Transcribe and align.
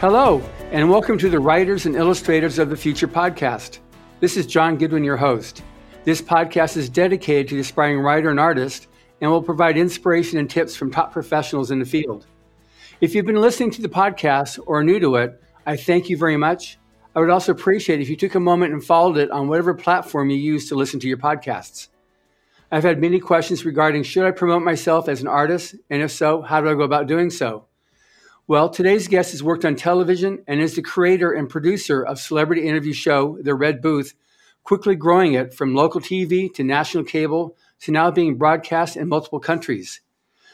Hello, 0.00 0.40
and 0.70 0.88
welcome 0.88 1.18
to 1.18 1.28
the 1.28 1.40
Writers 1.40 1.84
and 1.84 1.96
Illustrators 1.96 2.60
of 2.60 2.70
the 2.70 2.76
Future 2.76 3.08
podcast. 3.08 3.80
This 4.20 4.36
is 4.36 4.46
John 4.46 4.78
Goodwin, 4.78 5.02
your 5.02 5.16
host. 5.16 5.64
This 6.04 6.22
podcast 6.22 6.76
is 6.76 6.88
dedicated 6.88 7.48
to 7.48 7.56
the 7.56 7.62
aspiring 7.62 7.98
writer 7.98 8.30
and 8.30 8.38
artist 8.38 8.86
and 9.20 9.28
will 9.28 9.42
provide 9.42 9.76
inspiration 9.76 10.38
and 10.38 10.48
tips 10.48 10.76
from 10.76 10.92
top 10.92 11.12
professionals 11.12 11.72
in 11.72 11.80
the 11.80 11.84
field. 11.84 12.26
If 13.00 13.12
you've 13.12 13.26
been 13.26 13.40
listening 13.40 13.72
to 13.72 13.82
the 13.82 13.88
podcast 13.88 14.60
or 14.66 14.78
are 14.78 14.84
new 14.84 15.00
to 15.00 15.16
it, 15.16 15.42
I 15.66 15.76
thank 15.76 16.08
you 16.08 16.16
very 16.16 16.36
much. 16.36 16.78
I 17.16 17.18
would 17.18 17.30
also 17.30 17.50
appreciate 17.50 18.00
if 18.00 18.08
you 18.08 18.14
took 18.14 18.36
a 18.36 18.40
moment 18.40 18.74
and 18.74 18.84
followed 18.84 19.16
it 19.16 19.32
on 19.32 19.48
whatever 19.48 19.74
platform 19.74 20.30
you 20.30 20.36
use 20.36 20.68
to 20.68 20.76
listen 20.76 21.00
to 21.00 21.08
your 21.08 21.18
podcasts. 21.18 21.88
I've 22.70 22.84
had 22.84 23.00
many 23.00 23.18
questions 23.18 23.64
regarding 23.64 24.04
should 24.04 24.24
I 24.24 24.30
promote 24.30 24.62
myself 24.62 25.08
as 25.08 25.22
an 25.22 25.26
artist, 25.26 25.74
and 25.90 26.02
if 26.02 26.12
so, 26.12 26.40
how 26.40 26.60
do 26.60 26.70
I 26.70 26.74
go 26.74 26.82
about 26.82 27.08
doing 27.08 27.30
so? 27.30 27.67
Well, 28.48 28.70
today's 28.70 29.08
guest 29.08 29.32
has 29.32 29.42
worked 29.42 29.66
on 29.66 29.76
television 29.76 30.42
and 30.46 30.58
is 30.58 30.74
the 30.74 30.80
creator 30.80 31.32
and 31.32 31.50
producer 31.50 32.02
of 32.02 32.18
celebrity 32.18 32.66
interview 32.66 32.94
show 32.94 33.36
The 33.42 33.54
Red 33.54 33.82
Booth, 33.82 34.14
quickly 34.64 34.96
growing 34.96 35.34
it 35.34 35.52
from 35.52 35.74
local 35.74 36.00
TV 36.00 36.50
to 36.54 36.64
national 36.64 37.04
cable 37.04 37.58
to 37.80 37.92
now 37.92 38.10
being 38.10 38.38
broadcast 38.38 38.96
in 38.96 39.06
multiple 39.06 39.38
countries. 39.38 40.00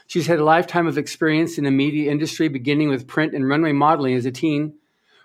She's 0.09 0.27
had 0.27 0.41
a 0.41 0.45
lifetime 0.45 0.89
of 0.89 0.99
experience 0.99 1.57
in 1.57 1.63
the 1.63 1.71
media 1.71 2.11
industry, 2.11 2.49
beginning 2.49 2.89
with 2.89 3.07
print 3.07 3.33
and 3.33 3.49
runway 3.49 3.71
modeling 3.71 4.17
as 4.17 4.27
a 4.27 4.33
teen. 4.33 4.75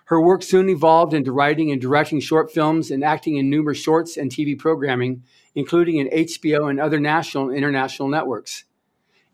Her 0.04 0.20
work 0.20 0.44
soon 0.44 0.68
evolved 0.68 1.12
into 1.12 1.32
writing 1.32 1.72
and 1.72 1.80
directing 1.80 2.20
short 2.20 2.52
films 2.52 2.92
and 2.92 3.02
acting 3.02 3.34
in 3.34 3.50
numerous 3.50 3.78
shorts 3.78 4.16
and 4.16 4.30
TV 4.30 4.56
programming, 4.56 5.24
including 5.56 5.96
in 5.96 6.06
HBO 6.06 6.70
and 6.70 6.78
other 6.78 7.00
national 7.00 7.48
and 7.48 7.58
international 7.58 8.06
networks. 8.06 8.62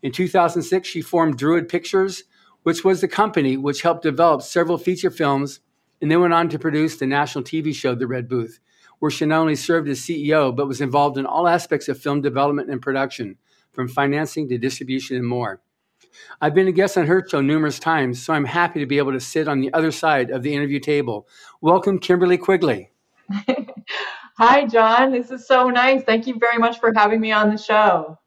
In 0.01 0.11
2006, 0.11 0.87
she 0.87 1.01
formed 1.01 1.37
Druid 1.37 1.69
Pictures, 1.69 2.23
which 2.67 2.83
was 2.83 2.99
the 2.99 3.07
company 3.07 3.55
which 3.55 3.81
helped 3.81 4.03
develop 4.03 4.41
several 4.41 4.77
feature 4.77 5.09
films 5.09 5.61
and 6.01 6.11
then 6.11 6.19
went 6.19 6.33
on 6.33 6.49
to 6.49 6.59
produce 6.59 6.97
the 6.97 7.07
national 7.07 7.41
TV 7.41 7.73
show 7.73 7.95
The 7.95 8.05
Red 8.05 8.27
Booth, 8.27 8.59
where 8.99 9.09
she 9.09 9.25
not 9.25 9.39
only 9.39 9.55
served 9.55 9.87
as 9.87 10.01
CEO, 10.01 10.53
but 10.53 10.67
was 10.67 10.81
involved 10.81 11.17
in 11.17 11.25
all 11.25 11.47
aspects 11.47 11.87
of 11.87 11.97
film 11.97 12.19
development 12.19 12.69
and 12.69 12.81
production, 12.81 13.37
from 13.71 13.87
financing 13.87 14.49
to 14.49 14.57
distribution 14.57 15.15
and 15.15 15.25
more. 15.25 15.61
I've 16.41 16.53
been 16.53 16.67
a 16.67 16.73
guest 16.73 16.97
on 16.97 17.07
her 17.07 17.25
show 17.25 17.39
numerous 17.39 17.79
times, 17.79 18.21
so 18.21 18.33
I'm 18.33 18.43
happy 18.43 18.81
to 18.81 18.85
be 18.85 18.97
able 18.97 19.13
to 19.13 19.21
sit 19.21 19.47
on 19.47 19.61
the 19.61 19.71
other 19.73 19.89
side 19.89 20.29
of 20.29 20.43
the 20.43 20.53
interview 20.53 20.81
table. 20.81 21.25
Welcome, 21.61 21.99
Kimberly 21.99 22.37
Quigley. 22.37 22.91
Hi, 24.39 24.65
John. 24.65 25.13
This 25.13 25.31
is 25.31 25.47
so 25.47 25.69
nice. 25.69 26.03
Thank 26.03 26.27
you 26.27 26.37
very 26.37 26.57
much 26.57 26.81
for 26.81 26.91
having 26.93 27.21
me 27.21 27.31
on 27.31 27.49
the 27.49 27.57
show. 27.57 28.19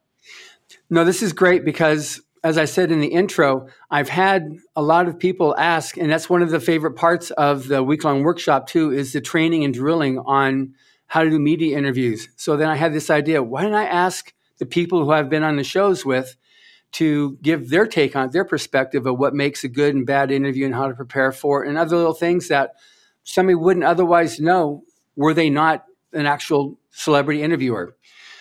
No, 0.89 1.05
this 1.05 1.23
is 1.23 1.35
great 1.35 1.63
because 1.63 2.23
as 2.43 2.57
I 2.57 2.65
said 2.65 2.91
in 2.91 3.01
the 3.01 3.09
intro, 3.09 3.69
I've 3.91 4.09
had 4.09 4.57
a 4.75 4.83
lot 4.83 5.09
of 5.09 5.19
people 5.19 5.55
ask, 5.59 5.97
and 5.97 6.11
that's 6.11 6.31
one 6.31 6.43
of 6.43 6.51
the 6.51 6.61
favorite 6.61 6.97
parts 6.97 7.31
of 7.33 7.69
the 7.69 7.83
week 7.83 8.05
long 8.05 8.23
workshop 8.23 8.67
too, 8.67 8.93
is 8.93 9.13
the 9.13 9.21
training 9.21 9.65
and 9.65 9.75
drilling 9.75 10.19
on 10.19 10.75
how 11.07 11.23
to 11.23 11.31
do 11.31 11.39
media 11.39 11.77
interviews. 11.77 12.29
So 12.37 12.57
then 12.57 12.69
I 12.69 12.77
had 12.77 12.93
this 12.93 13.11
idea 13.11 13.43
why 13.43 13.63
don't 13.63 13.75
I 13.75 13.85
ask 13.85 14.33
the 14.59 14.67
people 14.67 15.05
who 15.05 15.11
I've 15.11 15.29
been 15.29 15.43
on 15.43 15.57
the 15.57 15.65
shows 15.65 16.05
with 16.05 16.37
to 16.93 17.39
give 17.43 17.71
their 17.71 17.87
take 17.87 18.17
on 18.17 18.31
their 18.31 18.45
perspective 18.45 19.07
of 19.07 19.19
what 19.19 19.35
makes 19.35 19.63
a 19.63 19.69
good 19.69 19.95
and 19.95 20.07
bad 20.07 20.31
interview 20.31 20.67
and 20.67 20.75
how 20.75 20.89
to 20.89 20.95
prepare 20.95 21.33
for 21.33 21.65
it, 21.65 21.69
and 21.69 21.79
other 21.79 21.97
little 21.97 22.15
things 22.15 22.49
that 22.49 22.75
somebody 23.23 23.55
wouldn't 23.55 23.85
otherwise 23.85 24.41
know 24.41 24.83
were 25.15 25.35
they 25.35 25.51
not 25.51 25.85
an 26.13 26.27
actual 26.27 26.79
celebrity 26.91 27.43
interviewer. 27.43 27.95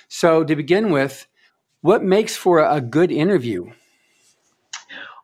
So 0.08 0.44
to 0.44 0.55
begin 0.55 0.89
with, 0.89 1.27
what 1.81 2.03
makes 2.03 2.36
for 2.36 2.59
a 2.59 2.81
good 2.81 3.11
interview? 3.11 3.72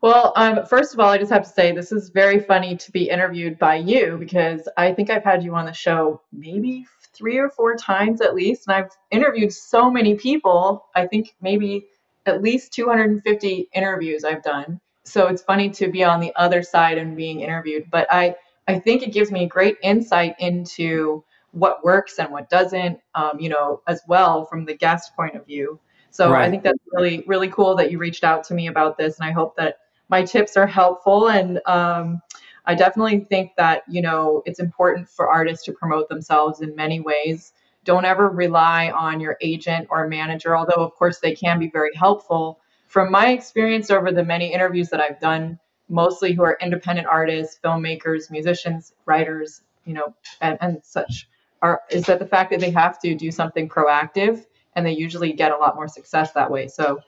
Well, 0.05 0.33
um, 0.35 0.67
first 0.67 0.93
of 0.93 0.99
all, 0.99 1.09
I 1.09 1.17
just 1.17 1.31
have 1.31 1.41
to 1.45 1.49
say 1.49 1.71
this 1.71 1.91
is 1.91 2.09
very 2.09 2.39
funny 2.39 2.77
to 2.77 2.91
be 2.91 3.09
interviewed 3.09 3.57
by 3.57 3.77
you 3.77 4.17
because 4.19 4.69
I 4.77 4.93
think 4.93 5.09
I've 5.09 5.23
had 5.23 5.43
you 5.43 5.55
on 5.55 5.65
the 5.65 5.73
show 5.73 6.21
maybe 6.31 6.85
three 7.11 7.39
or 7.39 7.49
four 7.49 7.75
times 7.75 8.21
at 8.21 8.35
least, 8.35 8.67
and 8.67 8.75
I've 8.75 8.91
interviewed 9.09 9.51
so 9.51 9.89
many 9.89 10.13
people. 10.13 10.85
I 10.93 11.07
think 11.07 11.33
maybe 11.41 11.87
at 12.27 12.43
least 12.43 12.71
250 12.73 13.67
interviews 13.73 14.23
I've 14.23 14.43
done. 14.43 14.79
So 15.05 15.25
it's 15.25 15.41
funny 15.41 15.71
to 15.71 15.87
be 15.87 16.03
on 16.03 16.19
the 16.19 16.31
other 16.35 16.61
side 16.61 16.99
and 16.99 17.17
being 17.17 17.39
interviewed, 17.39 17.89
but 17.89 18.05
I 18.11 18.35
I 18.67 18.77
think 18.77 19.01
it 19.01 19.11
gives 19.11 19.31
me 19.31 19.47
great 19.47 19.77
insight 19.81 20.35
into 20.37 21.23
what 21.49 21.83
works 21.83 22.19
and 22.19 22.31
what 22.31 22.51
doesn't, 22.51 22.99
um, 23.15 23.39
you 23.39 23.49
know, 23.49 23.81
as 23.87 24.03
well 24.07 24.45
from 24.45 24.65
the 24.65 24.75
guest 24.75 25.15
point 25.15 25.33
of 25.33 25.47
view. 25.47 25.79
So 26.11 26.29
right. 26.29 26.45
I 26.45 26.51
think 26.51 26.61
that's 26.61 26.77
really 26.91 27.23
really 27.25 27.49
cool 27.49 27.75
that 27.77 27.89
you 27.89 27.97
reached 27.97 28.23
out 28.23 28.43
to 28.43 28.53
me 28.53 28.67
about 28.67 28.99
this, 28.99 29.19
and 29.19 29.27
I 29.27 29.31
hope 29.31 29.55
that 29.55 29.77
my 30.09 30.23
tips 30.23 30.57
are 30.57 30.67
helpful 30.67 31.29
and 31.29 31.59
um, 31.65 32.21
i 32.65 32.75
definitely 32.75 33.19
think 33.19 33.51
that 33.57 33.83
you 33.87 34.01
know 34.01 34.41
it's 34.45 34.59
important 34.59 35.07
for 35.09 35.29
artists 35.29 35.65
to 35.65 35.71
promote 35.71 36.09
themselves 36.09 36.61
in 36.61 36.75
many 36.75 36.99
ways. 36.99 37.53
Don't 37.83 38.05
ever 38.05 38.29
rely 38.29 38.89
on 38.89 39.19
your 39.19 39.37
agent 39.41 39.87
or 39.91 40.07
manager 40.07 40.55
although 40.55 40.83
of 40.83 40.93
course 40.95 41.19
they 41.19 41.35
can 41.35 41.59
be 41.59 41.69
very 41.69 41.93
helpful. 41.95 42.59
From 42.87 43.11
my 43.11 43.31
experience 43.31 43.91
over 43.91 44.11
the 44.11 44.23
many 44.23 44.53
interviews 44.53 44.89
that 44.89 45.01
i've 45.01 45.19
done 45.19 45.59
mostly 45.89 46.33
who 46.33 46.43
are 46.43 46.57
independent 46.61 47.07
artists 47.07 47.59
filmmakers 47.63 48.31
musicians 48.31 48.93
writers 49.05 49.61
you 49.85 49.93
know 49.93 50.13
and, 50.41 50.57
and 50.61 50.79
such 50.83 51.27
are 51.61 51.81
is 51.89 52.05
that 52.05 52.19
the 52.19 52.25
fact 52.25 52.51
that 52.51 52.59
they 52.59 52.71
have 52.71 52.99
to 52.99 53.15
do 53.15 53.31
something 53.31 53.69
proactive 53.69 54.45
and 54.75 54.85
they 54.85 54.91
usually 54.91 55.31
get 55.31 55.51
a 55.51 55.57
lot 55.57 55.75
more 55.75 55.87
success 55.87 56.31
that 56.33 56.49
way. 56.49 56.67
So 56.67 56.99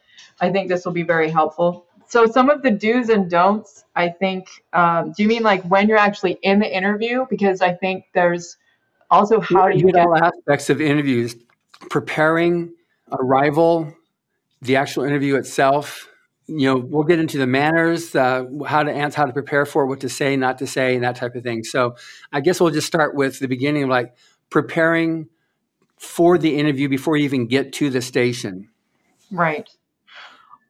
i 0.41 0.51
think 0.51 0.67
this 0.67 0.85
will 0.85 0.93
be 0.93 1.03
very 1.03 1.29
helpful 1.29 1.86
so 2.07 2.25
some 2.25 2.49
of 2.49 2.61
the 2.61 2.71
do's 2.71 3.09
and 3.09 3.29
don'ts, 3.29 3.83
I 3.95 4.09
think. 4.09 4.47
Um, 4.73 5.13
do 5.15 5.23
you 5.23 5.29
mean 5.29 5.43
like 5.43 5.63
when 5.63 5.87
you're 5.87 5.97
actually 5.97 6.39
in 6.41 6.59
the 6.59 6.75
interview? 6.75 7.25
Because 7.29 7.61
I 7.61 7.73
think 7.73 8.05
there's 8.13 8.57
also 9.11 9.39
how 9.39 9.69
do 9.69 9.77
you, 9.77 9.91
get 9.91 10.05
all 10.05 10.15
aspects 10.15 10.69
of 10.69 10.81
interviews, 10.81 11.35
preparing, 11.89 12.73
arrival, 13.11 13.93
the 14.61 14.77
actual 14.77 15.03
interview 15.03 15.35
itself. 15.35 16.09
You 16.47 16.67
know, 16.67 16.77
we'll 16.77 17.03
get 17.03 17.19
into 17.19 17.37
the 17.37 17.47
manners, 17.47 18.15
uh, 18.15 18.45
how 18.65 18.83
to 18.83 18.91
answer, 18.91 19.17
how 19.17 19.25
to 19.25 19.33
prepare 19.33 19.65
for 19.65 19.85
what 19.85 19.99
to 19.99 20.09
say, 20.09 20.37
not 20.37 20.59
to 20.59 20.67
say, 20.67 20.95
and 20.95 21.03
that 21.03 21.17
type 21.17 21.35
of 21.35 21.43
thing. 21.43 21.65
So, 21.65 21.97
I 22.31 22.39
guess 22.39 22.61
we'll 22.61 22.71
just 22.71 22.87
start 22.87 23.15
with 23.15 23.39
the 23.39 23.49
beginning 23.49 23.83
of 23.83 23.89
like 23.89 24.15
preparing 24.49 25.27
for 25.97 26.37
the 26.37 26.57
interview 26.57 26.87
before 26.87 27.17
you 27.17 27.25
even 27.25 27.47
get 27.47 27.73
to 27.73 27.89
the 27.89 28.01
station. 28.01 28.69
Right. 29.29 29.69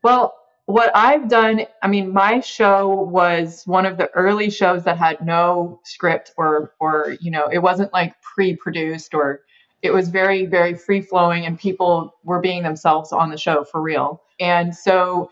Well, 0.02 0.34
what 0.68 0.92
I've 0.94 1.30
done, 1.30 1.62
I 1.82 1.88
mean, 1.88 2.12
my 2.12 2.42
show 2.42 2.90
was 2.90 3.64
one 3.66 3.86
of 3.86 3.98
the 3.98 4.10
early 4.10 4.50
shows 4.50 4.84
that 4.84 4.98
had 4.98 5.26
no 5.26 5.80
script 5.86 6.34
or, 6.36 6.74
or 6.82 7.16
you 7.22 7.32
know, 7.32 7.48
it 7.48 7.60
wasn't 7.60 7.94
like 7.94 8.22
pre-produced 8.22 9.14
or 9.14 9.44
it 9.82 9.94
was 9.94 10.10
very, 10.10 10.46
very 10.46 10.74
free 10.74 11.00
flowing, 11.02 11.46
and 11.46 11.58
people 11.58 12.16
were 12.24 12.42
being 12.42 12.64
themselves 12.64 13.14
on 13.14 13.30
the 13.30 13.38
show 13.38 13.64
for 13.64 13.82
real. 13.82 14.24
And 14.42 14.76
so 14.76 15.30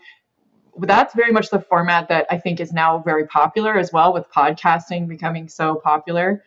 that's 0.78 1.14
very 1.14 1.32
much 1.32 1.50
the 1.50 1.60
format 1.60 2.08
that 2.08 2.26
I 2.30 2.38
think 2.38 2.58
is 2.58 2.72
now 2.72 3.00
very 3.00 3.26
popular 3.26 3.76
as 3.76 3.92
well, 3.92 4.14
with 4.14 4.24
podcasting 4.30 5.06
becoming 5.06 5.48
so 5.48 5.74
popular. 5.74 6.42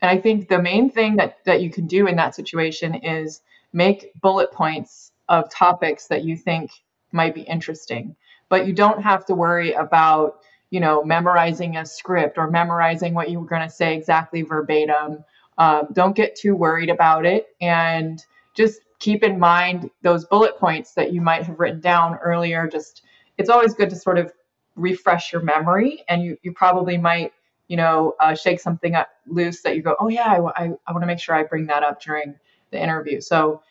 And 0.00 0.10
I 0.10 0.20
think 0.20 0.48
the 0.48 0.60
main 0.60 0.90
thing 0.90 1.14
that 1.16 1.44
that 1.44 1.62
you 1.62 1.70
can 1.70 1.86
do 1.86 2.08
in 2.08 2.16
that 2.16 2.34
situation 2.34 2.96
is 2.96 3.42
make 3.72 4.12
bullet 4.20 4.50
points 4.50 5.12
of 5.28 5.48
topics 5.48 6.08
that 6.08 6.24
you 6.24 6.36
think 6.36 6.72
might 7.12 7.34
be 7.34 7.42
interesting 7.42 8.16
but 8.52 8.66
you 8.66 8.74
don't 8.74 9.02
have 9.02 9.24
to 9.24 9.34
worry 9.34 9.72
about 9.72 10.42
you 10.68 10.78
know 10.78 11.02
memorizing 11.02 11.78
a 11.78 11.86
script 11.86 12.36
or 12.36 12.50
memorizing 12.50 13.14
what 13.14 13.30
you 13.30 13.40
were 13.40 13.46
going 13.46 13.66
to 13.66 13.74
say 13.74 13.96
exactly 13.96 14.42
verbatim. 14.42 15.24
Um, 15.56 15.88
don't 15.94 16.14
get 16.14 16.36
too 16.36 16.54
worried 16.54 16.90
about 16.90 17.24
it 17.24 17.46
and 17.62 18.22
just 18.54 18.82
keep 18.98 19.24
in 19.24 19.38
mind 19.38 19.88
those 20.02 20.26
bullet 20.26 20.58
points 20.58 20.92
that 20.92 21.14
you 21.14 21.22
might 21.22 21.44
have 21.44 21.58
written 21.58 21.80
down 21.80 22.18
earlier. 22.22 22.68
Just 22.68 23.04
it's 23.38 23.48
always 23.48 23.72
good 23.72 23.88
to 23.88 23.96
sort 23.96 24.18
of 24.18 24.30
refresh 24.76 25.32
your 25.32 25.40
memory 25.40 26.04
and 26.10 26.22
you, 26.22 26.36
you 26.42 26.52
probably 26.52 26.98
might 26.98 27.32
you 27.68 27.78
know 27.78 28.14
uh, 28.20 28.34
shake 28.34 28.60
something 28.60 28.94
up 28.94 29.08
loose 29.26 29.62
that 29.62 29.76
you 29.76 29.82
go 29.82 29.96
oh 29.98 30.08
yeah 30.08 30.26
i, 30.26 30.64
I, 30.64 30.70
I 30.86 30.92
want 30.92 31.02
to 31.02 31.06
make 31.06 31.20
sure 31.20 31.34
i 31.34 31.42
bring 31.42 31.66
that 31.66 31.82
up 31.82 32.02
during 32.02 32.34
the 32.70 32.82
interview. 32.82 33.20
So 33.22 33.62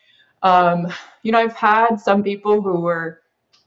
um, 0.42 0.92
you 1.22 1.30
know 1.30 1.38
i've 1.38 1.56
had 1.56 1.96
some 1.96 2.22
people 2.24 2.60
who 2.60 2.80
were 2.80 3.21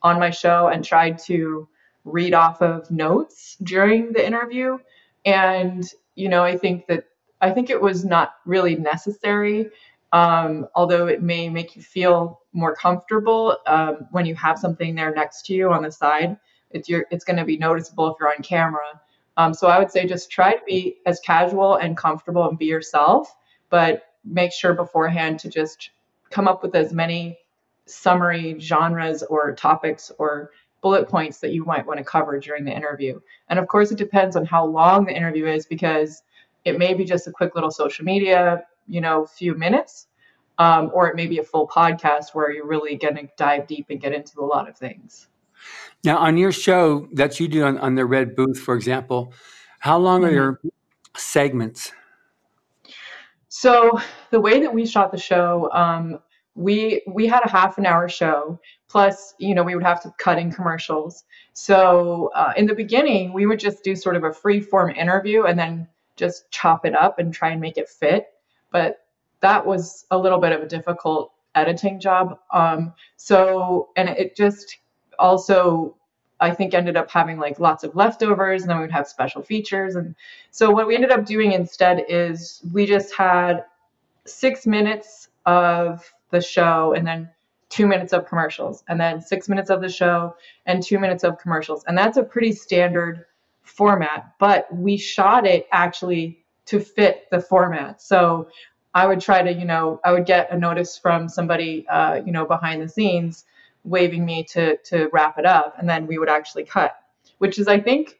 on 0.05 0.19
my 0.19 0.29
show 0.29 0.67
and 0.67 0.85
tried 0.85 1.17
to 1.17 1.67
read 2.03 2.35
off 2.35 2.61
of 2.61 2.89
notes 2.91 3.57
during 3.63 4.13
the 4.13 4.25
interview. 4.25 4.77
And, 5.25 5.83
you 6.13 6.29
know, 6.29 6.43
I 6.43 6.55
think 6.55 6.85
that 6.87 7.05
I 7.41 7.49
think 7.49 7.71
it 7.71 7.81
was 7.81 8.05
not 8.05 8.35
really 8.45 8.75
necessary, 8.75 9.71
um, 10.13 10.67
although 10.75 11.07
it 11.07 11.23
may 11.23 11.49
make 11.49 11.75
you 11.75 11.81
feel 11.81 12.41
more 12.53 12.75
comfortable 12.75 13.57
um, 13.65 14.07
when 14.11 14.27
you 14.27 14.35
have 14.35 14.59
something 14.59 14.93
there 14.93 15.13
next 15.13 15.47
to 15.47 15.53
you 15.55 15.71
on 15.71 15.81
the 15.81 15.91
side. 15.91 16.37
It's 16.69 16.87
your, 16.87 17.05
it's 17.09 17.25
going 17.25 17.37
to 17.37 17.45
be 17.45 17.57
noticeable 17.57 18.07
if 18.11 18.17
you're 18.19 18.29
on 18.29 18.43
camera. 18.43 19.01
Um, 19.37 19.53
so 19.55 19.67
I 19.67 19.79
would 19.79 19.91
say 19.91 20.05
just 20.05 20.29
try 20.29 20.53
to 20.53 20.61
be 20.67 20.97
as 21.07 21.19
casual 21.21 21.77
and 21.77 21.97
comfortable 21.97 22.47
and 22.47 22.59
be 22.59 22.65
yourself, 22.65 23.35
but 23.71 24.03
make 24.23 24.53
sure 24.53 24.73
beforehand 24.73 25.39
to 25.39 25.49
just 25.49 25.89
come 26.29 26.47
up 26.47 26.61
with 26.61 26.75
as 26.75 26.93
many 26.93 27.39
summary 27.87 28.59
genres 28.59 29.23
or 29.23 29.53
topics 29.53 30.11
or 30.17 30.51
bullet 30.81 31.07
points 31.07 31.39
that 31.39 31.51
you 31.51 31.65
might 31.65 31.85
want 31.85 31.97
to 31.97 32.03
cover 32.03 32.39
during 32.39 32.63
the 32.63 32.71
interview. 32.71 33.19
And 33.49 33.57
of 33.57 33.67
course, 33.67 33.91
it 33.91 33.97
depends 33.97 34.35
on 34.35 34.45
how 34.45 34.65
long 34.65 35.05
the 35.05 35.15
interview 35.15 35.47
is 35.47 35.65
because 35.65 36.21
it 36.63 36.77
may 36.77 36.93
be 36.93 37.05
just 37.05 37.27
a 37.27 37.31
quick 37.31 37.55
little 37.55 37.71
social 37.71 38.05
media, 38.05 38.63
you 38.87 39.01
know, 39.01 39.25
few 39.25 39.55
minutes, 39.55 40.07
um, 40.57 40.91
or 40.93 41.07
it 41.07 41.15
may 41.15 41.27
be 41.27 41.39
a 41.39 41.43
full 41.43 41.67
podcast 41.67 42.33
where 42.33 42.51
you're 42.51 42.67
really 42.67 42.95
going 42.95 43.15
to 43.15 43.27
dive 43.37 43.67
deep 43.67 43.87
and 43.89 43.99
get 43.99 44.13
into 44.13 44.39
a 44.39 44.45
lot 44.45 44.69
of 44.69 44.77
things. 44.77 45.27
Now, 46.03 46.17
on 46.17 46.37
your 46.37 46.51
show 46.51 47.07
that 47.13 47.39
you 47.39 47.47
do 47.47 47.63
on, 47.63 47.77
on 47.79 47.95
the 47.95 48.05
Red 48.05 48.35
Booth, 48.35 48.59
for 48.59 48.75
example, 48.75 49.33
how 49.79 49.97
long 49.97 50.21
mm-hmm. 50.21 50.29
are 50.29 50.33
your 50.33 50.61
segments? 51.15 51.91
So 53.47 53.99
the 54.31 54.39
way 54.39 54.59
that 54.59 54.73
we 54.73 54.85
shot 54.85 55.11
the 55.11 55.17
show, 55.17 55.71
um, 55.71 56.19
we 56.55 57.01
we 57.05 57.27
had 57.27 57.43
a 57.43 57.49
half 57.49 57.77
an 57.77 57.85
hour 57.85 58.07
show 58.07 58.59
plus 58.87 59.33
you 59.37 59.53
know 59.53 59.63
we 59.63 59.75
would 59.75 59.83
have 59.83 60.01
to 60.01 60.13
cut 60.17 60.37
in 60.37 60.51
commercials. 60.51 61.25
So 61.53 62.31
uh, 62.33 62.53
in 62.57 62.65
the 62.65 62.73
beginning 62.73 63.33
we 63.33 63.45
would 63.45 63.59
just 63.59 63.83
do 63.83 63.95
sort 63.95 64.15
of 64.15 64.23
a 64.23 64.33
free 64.33 64.61
form 64.61 64.89
interview 64.91 65.43
and 65.43 65.59
then 65.59 65.87
just 66.15 66.49
chop 66.51 66.85
it 66.85 66.95
up 66.95 67.19
and 67.19 67.33
try 67.33 67.49
and 67.49 67.59
make 67.59 67.77
it 67.77 67.89
fit. 67.89 68.27
But 68.71 69.05
that 69.41 69.65
was 69.65 70.05
a 70.11 70.17
little 70.17 70.39
bit 70.39 70.53
of 70.53 70.61
a 70.61 70.67
difficult 70.67 71.33
editing 71.55 71.99
job. 71.99 72.39
Um, 72.53 72.93
so 73.17 73.89
and 73.97 74.09
it 74.09 74.35
just 74.35 74.77
also 75.19 75.95
I 76.39 76.51
think 76.51 76.73
ended 76.73 76.97
up 76.97 77.09
having 77.11 77.37
like 77.37 77.59
lots 77.59 77.83
of 77.83 77.95
leftovers 77.95 78.61
and 78.61 78.69
then 78.69 78.77
we 78.77 78.83
would 78.83 78.91
have 78.91 79.07
special 79.07 79.41
features. 79.41 79.95
And 79.95 80.15
so 80.51 80.69
what 80.69 80.87
we 80.87 80.95
ended 80.95 81.11
up 81.11 81.25
doing 81.25 81.53
instead 81.53 82.05
is 82.09 82.61
we 82.73 82.85
just 82.85 83.13
had 83.15 83.65
six 84.25 84.65
minutes 84.65 85.29
of 85.45 86.11
the 86.35 86.41
show 86.41 86.93
and 86.93 87.05
then 87.05 87.29
two 87.69 87.87
minutes 87.87 88.13
of 88.13 88.27
commercials 88.27 88.83
and 88.87 88.99
then 88.99 89.21
six 89.21 89.49
minutes 89.49 89.69
of 89.69 89.81
the 89.81 89.89
show 89.89 90.35
and 90.65 90.83
two 90.83 90.99
minutes 90.99 91.23
of 91.23 91.39
commercials. 91.39 91.83
And 91.87 91.97
that's 91.97 92.17
a 92.17 92.23
pretty 92.23 92.51
standard 92.51 93.25
format, 93.63 94.33
but 94.39 94.67
we 94.73 94.97
shot 94.97 95.47
it 95.47 95.67
actually 95.71 96.43
to 96.65 96.79
fit 96.79 97.25
the 97.31 97.41
format. 97.41 98.01
So 98.01 98.49
I 98.93 99.07
would 99.07 99.19
try 99.19 99.41
to, 99.41 99.51
you 99.51 99.65
know, 99.65 99.99
I 100.05 100.11
would 100.13 100.25
get 100.25 100.51
a 100.51 100.57
notice 100.57 100.97
from 100.97 101.27
somebody, 101.27 101.87
uh, 101.87 102.21
you 102.25 102.31
know, 102.31 102.45
behind 102.45 102.81
the 102.81 102.87
scenes 102.87 103.45
waving 103.85 104.25
me 104.25 104.43
to 104.43 104.77
to 104.77 105.09
wrap 105.13 105.37
it 105.37 105.45
up 105.45 105.75
and 105.77 105.87
then 105.87 106.07
we 106.07 106.17
would 106.17 106.29
actually 106.29 106.63
cut 106.63 106.97
which 107.37 107.59
is 107.59 107.67
i 107.67 107.79
think 107.79 108.19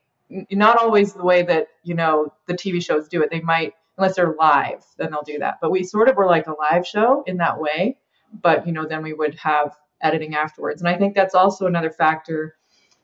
not 0.52 0.78
always 0.78 1.14
the 1.14 1.24
way 1.24 1.42
that 1.42 1.68
you 1.84 1.96
know 1.96 2.32
the 2.48 2.54
tv 2.54 2.84
shows 2.84 3.08
do 3.08 3.22
it 3.22 3.30
they 3.32 3.42
might 3.42 3.74
unless 3.98 4.16
they're 4.16 4.36
live 4.40 4.86
then 4.98 5.10
they'll 5.12 5.24
do 5.24 5.40
that 5.40 5.58
but 5.62 5.72
we 5.72 5.84
sort 5.84 6.08
of 6.08 6.16
were 6.16 6.28
like 6.28 6.48
a 6.48 6.54
live 6.54 6.86
show 6.86 7.24
in 7.26 7.38
that 7.38 7.60
way 7.60 7.98
but 8.42 8.66
you 8.66 8.74
know 8.74 8.86
then 8.86 9.04
we 9.04 9.14
would 9.14 9.36
have 9.36 9.76
editing 10.02 10.36
afterwards. 10.36 10.82
And 10.82 10.90
i 10.90 10.98
think 10.98 11.16
that's 11.16 11.36
also 11.36 11.66
another 11.66 11.90
factor 11.90 12.56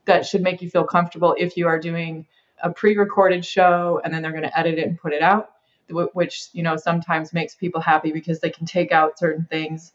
that 0.06 0.25
should 0.25 0.42
make 0.42 0.62
you 0.62 0.69
feel 0.69 0.83
comfortable 0.83 1.36
if 1.38 1.56
you 1.56 1.68
are 1.68 1.80
doing 1.80 2.25
a 2.63 2.72
pre-recorded 2.72 3.45
show 3.45 4.01
and 4.04 4.13
then 4.13 4.22
they're 4.22 4.31
going 4.31 4.44
to 4.44 4.60
edit 4.60 4.78
it 4.78 4.88
and 4.88 5.00
put 5.00 5.13
it 5.13 5.22
out 5.22 5.51
which 5.92 6.50
you 6.54 6.63
know 6.63 6.75
sometimes 6.75 7.33
makes 7.33 7.56
people 7.56 7.81
happy 7.81 8.12
because 8.12 8.39
they 8.39 8.50
can 8.50 8.66
take 8.66 8.92
out 8.92 9.18
certain 9.18 9.45
things. 9.50 9.94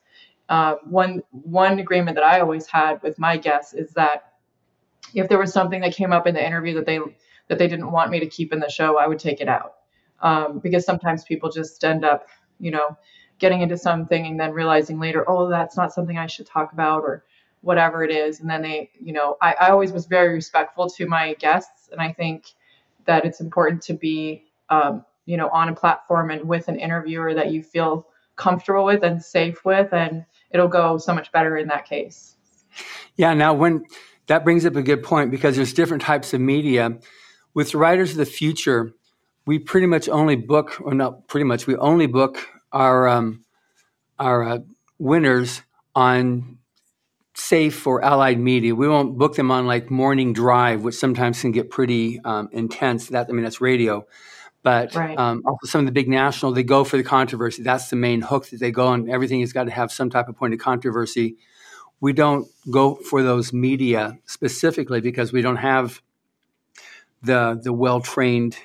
Uh, 0.49 0.77
one 0.85 1.23
one 1.31 1.79
agreement 1.79 2.15
that 2.17 2.25
I 2.25 2.41
always 2.41 2.67
had 2.67 3.03
with 3.03 3.19
my 3.19 3.37
guests 3.37 3.75
is 3.75 3.91
that 3.93 4.35
if 5.15 5.29
there 5.29 5.39
was 5.39 5.53
something 5.53 5.81
that 5.81 5.95
came 5.95 6.13
up 6.13 6.27
in 6.27 6.35
the 6.35 6.45
interview 6.45 6.75
that 6.75 6.87
they 6.87 6.99
that 7.49 7.59
they 7.59 7.69
didn't 7.69 7.91
want 7.91 8.11
me 8.11 8.21
to 8.21 8.27
keep 8.27 8.53
in 8.53 8.61
the 8.61 8.69
show, 8.69 8.99
I 8.99 9.07
would 9.07 9.19
take 9.19 9.41
it 9.41 9.49
out. 9.49 9.75
Um, 10.21 10.61
because 10.61 10.85
sometimes 10.85 11.25
people 11.25 11.51
just 11.51 11.85
end 11.85 12.05
up, 12.05 12.27
you 12.59 12.71
know, 12.71 12.97
getting 13.39 13.61
into 13.61 13.77
something 13.77 14.27
and 14.27 14.41
then 14.41 14.53
realizing 14.53 14.99
later, 14.99 15.29
oh, 15.29 15.49
that's 15.49 15.77
not 15.77 15.93
something 15.93 16.19
I 16.19 16.27
should 16.27 16.47
talk 16.47 16.73
about 16.73 17.03
or 17.03 17.25
whatever 17.63 18.05
it 18.05 18.11
is, 18.11 18.41
and 18.41 18.49
then 18.49 18.63
they, 18.63 18.91
you 19.01 19.13
know, 19.13 19.37
I, 19.41 19.55
I 19.61 19.69
always 19.71 19.93
was 19.93 20.07
very 20.07 20.35
respectful 20.35 20.89
to 20.91 21.07
my 21.07 21.35
guests, 21.35 21.89
and 21.91 22.01
I 22.01 22.13
think 22.13 22.47
that 23.07 23.25
it's 23.25 23.41
important 23.41 23.83
to 23.83 23.95
be, 23.95 24.45
um, 24.69 25.05
you 25.25 25.37
know, 25.37 25.49
on 25.49 25.69
a 25.69 25.75
platform 25.75 26.31
and 26.31 26.47
with 26.49 26.69
an 26.69 26.79
interviewer 26.79 27.35
that 27.35 27.51
you 27.51 27.63
feel 27.63 28.07
comfortable 28.37 28.85
with 28.85 29.03
and 29.03 29.23
safe 29.23 29.65
with 29.65 29.93
and 29.93 30.25
it'll 30.51 30.69
go 30.69 30.99
so 30.99 31.15
much 31.15 31.33
better 31.33 31.57
in 31.57 31.69
that 31.69 31.87
case. 31.87 32.37
Yeah. 33.17 33.33
Now, 33.35 33.55
when 33.55 33.85
that 34.27 34.45
brings 34.45 34.67
up 34.67 34.77
a 34.77 34.83
good 34.83 35.03
point 35.03 35.31
because 35.31 35.57
there's 35.57 35.73
different 35.73 36.03
types 36.03 36.35
of 36.35 36.41
media. 36.41 36.99
With 37.55 37.75
writers 37.75 38.11
of 38.11 38.19
the 38.19 38.27
future, 38.27 38.93
we 39.47 39.59
pretty 39.59 39.87
much 39.87 40.09
only 40.09 40.37
book, 40.37 40.79
or 40.81 40.95
not 40.95 41.27
pretty 41.29 41.45
much, 41.45 41.67
we 41.67 41.75
only 41.77 42.07
book 42.07 42.47
our 42.73 43.09
um, 43.09 43.45
our 44.19 44.43
uh, 44.45 44.59
winners 44.99 45.63
on 45.95 46.59
safe 47.35 47.87
or 47.87 48.03
allied 48.03 48.39
media. 48.39 48.75
We 48.75 48.89
won't 48.89 49.19
book 49.19 49.37
them 49.37 49.51
on 49.51 49.67
like 49.67 49.91
morning 49.91 50.33
drive, 50.33 50.83
which 50.83 50.95
sometimes 50.95 51.41
can 51.41 51.53
get 51.53 51.71
pretty 51.71 52.21
um, 52.25 52.49
intense. 52.53 53.09
That 53.09 53.29
I 53.29 53.33
mean, 53.33 53.45
that's 53.45 53.61
radio. 53.61 54.07
But 54.63 54.97
right. 54.97 55.17
um, 55.17 55.43
also 55.47 55.67
some 55.67 55.81
of 55.81 55.87
the 55.87 55.93
big 55.93 56.09
national, 56.09 56.53
they 56.53 56.65
go 56.65 56.83
for 56.83 56.97
the 56.97 57.05
controversy. 57.05 57.63
That's 57.63 57.89
the 57.89 57.95
main 57.95 58.21
hook 58.21 58.49
that 58.49 58.59
they 58.59 58.73
go 58.73 58.89
on. 58.89 59.09
Everything 59.09 59.39
has 59.41 59.53
got 59.53 59.65
to 59.65 59.71
have 59.71 59.93
some 59.93 60.11
type 60.11 60.29
of 60.29 60.37
point 60.37 60.55
of 60.55 60.61
controversy. 60.61 61.37
We 62.01 62.13
don't 62.13 62.49
go 62.69 62.97
for 62.97 63.23
those 63.23 63.53
media 63.53 64.19
specifically 64.27 65.01
because 65.01 65.33
we 65.33 65.41
don't 65.41 65.57
have 65.57 66.03
the 67.23 67.61
the 67.63 67.73
well 67.73 68.01
trained 68.01 68.57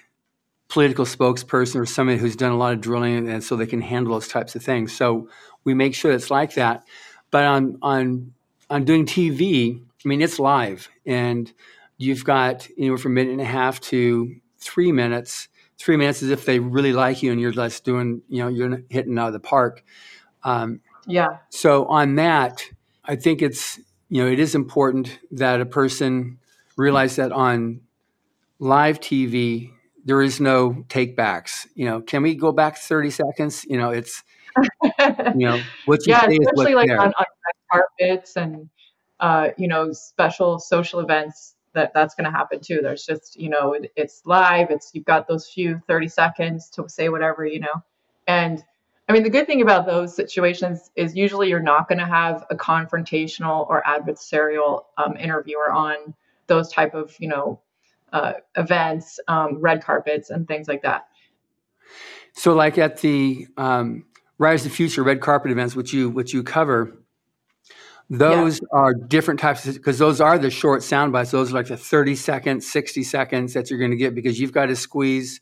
political 0.72 1.06
spokesperson 1.06 1.76
or 1.76 1.86
somebody 1.86 2.18
who's 2.18 2.36
done 2.36 2.52
a 2.52 2.58
lot 2.58 2.74
of 2.74 2.80
drilling 2.82 3.28
and 3.28 3.44
so 3.44 3.56
they 3.56 3.68
can 3.68 3.82
handle 3.82 4.14
those 4.14 4.28
types 4.28 4.56
of 4.56 4.64
things. 4.64 4.94
So 4.94 5.28
we 5.66 5.74
make 5.74 5.94
sure 5.94 6.12
it's 6.12 6.32
like 6.32 6.56
that. 6.56 6.88
But 7.30 7.44
on 7.44 7.78
on 7.82 8.34
on 8.70 8.86
doing 8.86 9.06
TV, 9.06 9.82
I 10.04 10.08
mean 10.08 10.22
it's 10.22 10.40
live 10.40 10.88
and 11.06 11.52
you've 11.98 12.24
got 12.24 12.68
anywhere 12.78 12.98
from 12.98 13.12
a 13.12 13.16
minute 13.16 13.34
and 13.34 13.42
a 13.42 13.46
half 13.46 13.80
to 13.82 14.36
three 14.58 14.92
minutes 14.92 15.50
three 15.82 15.98
minutes 15.98 16.22
as 16.22 16.30
if 16.30 16.46
they 16.46 16.60
really 16.60 16.94
like 16.94 17.24
you 17.24 17.32
and 17.32 17.42
you're 17.42 17.52
just 17.52 17.84
doing, 17.84 18.22
you 18.30 18.44
know, 18.44 18.48
you're 18.48 18.84
hitting 18.90 19.18
out 19.18 19.28
of 19.28 19.34
the 19.34 19.40
park. 19.40 19.84
Um, 20.44 20.80
yeah. 21.08 21.38
So 21.50 21.86
on 21.86 22.16
that, 22.16 22.64
I 23.04 23.16
think 23.16 23.42
it's, 23.42 23.80
you 24.10 24.24
know, 24.24 24.30
it 24.30 24.40
is 24.40 24.54
important 24.54 25.20
that 25.32 25.60
a 25.60 25.66
person 25.66 26.38
realize 26.78 27.16
that 27.16 27.32
on 27.32 27.82
live 28.60 29.00
TV, 29.00 29.72
there 30.06 30.22
is 30.22 30.40
no 30.40 30.86
take 30.90 31.16
backs. 31.16 31.68
You 31.76 31.86
know, 31.86 32.02
can 32.02 32.24
we 32.24 32.36
go 32.36 32.52
back 32.52 32.78
30 32.78 33.12
seconds? 33.12 33.66
You 33.68 33.78
know, 33.78 33.92
it's, 33.92 34.24
you 35.00 35.48
know, 35.48 35.62
what 35.86 36.06
you 36.06 36.14
yeah, 36.14 36.28
especially 36.28 36.76
like 36.76 36.90
on, 36.90 37.14
on 37.14 37.26
carpets 37.72 38.36
and, 38.36 38.70
uh, 39.20 39.50
you 39.58 39.68
know, 39.68 39.92
special 39.94 40.60
social 40.60 41.00
events 41.00 41.56
that 41.74 41.94
that's 41.94 42.16
going 42.16 42.26
to 42.26 42.32
happen 42.32 42.60
too. 42.60 42.80
There's 42.82 43.06
just, 43.06 43.40
you 43.40 43.50
know, 43.50 43.74
it, 43.74 43.92
it's 43.96 44.22
live. 44.26 44.72
It's 44.72 44.92
you've 44.94 45.06
got 45.06 45.28
those 45.28 45.48
few 45.48 45.82
30 45.88 46.08
seconds 46.08 46.70
to 46.72 46.88
say 46.90 47.10
whatever, 47.10 47.46
you 47.46 47.62
know. 47.62 47.84
And 48.28 48.64
I 49.08 49.14
mean, 49.14 49.24
the 49.24 49.30
good 49.30 49.48
thing 49.48 49.62
about 49.62 49.86
those 49.86 50.16
situations 50.16 50.90
is 50.96 51.16
usually 51.16 51.50
you're 51.50 51.60
not 51.60 51.88
going 51.88 52.00
to 52.00 52.06
have 52.06 52.46
a 52.50 52.56
confrontational 52.56 53.68
or 53.70 53.84
adversarial 53.84 54.86
um, 54.98 55.18
interviewer 55.18 55.72
on 55.72 56.14
those 56.48 56.72
type 56.72 56.94
of, 56.94 57.16
you 57.20 57.28
know, 57.28 57.60
uh, 58.12 58.34
events, 58.56 59.20
um, 59.28 59.60
red 59.60 59.84
carpets, 59.84 60.30
and 60.30 60.48
things 60.48 60.68
like 60.68 60.82
that. 60.84 61.08
So, 62.34 62.54
like 62.54 62.78
at 62.78 62.98
the 63.02 63.48
um, 63.58 64.06
Writers 64.38 64.66
of 64.66 64.72
the 64.72 64.76
Future 64.76 65.04
red 65.04 65.22
carpet 65.22 65.52
events, 65.52 65.76
which 65.76 65.94
you 65.94 66.10
which 66.10 66.34
you 66.34 66.44
cover, 66.44 66.98
those 68.10 68.60
yeah. 68.60 68.68
are 68.80 68.94
different 68.94 69.40
types 69.40 69.66
because 69.66 69.98
those 69.98 70.20
are 70.20 70.38
the 70.38 70.50
short 70.50 70.84
sound 70.84 71.14
bites. 71.14 71.32
Those 71.32 71.52
are 71.52 71.56
like 71.56 71.68
the 71.68 71.78
30 71.78 72.16
seconds, 72.16 72.70
60 72.70 73.04
seconds 73.04 73.54
that 73.54 73.70
you're 73.70 73.80
going 73.80 73.92
to 73.92 73.98
get 73.98 74.14
because 74.14 74.40
you've 74.40 74.52
got 74.52 74.66
to 74.66 74.76
squeeze 74.76 75.40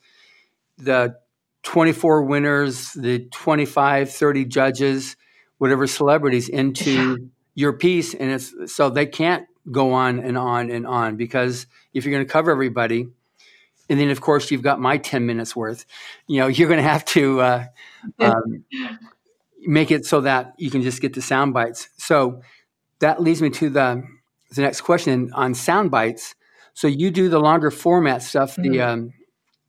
the 0.77 1.15
24 1.63 2.23
winners, 2.23 2.93
the 2.93 3.27
25, 3.31 4.11
30 4.11 4.45
judges, 4.45 5.17
whatever 5.57 5.87
celebrities 5.87 6.47
into 6.47 7.29
your 7.55 7.73
piece. 7.73 8.13
And 8.13 8.31
it's 8.31 8.53
so 8.73 8.91
they 8.91 9.07
can't 9.07 9.47
go 9.71 9.93
on 9.93 10.19
and 10.19 10.37
on 10.37 10.69
and 10.69 10.87
on 10.87 11.15
because 11.15 11.67
if 11.93 12.05
you're 12.05 12.13
going 12.13 12.25
to 12.25 12.31
cover 12.31 12.51
everybody, 12.51 13.07
and 13.89 13.99
then 13.99 14.09
of 14.09 14.21
course 14.21 14.51
you've 14.51 14.61
got 14.61 14.79
my 14.79 14.97
10 14.97 15.25
minutes 15.25 15.55
worth, 15.55 15.85
you 16.27 16.39
know, 16.39 16.47
you're 16.47 16.67
going 16.67 16.81
to 16.81 16.89
have 16.89 17.05
to 17.05 17.41
uh, 17.41 17.65
um, 18.19 18.63
make 19.61 19.91
it 19.91 20.05
so 20.05 20.21
that 20.21 20.53
you 20.57 20.71
can 20.71 20.81
just 20.81 21.01
get 21.01 21.13
the 21.13 21.21
sound 21.21 21.53
bites. 21.53 21.89
So, 21.97 22.41
that 22.99 23.21
leads 23.21 23.41
me 23.41 23.49
to 23.49 23.69
the 23.69 24.03
the 24.51 24.61
next 24.61 24.81
question 24.81 25.31
on 25.33 25.53
sound 25.53 25.91
bites. 25.91 26.35
So 26.73 26.87
you 26.87 27.11
do 27.11 27.29
the 27.29 27.39
longer 27.39 27.71
format 27.71 28.23
stuff, 28.23 28.55
mm-hmm. 28.55 28.71
the 28.71 28.81
um, 28.81 29.13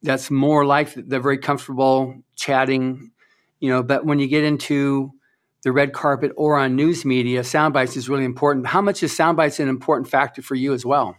that's 0.03 0.31
more 0.31 0.65
like 0.65 0.95
the 0.95 1.21
very 1.21 1.39
comfortable 1.39 2.23
chatting, 2.37 3.11
you 3.59 3.71
know. 3.71 3.83
But 3.83 4.05
when 4.05 4.19
you 4.19 4.27
get 4.27 4.45
into 4.45 5.13
the 5.63 5.73
red 5.73 5.93
carpet 5.93 6.33
or 6.37 6.57
on 6.57 6.77
news 6.77 7.05
media, 7.05 7.45
sound 7.45 7.75
bites 7.75 7.97
is 7.97 8.09
really 8.09 8.25
important. 8.25 8.67
How 8.67 8.81
much 8.81 9.03
is 9.03 9.15
sound 9.15 9.37
bites 9.37 9.61
an 9.61 9.69
important 9.69 10.09
factor 10.09 10.43
for 10.43 10.55
you 10.55 10.73
as 10.73 10.85
well? 10.85 11.17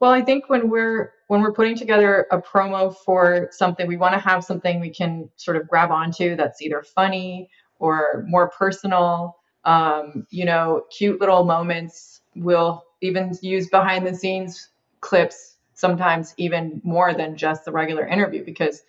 Well, 0.00 0.10
I 0.10 0.22
think 0.22 0.48
when 0.48 0.68
we're 0.68 1.12
when 1.28 1.42
we're 1.42 1.52
putting 1.52 1.76
together 1.76 2.26
a 2.30 2.40
promo 2.40 2.94
for 2.94 3.48
something, 3.52 3.86
we 3.86 3.96
want 3.96 4.14
to 4.14 4.20
have 4.20 4.44
something 4.44 4.80
we 4.80 4.90
can 4.90 5.30
sort 5.36 5.56
of 5.56 5.68
grab 5.68 5.90
onto 5.90 6.34
that's 6.36 6.60
either 6.60 6.82
funny 6.82 7.48
or 7.78 8.24
more 8.26 8.50
personal 8.50 9.38
um, 9.64 10.26
you 10.30 10.44
know, 10.44 10.86
cute 10.90 11.20
little 11.20 11.44
moments 11.44 12.12
We'll 12.34 12.84
even 13.00 13.36
use 13.42 13.68
behind 13.68 14.06
the 14.06 14.14
scenes 14.14 14.70
clips 15.00 15.56
sometimes 15.74 16.34
even 16.36 16.80
more 16.84 17.12
than 17.12 17.36
just 17.36 17.64
the 17.64 17.72
regular 17.72 18.06
interview 18.06 18.44
because 18.44 18.84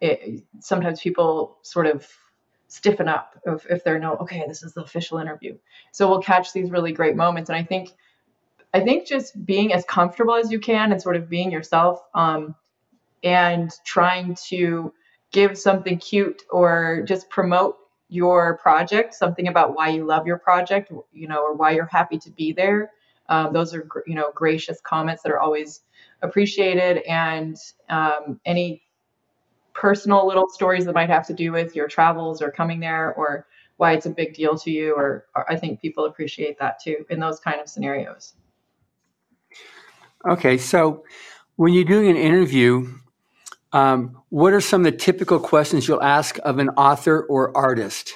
it, 0.00 0.42
sometimes 0.60 1.00
people 1.00 1.58
sort 1.62 1.86
of 1.86 2.06
stiffen 2.68 3.08
up 3.08 3.38
if, 3.46 3.66
if 3.70 3.82
they're 3.82 3.98
no 3.98 4.14
okay 4.16 4.44
this 4.46 4.62
is 4.62 4.74
the 4.74 4.82
official 4.82 5.18
interview. 5.18 5.56
So 5.92 6.08
we'll 6.08 6.20
catch 6.20 6.52
these 6.52 6.70
really 6.70 6.92
great 6.92 7.16
moments. 7.16 7.50
And 7.50 7.56
i 7.56 7.62
think 7.62 7.90
i 8.74 8.80
think 8.80 9.06
just 9.06 9.44
being 9.46 9.72
as 9.72 9.84
comfortable 9.84 10.34
as 10.34 10.50
you 10.50 10.60
can 10.60 10.92
and 10.92 11.00
sort 11.00 11.16
of 11.16 11.28
being 11.28 11.50
yourself 11.50 12.02
um, 12.14 12.54
and 13.24 13.72
trying 13.84 14.36
to 14.48 14.92
give 15.32 15.58
something 15.58 15.98
cute 15.98 16.42
or 16.50 17.02
just 17.06 17.28
promote 17.30 17.76
your 18.10 18.56
project 18.58 19.14
something 19.14 19.48
about 19.48 19.74
why 19.74 19.88
you 19.88 20.04
love 20.04 20.26
your 20.26 20.38
project 20.38 20.90
you 21.12 21.28
know 21.28 21.42
or 21.42 21.54
why 21.54 21.70
you're 21.70 21.86
happy 21.86 22.18
to 22.18 22.30
be 22.30 22.52
there 22.52 22.90
um, 23.28 23.52
those 23.52 23.74
are 23.74 23.86
you 24.06 24.14
know 24.14 24.30
gracious 24.34 24.80
comments 24.80 25.22
that 25.22 25.32
are 25.32 25.40
always 25.40 25.82
appreciated. 26.22 26.98
And 27.08 27.56
um, 27.88 28.40
any 28.44 28.82
personal 29.78 30.26
little 30.26 30.48
stories 30.48 30.84
that 30.84 30.92
might 30.92 31.08
have 31.08 31.24
to 31.24 31.32
do 31.32 31.52
with 31.52 31.76
your 31.76 31.86
travels 31.86 32.42
or 32.42 32.50
coming 32.50 32.80
there 32.80 33.14
or 33.14 33.46
why 33.76 33.92
it's 33.92 34.06
a 34.06 34.10
big 34.10 34.34
deal 34.34 34.58
to 34.58 34.72
you 34.72 34.92
or, 34.92 35.26
or 35.36 35.50
i 35.50 35.54
think 35.54 35.80
people 35.80 36.06
appreciate 36.06 36.58
that 36.58 36.82
too 36.82 37.06
in 37.10 37.20
those 37.20 37.38
kind 37.38 37.60
of 37.60 37.68
scenarios. 37.68 38.34
Okay 40.28 40.58
so 40.58 41.04
when 41.54 41.72
you're 41.72 41.84
doing 41.84 42.10
an 42.10 42.16
interview 42.16 42.92
um, 43.72 44.20
what 44.30 44.52
are 44.52 44.60
some 44.60 44.84
of 44.84 44.92
the 44.92 44.98
typical 44.98 45.38
questions 45.38 45.86
you'll 45.86 46.02
ask 46.02 46.38
of 46.42 46.58
an 46.58 46.70
author 46.70 47.24
or 47.24 47.56
artist? 47.56 48.14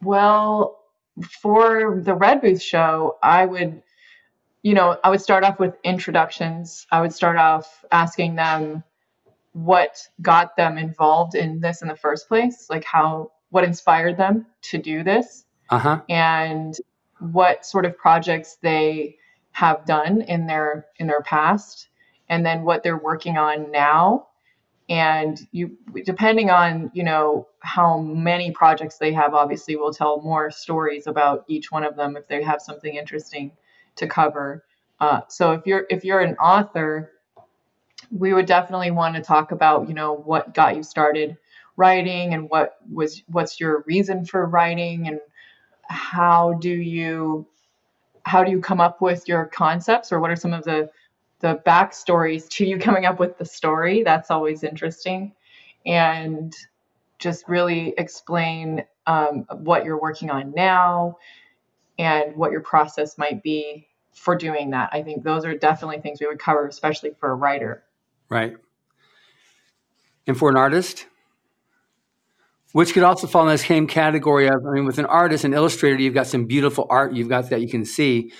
Well 0.00 0.84
for 1.42 2.00
the 2.00 2.14
red 2.14 2.40
booth 2.40 2.62
show 2.62 3.18
i 3.24 3.44
would 3.44 3.82
you 4.62 4.74
know 4.74 4.96
i 5.02 5.10
would 5.10 5.20
start 5.20 5.42
off 5.42 5.58
with 5.58 5.74
introductions. 5.82 6.86
I 6.92 7.00
would 7.00 7.12
start 7.12 7.36
off 7.36 7.84
asking 7.90 8.36
them 8.36 8.84
what 9.64 10.08
got 10.22 10.56
them 10.56 10.78
involved 10.78 11.34
in 11.34 11.60
this 11.60 11.82
in 11.82 11.88
the 11.88 11.96
first 11.96 12.28
place, 12.28 12.66
like 12.70 12.84
how 12.84 13.32
what 13.50 13.64
inspired 13.64 14.16
them 14.16 14.46
to 14.62 14.78
do 14.78 15.02
this, 15.02 15.44
uh-huh. 15.70 16.00
and 16.08 16.76
what 17.18 17.66
sort 17.66 17.84
of 17.84 17.98
projects 17.98 18.58
they 18.62 19.16
have 19.50 19.84
done 19.84 20.20
in 20.22 20.46
their 20.46 20.86
in 20.98 21.08
their 21.08 21.22
past, 21.22 21.88
and 22.28 22.46
then 22.46 22.62
what 22.62 22.84
they're 22.84 22.98
working 22.98 23.36
on 23.36 23.72
now. 23.72 24.28
And 24.88 25.38
you, 25.50 25.76
depending 26.04 26.50
on 26.50 26.92
you 26.94 27.02
know 27.02 27.48
how 27.58 27.98
many 27.98 28.52
projects 28.52 28.98
they 28.98 29.12
have, 29.12 29.34
obviously 29.34 29.74
we'll 29.74 29.92
tell 29.92 30.20
more 30.20 30.52
stories 30.52 31.08
about 31.08 31.44
each 31.48 31.72
one 31.72 31.82
of 31.82 31.96
them 31.96 32.16
if 32.16 32.28
they 32.28 32.44
have 32.44 32.62
something 32.62 32.94
interesting 32.94 33.50
to 33.96 34.06
cover. 34.06 34.64
Uh, 35.00 35.22
so 35.28 35.50
if 35.50 35.66
you're 35.66 35.84
if 35.90 36.04
you're 36.04 36.20
an 36.20 36.36
author 36.36 37.10
we 38.10 38.32
would 38.32 38.46
definitely 38.46 38.90
want 38.90 39.14
to 39.14 39.22
talk 39.22 39.52
about, 39.52 39.88
you 39.88 39.94
know, 39.94 40.14
what 40.14 40.54
got 40.54 40.76
you 40.76 40.82
started 40.82 41.36
writing 41.76 42.34
and 42.34 42.50
what 42.50 42.76
was 42.92 43.22
what's 43.28 43.60
your 43.60 43.84
reason 43.86 44.24
for 44.24 44.46
writing 44.46 45.06
and 45.06 45.20
how 45.88 46.54
do 46.54 46.70
you 46.70 47.46
how 48.24 48.44
do 48.44 48.50
you 48.50 48.60
come 48.60 48.80
up 48.80 49.00
with 49.00 49.26
your 49.26 49.46
concepts 49.46 50.12
or 50.12 50.20
what 50.20 50.30
are 50.30 50.36
some 50.36 50.52
of 50.52 50.64
the 50.64 50.90
the 51.40 51.60
backstories 51.66 52.48
to 52.48 52.64
you 52.66 52.78
coming 52.78 53.06
up 53.06 53.20
with 53.20 53.38
the 53.38 53.44
story? 53.44 54.02
That's 54.02 54.30
always 54.30 54.64
interesting. 54.64 55.32
And 55.86 56.54
just 57.18 57.48
really 57.48 57.94
explain 57.96 58.84
um, 59.06 59.46
what 59.58 59.84
you're 59.84 60.00
working 60.00 60.30
on 60.30 60.52
now 60.54 61.16
and 61.98 62.36
what 62.36 62.52
your 62.52 62.60
process 62.60 63.18
might 63.18 63.42
be 63.42 63.86
for 64.12 64.36
doing 64.36 64.70
that. 64.70 64.90
I 64.92 65.02
think 65.02 65.22
those 65.22 65.44
are 65.44 65.56
definitely 65.56 66.00
things 66.00 66.20
we 66.20 66.26
would 66.26 66.38
cover 66.38 66.66
especially 66.66 67.12
for 67.18 67.30
a 67.30 67.34
writer 67.34 67.84
Right. 68.30 68.54
And 70.26 70.36
for 70.36 70.50
an 70.50 70.56
artist, 70.56 71.06
which 72.72 72.92
could 72.92 73.02
also 73.02 73.26
fall 73.26 73.42
in 73.42 73.48
the 73.48 73.58
same 73.58 73.86
category 73.86 74.46
of, 74.46 74.66
I 74.66 74.72
mean, 74.72 74.84
with 74.84 74.98
an 74.98 75.06
artist, 75.06 75.44
an 75.44 75.54
illustrator, 75.54 76.00
you've 76.00 76.14
got 76.14 76.26
some 76.26 76.44
beautiful 76.44 76.86
art, 76.90 77.14
you've 77.14 77.28
got 77.28 77.48
that 77.50 77.62
you 77.62 77.68
can 77.68 77.84
see, 77.84 78.32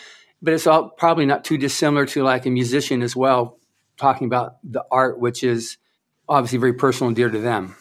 but 0.42 0.52
it's 0.52 0.66
all 0.66 0.90
probably 0.90 1.25
not 1.25 1.45
too 1.45 1.57
dissimilar 1.57 2.04
to 2.07 2.23
like 2.23 2.45
a 2.45 2.50
musician 2.50 3.02
as 3.02 3.16
well, 3.16 3.59
talking 3.97 4.26
about 4.26 4.57
the 4.62 4.85
art, 4.90 5.18
which 5.18 5.42
is 5.42 5.78
obviously 6.28 6.59
very 6.59 6.75
personal 6.75 7.09
and 7.09 7.16
dear 7.16 7.30
to 7.30 7.38
them. 7.38 7.75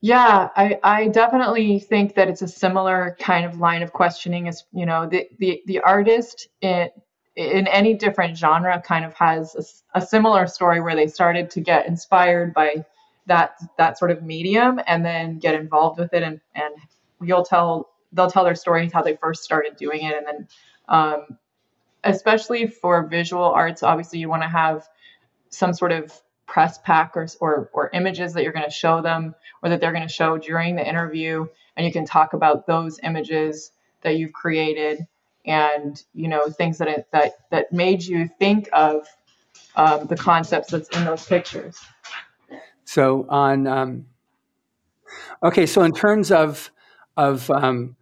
Yeah, 0.00 0.50
I, 0.54 0.78
I 0.84 1.08
definitely 1.08 1.80
think 1.80 2.14
that 2.14 2.28
it's 2.28 2.42
a 2.42 2.48
similar 2.48 3.16
kind 3.18 3.44
of 3.44 3.58
line 3.58 3.82
of 3.82 3.92
questioning 3.92 4.46
as, 4.46 4.62
you 4.72 4.86
know, 4.86 5.08
the, 5.08 5.26
the, 5.38 5.60
the 5.66 5.80
artist, 5.80 6.48
it, 6.62 6.92
in 7.36 7.66
any 7.66 7.94
different 7.94 8.36
genre 8.36 8.80
kind 8.80 9.04
of 9.04 9.14
has 9.14 9.82
a, 9.94 9.98
a, 9.98 10.00
similar 10.00 10.46
story 10.46 10.80
where 10.80 10.96
they 10.96 11.06
started 11.06 11.50
to 11.50 11.60
get 11.60 11.86
inspired 11.86 12.54
by 12.54 12.84
that 13.26 13.60
that 13.76 13.98
sort 13.98 14.10
of 14.10 14.22
medium 14.22 14.80
and 14.86 15.04
then 15.04 15.38
get 15.38 15.54
involved 15.54 15.98
with 15.98 16.12
it 16.14 16.22
and 16.22 16.40
and 16.54 16.74
you'll 17.22 17.44
tell 17.44 17.90
they'll 18.12 18.30
tell 18.30 18.44
their 18.44 18.54
stories 18.54 18.92
how 18.92 19.02
they 19.02 19.16
first 19.16 19.42
started 19.44 19.76
doing 19.76 20.04
it. 20.04 20.14
And 20.16 20.26
then 20.26 20.48
um, 20.88 21.38
especially 22.04 22.66
for 22.66 23.06
visual 23.06 23.44
arts 23.44 23.82
obviously 23.82 24.18
you 24.18 24.28
want 24.28 24.42
to 24.42 24.48
have 24.48 24.88
some 25.50 25.74
sort 25.74 25.92
of 25.92 26.12
press 26.46 26.78
pack 26.78 27.16
or, 27.16 27.26
or, 27.40 27.70
or 27.72 27.90
images 27.92 28.32
that 28.32 28.44
you're 28.44 28.52
going 28.52 28.64
to 28.64 28.70
show 28.70 29.02
them 29.02 29.34
or 29.62 29.68
that 29.68 29.80
they're 29.80 29.92
going 29.92 30.06
to 30.06 30.12
show 30.12 30.38
during 30.38 30.76
the 30.76 30.88
interview. 30.88 31.46
And 31.76 31.84
you 31.84 31.92
can 31.92 32.06
talk 32.06 32.32
about 32.32 32.66
those 32.66 33.00
images 33.02 33.72
that 34.02 34.16
you've 34.16 34.32
created 34.32 35.06
and 35.46 36.02
you 36.14 36.28
know 36.28 36.48
things 36.48 36.78
that 36.78 36.88
it, 36.88 37.06
that 37.12 37.32
that 37.50 37.72
made 37.72 38.02
you 38.02 38.28
think 38.38 38.68
of 38.72 39.06
um, 39.76 40.06
the 40.06 40.16
concepts 40.16 40.70
that's 40.70 40.88
in 40.96 41.04
those 41.04 41.24
pictures. 41.24 41.78
So 42.84 43.26
on, 43.28 43.66
um, 43.66 44.06
okay, 45.42 45.66
so 45.66 45.82
in 45.82 45.92
terms 45.92 46.32
of 46.32 46.70
of 47.16 47.50
um, 47.50 47.96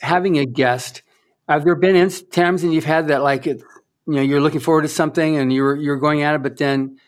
having 0.00 0.38
a 0.38 0.46
guest, 0.46 1.02
have 1.48 1.64
there 1.64 1.74
been 1.74 2.10
times 2.30 2.62
and 2.62 2.72
you've 2.72 2.84
had 2.84 3.08
that 3.08 3.22
like 3.22 3.46
it, 3.46 3.62
you 4.06 4.14
know, 4.14 4.22
you're 4.22 4.40
looking 4.40 4.60
forward 4.60 4.82
to 4.82 4.88
something 4.88 5.36
and 5.36 5.52
you're 5.52 5.76
you're 5.76 5.98
going 5.98 6.22
at 6.22 6.34
it, 6.34 6.42
but 6.42 6.56
then 6.56 6.98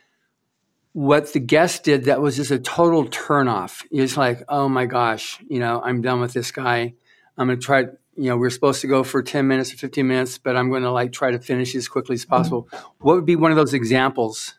what 0.92 1.33
the 1.33 1.40
guest 1.40 1.85
did 1.85 2.04
that 2.04 2.21
was 2.21 2.37
just 2.37 2.50
a 2.50 2.59
total 2.59 3.07
turnoff. 3.07 3.85
It's 3.90 4.16
like, 4.16 4.42
oh 4.49 4.69
my 4.69 4.87
gosh, 4.87 5.38
you 5.49 5.59
know, 5.59 5.81
I'm 5.83 6.02
done 6.02 6.21
with 6.21 6.33
this 6.33 6.50
guy. 6.50 6.95
I'm 7.37 7.49
going 7.49 7.59
to 7.59 7.64
try 7.64 7.85
you 8.16 8.28
know, 8.28 8.37
we 8.37 8.47
are 8.47 8.50
supposed 8.50 8.81
to 8.83 8.87
go 8.87 9.02
for 9.02 9.23
10 9.23 9.47
minutes 9.47 9.73
or 9.73 9.76
15 9.76 10.07
minutes, 10.07 10.38
but 10.38 10.57
I'm 10.57 10.69
going 10.69 10.83
to 10.83 10.90
like 10.90 11.12
try 11.12 11.31
to 11.31 11.38
finish 11.38 11.75
as 11.75 11.88
quickly 11.88 12.14
as 12.14 12.25
possible. 12.25 12.69
What 12.99 13.16
would 13.16 13.26
be 13.26 13.37
one 13.37 13.50
of 13.50 13.57
those 13.57 13.75
examples? 13.75 14.59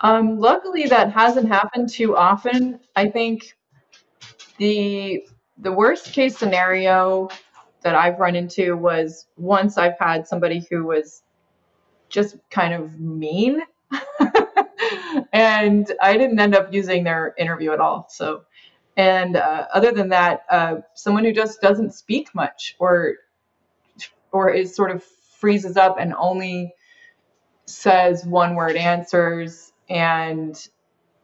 Um, 0.00 0.38
luckily, 0.38 0.86
that 0.86 1.12
hasn't 1.12 1.48
happened 1.48 1.88
too 1.88 2.16
often. 2.16 2.80
I 2.96 3.08
think 3.08 3.56
the 4.58 5.24
the 5.58 5.72
worst 5.72 6.12
case 6.12 6.36
scenario 6.36 7.28
that 7.82 7.94
I've 7.94 8.18
run 8.18 8.34
into 8.34 8.76
was 8.76 9.26
once 9.36 9.78
I've 9.78 9.98
had 9.98 10.26
somebody 10.26 10.66
who 10.68 10.84
was 10.84 11.22
just 12.08 12.36
kind 12.50 12.74
of 12.74 12.98
mean, 12.98 13.60
and 15.32 15.92
I 16.00 16.16
didn't 16.16 16.40
end 16.40 16.56
up 16.56 16.72
using 16.72 17.04
their 17.04 17.34
interview 17.38 17.72
at 17.72 17.78
all. 17.78 18.06
So 18.10 18.42
and 18.96 19.36
uh, 19.36 19.66
other 19.72 19.92
than 19.92 20.10
that, 20.10 20.44
uh, 20.50 20.76
someone 20.94 21.24
who 21.24 21.32
just 21.32 21.60
doesn't 21.60 21.94
speak 21.94 22.34
much 22.34 22.76
or 22.78 23.14
or 24.32 24.50
is 24.50 24.74
sort 24.74 24.90
of 24.90 25.04
freezes 25.38 25.76
up 25.76 25.96
and 25.98 26.14
only 26.14 26.74
says 27.66 28.24
one 28.24 28.54
word 28.54 28.76
answers 28.76 29.72
and 29.88 30.68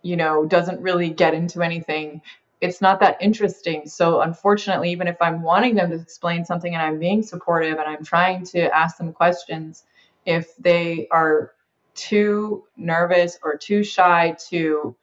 you 0.02 0.16
know 0.16 0.46
doesn't 0.46 0.80
really 0.80 1.10
get 1.10 1.34
into 1.34 1.62
anything 1.62 2.20
it's 2.60 2.80
not 2.80 3.00
that 3.00 3.18
interesting. 3.20 3.86
So 3.86 4.20
unfortunately 4.20 4.90
even 4.90 5.08
if 5.08 5.16
i'm 5.20 5.42
wanting 5.42 5.74
them 5.74 5.90
to 5.90 5.96
explain 5.96 6.44
something 6.44 6.74
and 6.74 6.82
i'm 6.82 6.98
being 6.98 7.22
supportive 7.22 7.78
and 7.78 7.88
i'm 7.88 8.04
trying 8.04 8.44
to 8.46 8.74
ask 8.76 8.96
them 8.98 9.12
questions 9.12 9.84
if 10.26 10.56
they 10.56 11.08
are 11.10 11.52
too 11.94 12.64
nervous 12.76 13.38
or 13.42 13.56
too 13.56 13.82
shy 13.82 14.36
to 14.50 14.96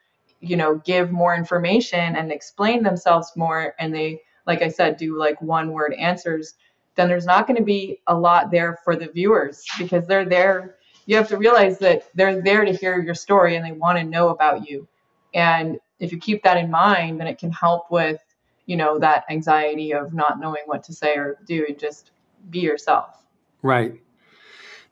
you 0.46 0.56
know 0.56 0.76
give 0.86 1.12
more 1.12 1.36
information 1.36 2.16
and 2.16 2.32
explain 2.32 2.84
themselves 2.84 3.32
more 3.36 3.74
and 3.80 3.94
they 3.94 4.22
like 4.48 4.62
i 4.62 4.70
said 4.70 4.98
do 4.98 5.18
like 5.18 5.42
one 5.42 5.72
word 5.72 5.94
answers 5.94 6.56
then 6.96 7.08
there's 7.08 7.26
not 7.26 7.46
going 7.46 7.58
to 7.58 7.64
be 7.64 8.00
a 8.08 8.18
lot 8.18 8.52
there 8.52 8.80
for 8.84 8.96
the 8.96 9.08
viewers 9.08 9.66
because 9.78 10.08
they're 10.08 10.26
there 10.26 10.76
you 11.06 11.16
have 11.16 11.28
to 11.30 11.38
realize 11.38 11.78
that 11.80 12.10
they're 12.16 12.42
there 12.42 12.66
to 12.66 12.74
hear 12.74 13.00
your 13.00 13.14
story 13.14 13.56
and 13.56 13.66
they 13.66 13.72
want 13.72 13.98
to 13.98 14.04
know 14.04 14.30
about 14.30 14.68
you. 14.68 14.88
And 15.34 15.80
if 16.00 16.12
you 16.12 16.18
keep 16.18 16.44
that 16.44 16.58
in 16.58 16.70
mind 16.70 17.20
then 17.20 17.28
it 17.28 17.38
can 17.38 17.52
help 17.52 17.92
with 17.92 18.22
you 18.66 18.76
know 18.76 18.98
that 18.98 19.26
anxiety 19.30 19.94
of 19.94 20.14
not 20.14 20.40
knowing 20.40 20.64
what 20.66 20.84
to 20.84 20.94
say 20.94 21.16
or 21.16 21.38
do 21.46 21.66
and 21.68 21.78
just 21.78 22.12
be 22.50 22.60
yourself. 22.60 23.24
Right. 23.62 24.02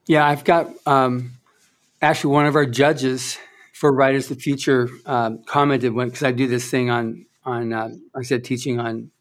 Yeah 0.06 0.26
i've 0.26 0.44
got 0.44 0.70
um, 0.86 1.32
actually 2.02 2.34
one 2.34 2.46
of 2.46 2.56
our 2.56 2.66
judges 2.66 3.38
for 3.84 3.92
Writers 3.92 4.30
the 4.30 4.36
Future 4.36 4.88
um, 5.06 5.44
commented 5.46 5.92
when 5.92 6.08
because 6.08 6.24
I 6.24 6.32
do 6.32 6.48
this 6.48 6.72
thing 6.72 6.90
on 6.90 7.26
on 7.44 7.74
uh, 7.74 7.90
I 8.16 8.22
said 8.22 8.46
teaching 8.46 8.80
on 8.80 9.12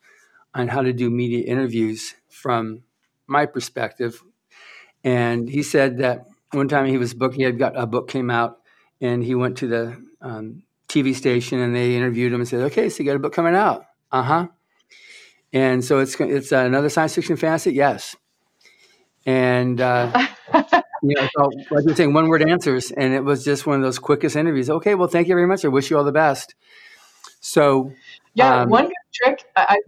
on 0.55 0.69
how 0.69 0.83
to 0.83 0.93
do 0.93 1.11
media 1.11 1.45
interviews 1.45 2.15
from 2.29 2.85
my 3.27 3.45
perspective. 3.45 4.23
And 5.03 5.49
he 5.49 5.65
said 5.65 5.99
that 5.99 6.29
one 6.53 6.69
time 6.69 6.87
he 6.87 6.97
was 6.97 7.13
booked, 7.13 7.35
he 7.35 7.43
had 7.43 7.59
got 7.59 7.77
a 7.77 7.89
book 7.89 8.09
came 8.09 8.31
out, 8.31 8.59
and 9.01 9.25
he 9.25 9.35
went 9.35 9.59
to 9.59 9.67
the 9.67 10.01
um, 10.21 10.63
TV 10.89 11.13
station 11.13 11.59
and 11.59 11.75
they 11.75 11.97
interviewed 11.97 12.33
him 12.33 12.39
and 12.39 12.49
said, 12.49 12.61
"Okay, 12.71 12.89
so 12.89 13.03
you 13.03 13.11
got 13.11 13.17
a 13.17 13.19
book 13.19 13.33
coming 13.35 13.57
out." 13.57 13.87
Uh 14.13 14.23
huh. 14.23 14.49
And 15.53 15.85
so 15.85 15.99
it's 15.99 16.15
it's 16.21 16.53
another 16.53 16.89
science 16.89 17.17
fiction 17.17 17.37
fantasy. 17.37 17.73
Yes. 17.73 18.15
And 19.27 19.81
uh, 19.81 20.29
you 21.03 21.17
know, 21.17 21.29
so 21.37 21.51
like 21.71 21.85
you're 21.85 21.97
saying, 21.97 22.13
one 22.13 22.29
word 22.29 22.49
answers, 22.49 22.91
and 22.93 23.13
it 23.13 23.25
was 23.25 23.45
just 23.45 23.67
one 23.67 23.77
of 23.77 23.83
those 23.83 23.99
quickest 23.99 24.37
interviews. 24.37 24.71
Okay, 24.71 24.95
well, 24.95 25.09
thank 25.09 25.29
you 25.29 25.35
very 25.35 25.47
much. 25.47 25.65
I 25.65 25.69
wish 25.69 25.91
you 25.91 25.99
all 25.99 26.05
the 26.05 26.13
best. 26.13 26.55
So 27.41 27.93
yeah, 28.35 28.63
um, 28.63 28.71
one 28.71 28.85
good 28.85 28.95
trick. 29.13 29.45
I, 29.57 29.79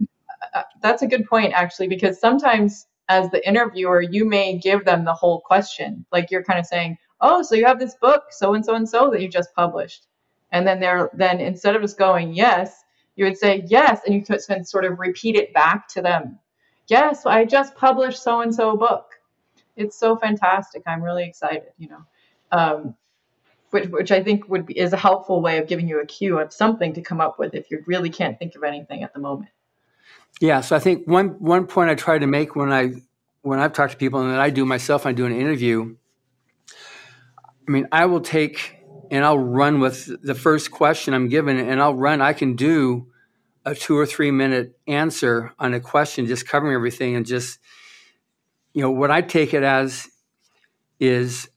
I, 0.53 0.63
that's 0.81 1.01
a 1.01 1.07
good 1.07 1.25
point 1.25 1.53
actually, 1.53 1.87
because 1.87 2.19
sometimes 2.19 2.87
as 3.07 3.29
the 3.31 3.47
interviewer, 3.47 4.01
you 4.01 4.25
may 4.25 4.57
give 4.57 4.83
them 4.83 5.05
the 5.05 5.13
whole 5.13 5.39
question, 5.41 6.05
like 6.11 6.31
you're 6.31 6.43
kind 6.43 6.59
of 6.59 6.65
saying, 6.65 6.97
"Oh, 7.21 7.41
so 7.41 7.55
you 7.55 7.65
have 7.65 7.79
this 7.79 7.95
book, 7.95 8.25
so 8.31 8.53
and 8.53 8.65
so 8.65 8.75
and 8.75 8.87
so 8.87 9.09
that 9.11 9.21
you 9.21 9.29
just 9.29 9.55
published," 9.55 10.07
and 10.51 10.67
then 10.67 10.79
they're 10.79 11.09
then 11.13 11.39
instead 11.39 11.75
of 11.75 11.81
just 11.81 11.97
going 11.97 12.33
yes, 12.33 12.83
you 13.15 13.23
would 13.25 13.37
say 13.37 13.63
yes, 13.67 14.01
and 14.05 14.13
you 14.13 14.21
could 14.21 14.41
sort 14.67 14.85
of 14.85 14.99
repeat 14.99 15.35
it 15.35 15.53
back 15.53 15.87
to 15.89 16.01
them. 16.01 16.39
Yes, 16.87 17.25
I 17.25 17.45
just 17.45 17.75
published 17.75 18.21
so 18.21 18.41
and 18.41 18.53
so 18.53 18.75
book. 18.75 19.14
It's 19.75 19.97
so 19.97 20.15
fantastic. 20.15 20.83
I'm 20.87 21.01
really 21.01 21.25
excited. 21.25 21.71
You 21.77 21.89
know. 21.89 22.05
Um, 22.51 22.95
which, 23.71 23.89
which 23.89 24.11
I 24.11 24.23
think 24.23 24.47
would 24.47 24.65
be 24.65 24.77
is 24.77 24.93
a 24.93 24.97
helpful 24.97 25.41
way 25.41 25.57
of 25.57 25.67
giving 25.67 25.87
you 25.87 25.99
a 25.99 26.05
cue 26.05 26.39
of 26.39 26.53
something 26.53 26.93
to 26.93 27.01
come 27.01 27.19
up 27.19 27.37
with 27.37 27.53
if 27.53 27.69
you 27.69 27.83
really 27.85 28.09
can't 28.09 28.39
think 28.39 28.55
of 28.55 28.63
anything 28.63 29.03
at 29.03 29.13
the 29.13 29.19
moment. 29.19 29.49
Yeah, 30.39 30.61
so 30.61 30.75
I 30.75 30.79
think 30.79 31.07
one 31.07 31.29
one 31.39 31.67
point 31.67 31.89
I 31.89 31.95
try 31.95 32.17
to 32.17 32.27
make 32.27 32.55
when 32.55 32.71
I 32.71 32.93
when 33.41 33.59
I've 33.59 33.73
talked 33.73 33.91
to 33.91 33.97
people 33.97 34.21
and 34.21 34.31
that 34.31 34.39
I 34.39 34.49
do 34.49 34.65
myself, 34.65 35.05
I 35.05 35.11
do 35.11 35.25
an 35.25 35.35
interview. 35.35 35.95
I 37.67 37.71
mean, 37.71 37.87
I 37.91 38.05
will 38.05 38.21
take 38.21 38.77
and 39.11 39.23
I'll 39.23 39.39
run 39.39 39.79
with 39.79 40.09
the 40.23 40.35
first 40.35 40.71
question 40.71 41.13
I'm 41.13 41.29
given, 41.29 41.57
and 41.57 41.81
I'll 41.81 41.95
run. 41.95 42.21
I 42.21 42.33
can 42.33 42.55
do 42.55 43.07
a 43.65 43.75
two 43.75 43.97
or 43.97 44.05
three 44.05 44.31
minute 44.31 44.77
answer 44.87 45.53
on 45.59 45.73
a 45.73 45.79
question, 45.79 46.27
just 46.27 46.47
covering 46.47 46.73
everything, 46.73 47.15
and 47.15 47.25
just 47.25 47.59
you 48.75 48.81
know 48.81 48.91
what 48.91 49.09
I 49.09 49.21
take 49.21 49.53
it 49.53 49.63
as 49.63 50.07
is 50.99 51.49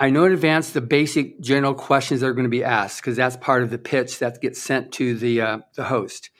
I 0.00 0.08
know 0.08 0.24
in 0.24 0.32
advance 0.32 0.70
the 0.70 0.80
basic 0.80 1.38
general 1.40 1.74
questions 1.74 2.22
that 2.22 2.26
are 2.26 2.32
going 2.32 2.46
to 2.46 2.50
be 2.50 2.64
asked 2.64 3.02
because 3.02 3.14
that's 3.14 3.36
part 3.36 3.62
of 3.62 3.70
the 3.70 3.78
pitch 3.78 4.18
that 4.18 4.40
gets 4.40 4.60
sent 4.60 4.90
to 4.92 5.14
the 5.14 5.42
uh, 5.42 5.58
the 5.74 5.84
host. 5.84 6.30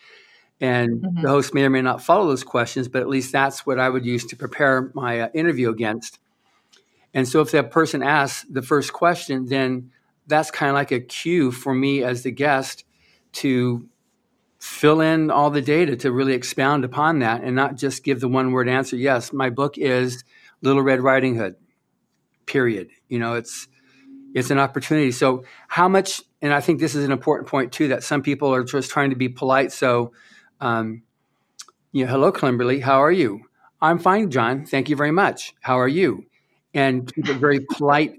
And 0.58 1.02
mm-hmm. 1.02 1.22
the 1.22 1.28
host 1.28 1.52
may 1.52 1.64
or 1.64 1.70
may 1.70 1.82
not 1.82 2.02
follow 2.02 2.26
those 2.26 2.44
questions, 2.44 2.88
but 2.88 3.02
at 3.02 3.08
least 3.08 3.30
that's 3.30 3.66
what 3.66 3.78
I 3.78 3.90
would 3.90 4.06
use 4.06 4.24
to 4.26 4.36
prepare 4.36 4.90
my 4.94 5.20
uh, 5.20 5.28
interview 5.34 5.68
against. 5.68 6.18
And 7.12 7.28
so 7.28 7.40
if 7.40 7.50
that 7.50 7.70
person 7.70 8.02
asks 8.02 8.46
the 8.48 8.62
first 8.62 8.94
question, 8.94 9.46
then 9.46 9.90
that's 10.26 10.50
kind 10.50 10.70
of 10.70 10.74
like 10.74 10.92
a 10.92 11.00
cue 11.00 11.52
for 11.52 11.74
me 11.74 12.02
as 12.02 12.22
the 12.22 12.30
guest 12.30 12.84
to 13.32 13.86
fill 14.62 15.00
in 15.00 15.28
all 15.28 15.50
the 15.50 15.60
data 15.60 15.96
to 15.96 16.12
really 16.12 16.34
expound 16.34 16.84
upon 16.84 17.18
that 17.18 17.42
and 17.42 17.56
not 17.56 17.74
just 17.74 18.04
give 18.04 18.20
the 18.20 18.28
one 18.28 18.52
word 18.52 18.68
answer. 18.68 18.94
Yes, 18.94 19.32
my 19.32 19.50
book 19.50 19.76
is 19.76 20.22
Little 20.60 20.82
Red 20.82 21.00
Riding 21.00 21.34
Hood 21.34 21.56
period. 22.46 22.90
You 23.08 23.18
know, 23.18 23.34
it's 23.34 23.66
it's 24.36 24.52
an 24.52 24.60
opportunity. 24.60 25.10
So 25.10 25.42
how 25.66 25.88
much? 25.88 26.22
And 26.40 26.54
I 26.54 26.60
think 26.60 26.78
this 26.78 26.94
is 26.94 27.04
an 27.04 27.10
important 27.10 27.48
point 27.48 27.72
too 27.72 27.88
that 27.88 28.04
some 28.04 28.22
people 28.22 28.54
are 28.54 28.62
just 28.62 28.88
trying 28.88 29.10
to 29.10 29.16
be 29.16 29.28
polite. 29.28 29.72
So, 29.72 30.12
um, 30.60 31.02
you 31.90 32.04
know, 32.04 32.12
hello, 32.12 32.30
Kimberly, 32.30 32.78
how 32.78 33.02
are 33.02 33.12
you? 33.12 33.40
I'm 33.80 33.98
fine, 33.98 34.30
John. 34.30 34.64
Thank 34.64 34.88
you 34.88 34.94
very 34.94 35.10
much. 35.10 35.54
How 35.60 35.80
are 35.80 35.88
you? 35.88 36.26
And 36.72 37.12
keep 37.12 37.28
it 37.28 37.34
very 37.34 37.66
polite, 37.68 38.14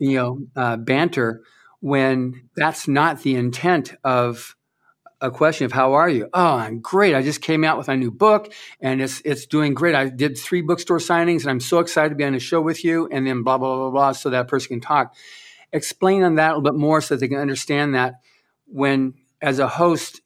you 0.00 0.16
know, 0.16 0.46
uh, 0.56 0.78
banter 0.78 1.42
when 1.78 2.48
that's 2.56 2.88
not 2.88 3.22
the 3.22 3.36
intent 3.36 3.94
of 4.02 4.56
a 5.24 5.30
question 5.30 5.64
of 5.64 5.72
how 5.72 5.94
are 5.94 6.08
you? 6.08 6.28
Oh, 6.34 6.54
I'm 6.56 6.80
great. 6.80 7.14
I 7.14 7.22
just 7.22 7.40
came 7.40 7.64
out 7.64 7.78
with 7.78 7.88
my 7.88 7.96
new 7.96 8.10
book 8.10 8.52
and 8.80 9.00
it's 9.00 9.22
it's 9.24 9.46
doing 9.46 9.72
great. 9.72 9.94
I 9.94 10.10
did 10.10 10.36
three 10.36 10.60
bookstore 10.60 10.98
signings 10.98 11.40
and 11.40 11.50
I'm 11.50 11.60
so 11.60 11.78
excited 11.78 12.10
to 12.10 12.14
be 12.14 12.24
on 12.24 12.34
the 12.34 12.38
show 12.38 12.60
with 12.60 12.84
you 12.84 13.08
and 13.10 13.26
then 13.26 13.42
blah 13.42 13.56
blah 13.56 13.74
blah 13.74 13.90
blah 13.90 14.12
so 14.12 14.28
that 14.30 14.48
person 14.48 14.68
can 14.68 14.80
talk. 14.80 15.14
Explain 15.72 16.22
on 16.22 16.34
that 16.34 16.48
a 16.48 16.56
little 16.56 16.62
bit 16.62 16.74
more 16.74 17.00
so 17.00 17.14
that 17.14 17.20
they 17.20 17.28
can 17.28 17.38
understand 17.38 17.94
that 17.94 18.20
when 18.66 19.14
as 19.40 19.58
a 19.58 19.66
host 19.66 20.20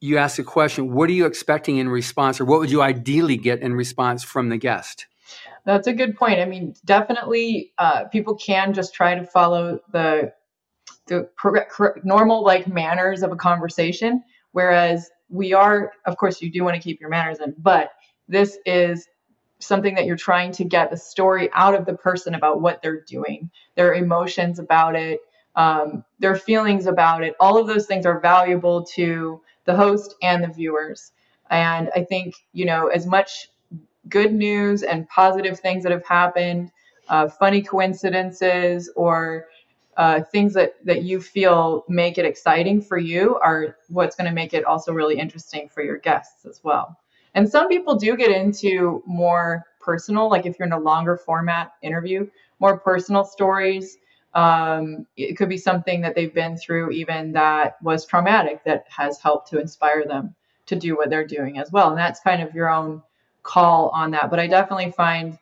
you 0.00 0.16
ask 0.16 0.38
a 0.38 0.44
question, 0.44 0.92
what 0.92 1.10
are 1.10 1.12
you 1.12 1.26
expecting 1.26 1.76
in 1.76 1.88
response 1.90 2.40
or 2.40 2.46
what 2.46 2.58
would 2.58 2.70
you 2.70 2.80
ideally 2.80 3.36
get 3.36 3.60
in 3.60 3.74
response 3.74 4.24
from 4.24 4.48
the 4.48 4.56
guest? 4.56 5.06
That's 5.64 5.86
a 5.86 5.92
good 5.92 6.16
point. 6.16 6.40
I 6.40 6.46
mean, 6.46 6.74
definitely 6.84 7.72
uh, 7.78 8.04
people 8.06 8.34
can 8.34 8.72
just 8.72 8.94
try 8.94 9.14
to 9.14 9.24
follow 9.24 9.78
the 9.92 10.32
the 11.06 11.28
normal 12.04 12.44
like 12.44 12.66
manners 12.66 13.22
of 13.22 13.32
a 13.32 13.36
conversation 13.36 14.22
whereas 14.52 15.10
we 15.28 15.52
are 15.52 15.92
of 16.06 16.16
course 16.16 16.40
you 16.40 16.50
do 16.50 16.62
want 16.64 16.74
to 16.74 16.80
keep 16.80 17.00
your 17.00 17.10
manners 17.10 17.38
in 17.40 17.54
but 17.58 17.90
this 18.28 18.58
is 18.66 19.08
something 19.58 19.94
that 19.94 20.06
you're 20.06 20.16
trying 20.16 20.50
to 20.52 20.64
get 20.64 20.90
the 20.90 20.96
story 20.96 21.48
out 21.54 21.74
of 21.74 21.86
the 21.86 21.94
person 21.94 22.34
about 22.34 22.60
what 22.60 22.80
they're 22.82 23.04
doing 23.08 23.50
their 23.76 23.94
emotions 23.94 24.58
about 24.58 24.96
it 24.96 25.20
um, 25.54 26.04
their 26.18 26.36
feelings 26.36 26.86
about 26.86 27.22
it. 27.22 27.34
All 27.38 27.58
of 27.58 27.66
those 27.66 27.86
things 27.86 28.06
are 28.06 28.20
valuable 28.20 28.84
to 28.94 29.40
the 29.64 29.74
host 29.74 30.14
and 30.22 30.42
the 30.42 30.48
viewers. 30.48 31.12
And 31.50 31.90
i 31.94 32.02
think 32.02 32.34
you 32.54 32.64
know 32.64 32.86
as 32.86 33.06
much 33.06 33.48
good 34.08 34.32
news 34.32 34.82
and 34.82 35.06
positive 35.08 35.60
things 35.60 35.82
that 35.82 35.92
have 35.92 36.06
happened 36.06 36.70
uh, 37.08 37.28
funny 37.28 37.60
coincidences 37.60 38.90
or 38.96 39.46
uh, 39.96 40.22
things 40.22 40.54
that 40.54 40.74
that 40.84 41.02
you 41.02 41.20
feel 41.20 41.84
make 41.88 42.18
it 42.18 42.24
exciting 42.24 42.80
for 42.80 42.98
you 42.98 43.36
are 43.36 43.76
what's 43.88 44.16
going 44.16 44.28
to 44.28 44.34
make 44.34 44.54
it 44.54 44.64
also 44.64 44.92
really 44.92 45.18
interesting 45.18 45.68
for 45.68 45.82
your 45.82 45.98
guests 45.98 46.46
as 46.46 46.60
well. 46.64 46.98
And 47.34 47.48
some 47.48 47.68
people 47.68 47.96
do 47.96 48.16
get 48.16 48.30
into 48.30 49.02
more 49.06 49.64
personal, 49.80 50.28
like 50.30 50.46
if 50.46 50.58
you're 50.58 50.66
in 50.66 50.72
a 50.72 50.78
longer 50.78 51.16
format 51.16 51.72
interview, 51.82 52.28
more 52.60 52.78
personal 52.78 53.24
stories. 53.24 53.98
Um, 54.34 55.06
it 55.16 55.36
could 55.36 55.50
be 55.50 55.58
something 55.58 56.00
that 56.02 56.14
they've 56.14 56.32
been 56.32 56.56
through, 56.56 56.90
even 56.92 57.32
that 57.32 57.76
was 57.82 58.06
traumatic, 58.06 58.64
that 58.64 58.86
has 58.88 59.18
helped 59.18 59.50
to 59.50 59.60
inspire 59.60 60.06
them 60.06 60.34
to 60.66 60.76
do 60.76 60.96
what 60.96 61.10
they're 61.10 61.26
doing 61.26 61.58
as 61.58 61.70
well. 61.70 61.90
And 61.90 61.98
that's 61.98 62.20
kind 62.20 62.40
of 62.40 62.54
your 62.54 62.70
own 62.70 63.02
call 63.42 63.88
on 63.90 64.10
that. 64.12 64.30
But 64.30 64.38
I 64.38 64.46
definitely 64.46 64.92
find 64.92 65.38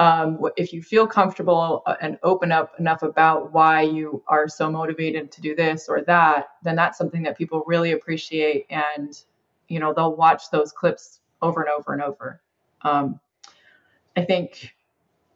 um, 0.00 0.38
if 0.56 0.72
you 0.72 0.82
feel 0.82 1.06
comfortable 1.06 1.82
uh, 1.84 1.94
and 2.00 2.18
open 2.22 2.50
up 2.50 2.72
enough 2.78 3.02
about 3.02 3.52
why 3.52 3.82
you 3.82 4.22
are 4.28 4.48
so 4.48 4.70
motivated 4.70 5.30
to 5.32 5.42
do 5.42 5.54
this 5.54 5.90
or 5.90 6.00
that, 6.06 6.48
then 6.62 6.74
that's 6.74 6.96
something 6.96 7.22
that 7.24 7.36
people 7.36 7.62
really 7.66 7.92
appreciate, 7.92 8.64
and 8.70 9.22
you 9.68 9.78
know 9.78 9.92
they'll 9.92 10.16
watch 10.16 10.50
those 10.50 10.72
clips 10.72 11.20
over 11.42 11.60
and 11.60 11.70
over 11.70 11.92
and 11.92 12.00
over. 12.00 12.40
Um, 12.80 13.20
I 14.16 14.24
think 14.24 14.74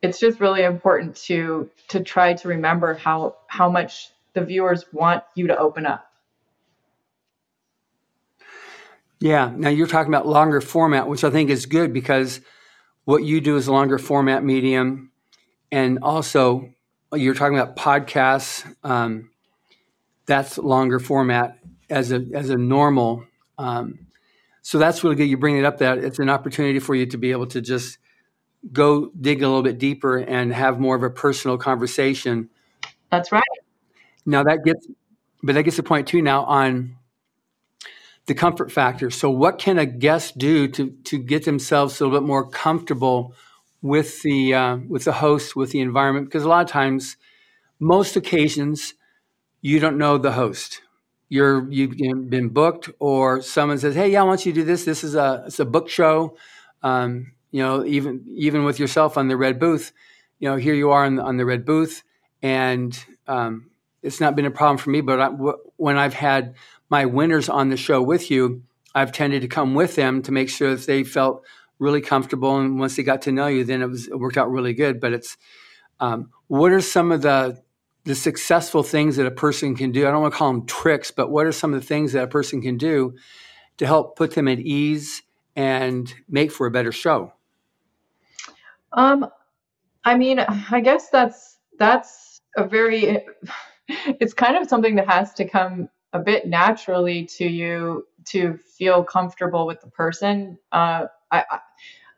it's 0.00 0.18
just 0.18 0.40
really 0.40 0.62
important 0.62 1.14
to 1.26 1.68
to 1.88 2.00
try 2.00 2.32
to 2.32 2.48
remember 2.48 2.94
how 2.94 3.36
how 3.48 3.68
much 3.68 4.12
the 4.32 4.42
viewers 4.42 4.86
want 4.94 5.22
you 5.34 5.46
to 5.46 5.58
open 5.58 5.84
up. 5.84 6.10
Yeah. 9.20 9.52
Now 9.54 9.68
you're 9.68 9.86
talking 9.86 10.12
about 10.12 10.26
longer 10.26 10.62
format, 10.62 11.06
which 11.06 11.22
I 11.22 11.28
think 11.28 11.50
is 11.50 11.66
good 11.66 11.92
because 11.92 12.40
what 13.04 13.24
you 13.24 13.40
do 13.40 13.56
is 13.56 13.68
longer 13.68 13.98
format 13.98 14.44
medium, 14.44 15.10
and 15.70 15.98
also 16.02 16.70
you're 17.12 17.34
talking 17.34 17.58
about 17.58 17.76
podcasts. 17.76 18.64
Um, 18.82 19.30
that's 20.26 20.58
longer 20.58 20.98
format 20.98 21.58
as 21.90 22.12
a 22.12 22.24
as 22.34 22.50
a 22.50 22.56
normal. 22.56 23.24
Um, 23.58 24.06
so 24.62 24.78
that's 24.78 25.04
really 25.04 25.16
good. 25.16 25.24
You 25.24 25.36
bring 25.36 25.58
it 25.58 25.64
up 25.64 25.78
that 25.78 25.98
it's 25.98 26.18
an 26.18 26.30
opportunity 26.30 26.78
for 26.78 26.94
you 26.94 27.06
to 27.06 27.18
be 27.18 27.32
able 27.32 27.46
to 27.48 27.60
just 27.60 27.98
go 28.72 29.10
dig 29.20 29.42
a 29.42 29.46
little 29.46 29.62
bit 29.62 29.78
deeper 29.78 30.16
and 30.16 30.52
have 30.52 30.80
more 30.80 30.96
of 30.96 31.02
a 31.02 31.10
personal 31.10 31.58
conversation. 31.58 32.48
That's 33.10 33.30
right. 33.30 33.42
Now 34.24 34.42
that 34.44 34.64
gets, 34.64 34.86
but 35.42 35.54
that 35.54 35.64
gets 35.64 35.76
the 35.76 35.82
point 35.82 36.08
too. 36.08 36.22
Now 36.22 36.44
on 36.44 36.96
the 38.26 38.34
comfort 38.34 38.72
factor. 38.72 39.10
So, 39.10 39.30
what 39.30 39.58
can 39.58 39.78
a 39.78 39.86
guest 39.86 40.38
do 40.38 40.68
to 40.68 40.90
to 40.90 41.18
get 41.18 41.44
themselves 41.44 42.00
a 42.00 42.04
little 42.04 42.18
bit 42.18 42.26
more 42.26 42.48
comfortable 42.48 43.34
with 43.82 44.22
the 44.22 44.54
uh, 44.54 44.76
with 44.88 45.04
the 45.04 45.12
host, 45.12 45.56
with 45.56 45.70
the 45.70 45.80
environment? 45.80 46.26
Because 46.26 46.44
a 46.44 46.48
lot 46.48 46.64
of 46.64 46.70
times, 46.70 47.16
most 47.78 48.16
occasions, 48.16 48.94
you 49.60 49.78
don't 49.78 49.98
know 49.98 50.18
the 50.18 50.32
host. 50.32 50.80
You're 51.28 51.70
you've 51.70 51.96
been 52.30 52.48
booked, 52.48 52.90
or 52.98 53.42
someone 53.42 53.78
says, 53.78 53.94
"Hey, 53.94 54.12
yeah, 54.12 54.20
I 54.20 54.24
want 54.24 54.46
you 54.46 54.52
to 54.52 54.60
do 54.60 54.64
this. 54.64 54.84
This 54.84 55.04
is 55.04 55.14
a 55.14 55.44
it's 55.46 55.60
a 55.60 55.64
book 55.64 55.88
show." 55.88 56.36
Um, 56.82 57.32
you 57.50 57.62
know, 57.62 57.84
even 57.84 58.24
even 58.28 58.64
with 58.64 58.78
yourself 58.78 59.16
on 59.16 59.28
the 59.28 59.36
red 59.36 59.58
booth, 59.58 59.92
you 60.38 60.48
know, 60.48 60.56
here 60.56 60.74
you 60.74 60.90
are 60.90 61.04
on 61.04 61.16
the, 61.16 61.22
on 61.22 61.36
the 61.36 61.44
red 61.44 61.64
booth, 61.64 62.02
and 62.42 63.04
um, 63.26 63.70
it's 64.02 64.20
not 64.20 64.36
been 64.36 64.44
a 64.44 64.50
problem 64.50 64.76
for 64.76 64.90
me. 64.90 65.00
But 65.00 65.20
I, 65.20 65.30
w- 65.30 65.58
when 65.76 65.96
I've 65.96 66.14
had 66.14 66.54
my 66.88 67.04
winners 67.04 67.48
on 67.48 67.70
the 67.70 67.76
show 67.76 68.02
with 68.02 68.30
you, 68.30 68.62
I've 68.94 69.12
tended 69.12 69.42
to 69.42 69.48
come 69.48 69.74
with 69.74 69.96
them 69.96 70.22
to 70.22 70.32
make 70.32 70.48
sure 70.48 70.74
that 70.74 70.86
they 70.86 71.04
felt 71.04 71.44
really 71.78 72.00
comfortable. 72.00 72.56
And 72.58 72.78
once 72.78 72.96
they 72.96 73.02
got 73.02 73.22
to 73.22 73.32
know 73.32 73.46
you, 73.46 73.64
then 73.64 73.82
it 73.82 73.88
was 73.88 74.06
it 74.06 74.18
worked 74.18 74.36
out 74.36 74.50
really 74.50 74.74
good. 74.74 75.00
But 75.00 75.12
it's 75.12 75.36
um, 76.00 76.30
what 76.46 76.72
are 76.72 76.80
some 76.80 77.12
of 77.12 77.22
the 77.22 77.62
the 78.04 78.14
successful 78.14 78.82
things 78.82 79.16
that 79.16 79.26
a 79.26 79.30
person 79.30 79.74
can 79.74 79.90
do? 79.90 80.06
I 80.06 80.10
don't 80.10 80.22
want 80.22 80.34
to 80.34 80.38
call 80.38 80.52
them 80.52 80.66
tricks, 80.66 81.10
but 81.10 81.30
what 81.30 81.46
are 81.46 81.52
some 81.52 81.72
of 81.72 81.80
the 81.80 81.86
things 81.86 82.12
that 82.12 82.24
a 82.24 82.28
person 82.28 82.60
can 82.60 82.76
do 82.76 83.14
to 83.78 83.86
help 83.86 84.16
put 84.16 84.34
them 84.34 84.46
at 84.46 84.60
ease 84.60 85.22
and 85.56 86.12
make 86.28 86.52
for 86.52 86.66
a 86.66 86.70
better 86.70 86.92
show? 86.92 87.32
Um, 88.92 89.26
I 90.04 90.16
mean, 90.16 90.38
I 90.38 90.80
guess 90.80 91.08
that's 91.10 91.58
that's 91.78 92.40
a 92.56 92.66
very 92.66 93.24
it's 93.88 94.34
kind 94.34 94.56
of 94.56 94.68
something 94.68 94.94
that 94.96 95.08
has 95.08 95.32
to 95.34 95.48
come 95.48 95.88
a 96.14 96.18
bit 96.18 96.46
naturally 96.46 97.26
to 97.26 97.44
you 97.44 98.06
to 98.26 98.56
feel 98.56 99.04
comfortable 99.04 99.66
with 99.66 99.80
the 99.80 99.90
person. 99.90 100.56
Uh, 100.72 101.06
I, 101.30 101.44
I, 101.50 101.58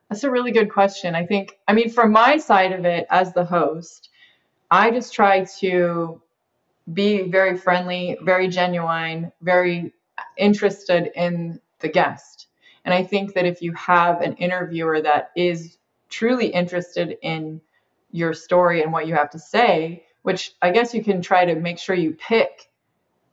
that's 0.08 0.22
a 0.22 0.30
really 0.30 0.52
good 0.52 0.70
question. 0.70 1.16
I 1.16 1.26
think, 1.26 1.58
I 1.66 1.72
mean, 1.72 1.90
from 1.90 2.12
my 2.12 2.36
side 2.36 2.72
of 2.72 2.84
it 2.84 3.06
as 3.10 3.32
the 3.32 3.44
host, 3.44 4.10
I 4.70 4.90
just 4.90 5.12
try 5.12 5.44
to 5.60 6.20
be 6.92 7.22
very 7.22 7.56
friendly, 7.56 8.16
very 8.22 8.46
genuine, 8.46 9.32
very 9.40 9.92
interested 10.36 11.10
in 11.16 11.60
the 11.80 11.88
guest. 11.88 12.46
And 12.84 12.94
I 12.94 13.02
think 13.02 13.34
that 13.34 13.46
if 13.46 13.60
you 13.60 13.72
have 13.72 14.20
an 14.20 14.34
interviewer 14.34 15.00
that 15.00 15.32
is 15.34 15.78
truly 16.08 16.46
interested 16.46 17.16
in 17.22 17.60
your 18.12 18.32
story 18.32 18.82
and 18.82 18.92
what 18.92 19.08
you 19.08 19.14
have 19.14 19.30
to 19.30 19.38
say, 19.38 20.04
which 20.22 20.54
I 20.62 20.70
guess 20.70 20.94
you 20.94 21.02
can 21.02 21.20
try 21.20 21.44
to 21.44 21.56
make 21.56 21.78
sure 21.78 21.96
you 21.96 22.12
pick 22.12 22.70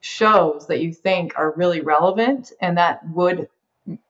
shows 0.04 0.68
that 0.68 0.82
you 0.82 0.94
think 0.94 1.34
are 1.38 1.54
really 1.56 1.80
relevant 1.80 2.52
and 2.62 2.78
that 2.78 3.00
would 3.10 3.48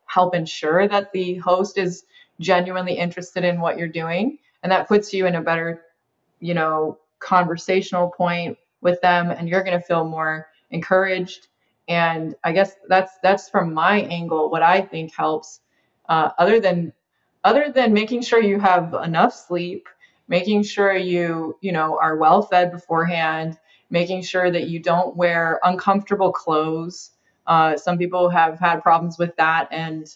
help 0.08 0.34
ensure 0.34 0.88
that 0.88 1.12
the 1.13 1.36
host 1.36 1.77
is 1.77 2.06
genuinely 2.39 2.93
interested 2.95 3.43
in 3.43 3.62
what 3.62 3.77
you're 3.77 3.88
doing. 3.88 4.39
And 4.63 4.71
that 4.71 4.88
puts 4.88 5.13
you 5.13 5.27
in 5.27 5.36
a 5.36 5.41
better 5.41 5.84
you 6.39 6.53
know 6.56 6.97
conversational 7.19 8.10
point 8.10 8.58
with 8.82 8.99
them 9.01 9.32
and 9.32 9.47
you're 9.47 9.63
going 9.63 9.79
to 9.79 9.86
feel 9.86 10.03
more 10.03 10.47
encouraged. 10.71 11.47
And 11.88 12.36
i 12.43 12.51
guess 12.51 12.75
that's 12.89 13.19
that's 13.21 13.49
from 13.49 13.73
my 13.73 14.01
angle 14.03 14.49
what 14.49 14.63
i 14.63 14.82
think 14.82 15.13
helps 15.13 15.62
uh, 16.10 16.29
other 16.39 16.60
than 16.60 16.93
other 17.43 17.71
than 17.75 17.93
making 17.93 18.21
sure 18.21 18.41
you 18.41 18.60
have 18.60 18.93
enough 19.03 19.34
sleep 19.34 19.88
making 20.29 20.63
sure 20.63 20.95
you 20.95 21.58
you 21.62 21.73
know 21.73 21.99
are 22.01 22.15
well 22.17 22.41
fed 22.41 22.71
beforehand 22.71 23.60
making 23.93 24.21
sure 24.21 24.51
that 24.51 24.67
you 24.67 24.79
don't 24.79 25.15
wear 25.15 25.60
uncomfortable 25.63 26.32
clothes 26.32 27.12
uh, 27.47 27.77
some 27.77 27.97
people 27.97 28.29
have 28.29 28.60
had 28.60 28.82
problems 28.82 29.17
with 29.17 29.36
that 29.38 29.67
and 29.71 30.15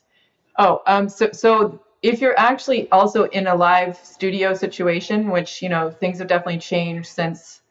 oh 0.58 0.82
um 0.88 1.08
so 1.08 1.30
so 1.32 1.80
if 2.02 2.22
you're 2.22 2.38
actually 2.38 2.90
also 2.92 3.24
in 3.26 3.48
a 3.48 3.56
live 3.56 3.98
studio 4.04 4.54
situation 4.54 5.30
which 5.30 5.62
you 5.62 5.70
know 5.70 5.90
things 5.90 6.20
have 6.20 6.28
definitely 6.28 6.58
changed 6.60 7.08
since 7.08 7.62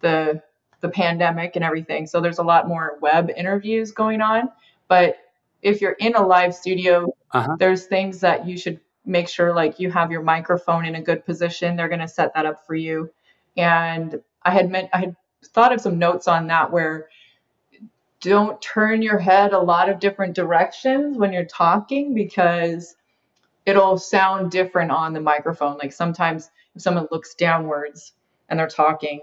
the 0.00 0.40
the 0.80 0.88
pandemic 0.88 1.56
and 1.56 1.64
everything 1.64 2.06
so 2.06 2.20
there's 2.20 2.38
a 2.38 2.42
lot 2.42 2.68
more 2.68 2.98
web 3.00 3.30
interviews 3.36 3.90
going 3.90 4.20
on 4.20 4.48
but 4.88 5.16
if 5.62 5.80
you're 5.80 5.96
in 6.00 6.14
a 6.14 6.26
live 6.26 6.54
studio 6.54 7.12
uh-huh. 7.32 7.56
there's 7.58 7.86
things 7.86 8.20
that 8.20 8.46
you 8.46 8.56
should 8.56 8.78
make 9.04 9.28
sure 9.28 9.52
like 9.54 9.78
you 9.78 9.90
have 9.90 10.10
your 10.10 10.22
microphone 10.22 10.84
in 10.84 10.94
a 10.94 11.02
good 11.02 11.24
position. 11.24 11.76
They're 11.76 11.88
going 11.88 12.00
to 12.00 12.08
set 12.08 12.34
that 12.34 12.46
up 12.46 12.66
for 12.66 12.74
you. 12.74 13.10
And 13.56 14.20
I 14.42 14.50
had 14.50 14.70
meant 14.70 14.90
I 14.92 14.98
had 14.98 15.16
thought 15.48 15.72
of 15.72 15.80
some 15.80 15.98
notes 15.98 16.28
on 16.28 16.46
that 16.48 16.70
where 16.70 17.08
don't 18.20 18.60
turn 18.62 19.02
your 19.02 19.18
head 19.18 19.52
a 19.52 19.58
lot 19.58 19.88
of 19.88 20.00
different 20.00 20.34
directions 20.34 21.18
when 21.18 21.32
you're 21.32 21.44
talking 21.44 22.14
because 22.14 22.96
it'll 23.66 23.98
sound 23.98 24.50
different 24.50 24.90
on 24.90 25.12
the 25.12 25.20
microphone. 25.20 25.76
Like 25.76 25.92
sometimes 25.92 26.50
if 26.74 26.82
someone 26.82 27.06
looks 27.10 27.34
downwards 27.34 28.14
and 28.48 28.58
they're 28.58 28.66
talking, 28.66 29.20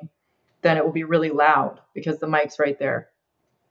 then 0.62 0.78
it 0.78 0.86
will 0.86 0.92
be 0.92 1.04
really 1.04 1.32
loud 1.32 1.80
because 1.94 2.20
the 2.20 2.28
mic's 2.28 2.60
right 2.60 2.78
there. 2.78 3.10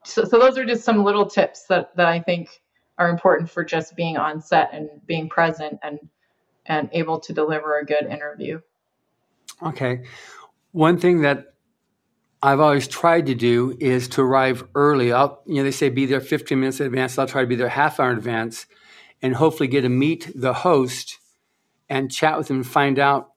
So, 0.05 0.25
so 0.25 0.39
those 0.39 0.59
are 0.59 0.65
just 0.65 0.85
some 0.85 1.05
little 1.05 1.27
tips 1.27 1.65
that, 1.65 1.95
that 1.97 2.07
I 2.07 2.21
think 2.21 2.61
are 2.99 3.09
important 3.09 3.51
for 3.51 3.65
just 3.65 3.97
being 3.97 4.17
on 4.17 4.41
set 4.41 4.71
and 4.73 4.89
being 5.07 5.29
present 5.29 5.79
and 5.83 5.99
and 6.67 6.89
able 6.93 7.19
to 7.19 7.33
deliver 7.33 7.79
a 7.79 7.85
good 7.85 8.07
interview. 8.07 8.61
Okay. 9.63 10.03
One 10.73 10.99
thing 10.99 11.23
that 11.23 11.50
I've 12.43 12.61
always 12.61 12.89
tried 12.89 13.27
to 13.27 13.35
do 13.35 13.77
is 13.79 14.09
to 14.09 14.23
arrive 14.23 14.65
early. 14.75 15.13
I'll, 15.13 15.43
you 15.47 15.57
know, 15.57 15.65
they 15.65 15.71
say 15.71 15.91
be 15.91 16.07
there 16.07 16.21
15 16.21 16.59
minutes 16.59 16.81
in 16.81 16.87
advance. 16.87 17.19
I'll 17.19 17.27
try 17.27 17.43
to 17.43 17.47
be 17.47 17.57
there 17.57 17.69
half 17.69 18.01
hour 18.01 18.11
in 18.11 18.19
advance 18.19 18.67
and 19.21 19.35
hopefully 19.35 19.69
get 19.69 19.83
to 19.83 19.89
meet 19.89 20.31
the 20.35 20.55
host 20.55 21.19
and 21.89 22.11
chat 22.11 22.39
with 22.39 22.49
them 22.49 22.59
and 22.59 22.67
find 22.67 22.99
out. 22.99 23.33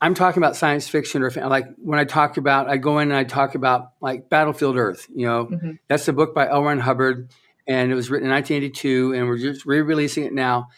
I'm 0.00 0.14
talking 0.14 0.42
about 0.42 0.56
science 0.56 0.88
fiction 0.88 1.22
or 1.22 1.30
like 1.30 1.66
when 1.76 1.98
I 1.98 2.04
talk 2.04 2.36
about, 2.36 2.68
I 2.68 2.76
go 2.76 2.98
in 2.98 3.10
and 3.10 3.16
I 3.16 3.24
talk 3.24 3.54
about 3.54 3.92
like 4.00 4.28
Battlefield 4.28 4.76
Earth, 4.76 5.06
you 5.14 5.26
know, 5.26 5.46
mm-hmm. 5.46 5.70
that's 5.86 6.08
a 6.08 6.12
book 6.12 6.34
by 6.34 6.48
L. 6.48 6.64
Ron 6.64 6.80
Hubbard 6.80 7.30
and 7.66 7.92
it 7.92 7.94
was 7.94 8.10
written 8.10 8.28
in 8.28 8.34
1982, 8.34 9.14
and 9.14 9.26
we're 9.26 9.38
just 9.38 9.64
re-releasing 9.66 10.24
it 10.24 10.32
now. 10.32 10.68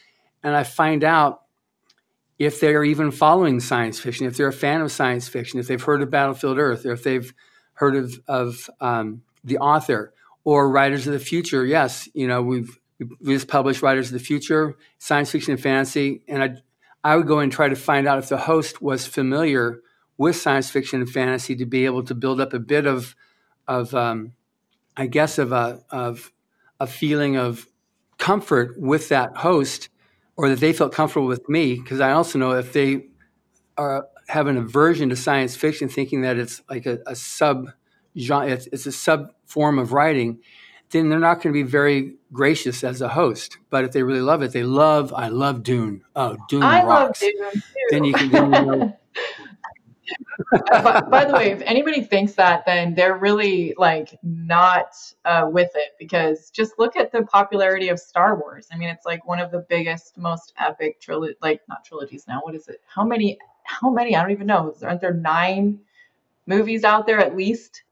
And 0.43 0.55
I 0.55 0.65
find 0.65 1.03
out 1.03 1.43
if 2.39 2.61
they're 2.61 2.85
even 2.85 3.11
following 3.11 3.61
science 3.61 4.01
fiction, 4.01 4.27
if 4.27 4.37
they're 4.37 4.49
a 4.49 4.53
fan 4.53 4.81
of 4.81 4.91
science 4.91 5.29
fiction, 5.29 5.61
if 5.61 5.69
they've 5.69 5.83
heard 5.83 6.03
of 6.03 6.11
Battlefield 6.11 6.59
Earth, 6.59 6.85
or 6.85 6.93
if 6.93 7.03
they've 7.03 7.33
heard 7.75 7.97
of 7.97 8.21
of 8.27 8.71
um, 8.81 9.23
the 9.43 9.59
author 9.59 10.13
or 10.45 10.71
Writers 10.71 11.07
of 11.07 11.13
the 11.13 11.19
Future. 11.19 11.65
Yes, 11.65 12.09
you 12.15 12.27
know 12.27 12.43
we've 12.43 12.79
we 13.21 13.35
just 13.35 13.49
published 13.49 13.83
Writers 13.83 14.09
of 14.09 14.15
the 14.15 14.25
Future, 14.25 14.77
science 14.99 15.31
fiction 15.31 15.53
and 15.53 15.63
fantasy, 15.63 16.23
and 16.29 16.43
I 16.43 16.57
I 17.03 17.17
would 17.17 17.27
go 17.27 17.39
and 17.39 17.53
try 17.53 17.69
to 17.69 17.77
find 17.77 18.09
out 18.09 18.19
if 18.19 18.29
the 18.29 18.39
host 18.39 18.81
was 18.81 19.07
familiar 19.07 19.81
with 20.17 20.37
science 20.37 20.71
fiction 20.71 21.01
and 21.01 21.11
fantasy 21.11 21.57
to 21.57 21.67
be 21.67 21.85
able 21.85 22.05
to 22.05 22.15
build 22.15 22.41
up 22.41 22.53
a 22.53 22.59
bit 22.59 22.87
of 22.87 23.15
of 23.69 23.95
um, 23.95 24.33
I 24.97 25.07
guess 25.07 25.39
of 25.39 25.53
a 25.53 25.83
of 25.91 26.33
a 26.81 26.87
feeling 26.87 27.37
of 27.37 27.69
comfort 28.19 28.79
with 28.79 29.09
that 29.09 29.37
host 29.37 29.89
or 30.37 30.49
that 30.49 30.61
they 30.61 30.73
felt 30.73 30.93
comfortable 30.93 31.27
with 31.27 31.49
me 31.49 31.77
because 31.77 32.01
I 32.01 32.13
also 32.13 32.39
know 32.39 32.53
if 32.53 32.73
they 32.73 33.07
are 33.77 34.07
have 34.29 34.47
an 34.47 34.57
aversion 34.57 35.11
to 35.11 35.17
science 35.17 35.55
fiction, 35.55 35.89
thinking 35.89 36.23
that 36.23 36.39
it's 36.39 36.63
like 36.71 36.87
a, 36.87 36.99
a 37.07 37.15
sub 37.15 37.71
genre, 38.19 38.49
it's, 38.49 38.67
it's, 38.69 38.87
a 38.87 38.93
sub 38.93 39.33
form 39.45 39.79
of 39.79 39.93
writing, 39.93 40.41
then 40.91 41.09
they're 41.09 41.19
not 41.19 41.43
going 41.43 41.53
to 41.53 41.53
be 41.53 41.63
very 41.63 42.15
gracious 42.33 42.83
as 42.85 43.01
a 43.01 43.09
host. 43.09 43.59
But 43.69 43.85
if 43.85 43.93
they 43.93 44.03
really 44.03 44.21
love 44.21 44.43
it, 44.43 44.53
they 44.53 44.63
love. 44.63 45.13
I 45.13 45.29
love 45.29 45.63
Dune. 45.63 46.03
Oh, 46.17 46.37
Dune 46.49 46.63
I 46.63 46.85
rocks. 46.85 47.23
love 47.23 47.33
Dune 47.33 47.53
too. 47.53 47.61
Then 47.91 48.05
you 48.05 48.15
can. 48.15 48.31
Then 48.31 48.45
you 48.45 48.67
know, 48.67 48.99
by, 50.71 51.01
by, 51.01 51.25
the 51.25 51.33
way, 51.33 51.51
if 51.51 51.63
anybody 51.63 52.03
thinks 52.03 52.33
that, 52.35 52.65
then 52.67 52.95
they're 52.95 53.17
really 53.17 53.75
like 53.79 54.19
not 54.23 54.95
uh, 55.25 55.49
with 55.51 55.71
it 55.75 55.95
because 55.99 56.51
just 56.51 56.79
look 56.79 56.97
at 56.97 57.13
the 57.13 57.23
popularity 57.23 57.89
of 57.89 57.99
Star 57.99 58.39
Wars. 58.39 58.69
I 58.73 58.77
mean, 58.77 58.89
it's 58.89 59.07
like 59.07 59.27
one 59.27 59.41
of 59.41 59.51
the 59.51 59.65
biggest, 59.69 60.17
most 60.19 60.53
epic 60.59 61.01
trilogy, 61.01 61.37
like 61.43 61.61
not 61.69 61.85
trilogies 61.85 62.27
now. 62.27 62.41
What 62.43 62.55
is 62.55 62.69
it? 62.69 62.81
How 62.87 63.05
many? 63.05 63.39
How 63.65 63.91
many? 63.91 64.15
I 64.17 64.23
don't 64.23 64.33
even 64.33 64.47
know. 64.47 64.75
Aren't 64.83 65.01
there 65.01 65.15
nine 65.15 65.81
movies 66.47 66.85
out 66.85 67.07
there 67.07 67.19
at 67.19 67.37
least? 67.37 67.83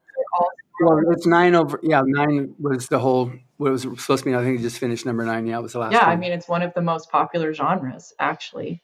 Well, 0.81 1.01
it's 1.11 1.27
nine 1.27 1.55
over. 1.55 1.79
Yeah, 1.83 2.03
nine 2.05 2.55
was 2.59 2.89
the 2.89 2.99
whole. 2.99 3.33
What 3.59 3.69
it 3.69 3.73
was 3.73 3.83
supposed 3.83 4.25
to 4.25 4.31
be. 4.31 4.35
I 4.35 4.43
think 4.43 4.59
it 4.59 4.63
just 4.63 4.79
finished 4.79 5.07
number 5.07 5.25
nine. 5.25 5.47
Yeah, 5.47 5.59
it 5.59 5.63
was 5.63 5.73
the 5.73 5.79
last. 5.79 5.93
Yeah, 5.93 6.07
one. 6.07 6.11
I 6.11 6.17
mean, 6.17 6.33
it's 6.33 6.49
one 6.49 6.63
of 6.63 6.75
the 6.75 6.83
most 6.83 7.11
popular 7.11 7.55
genres, 7.55 8.13
actually. 8.19 8.83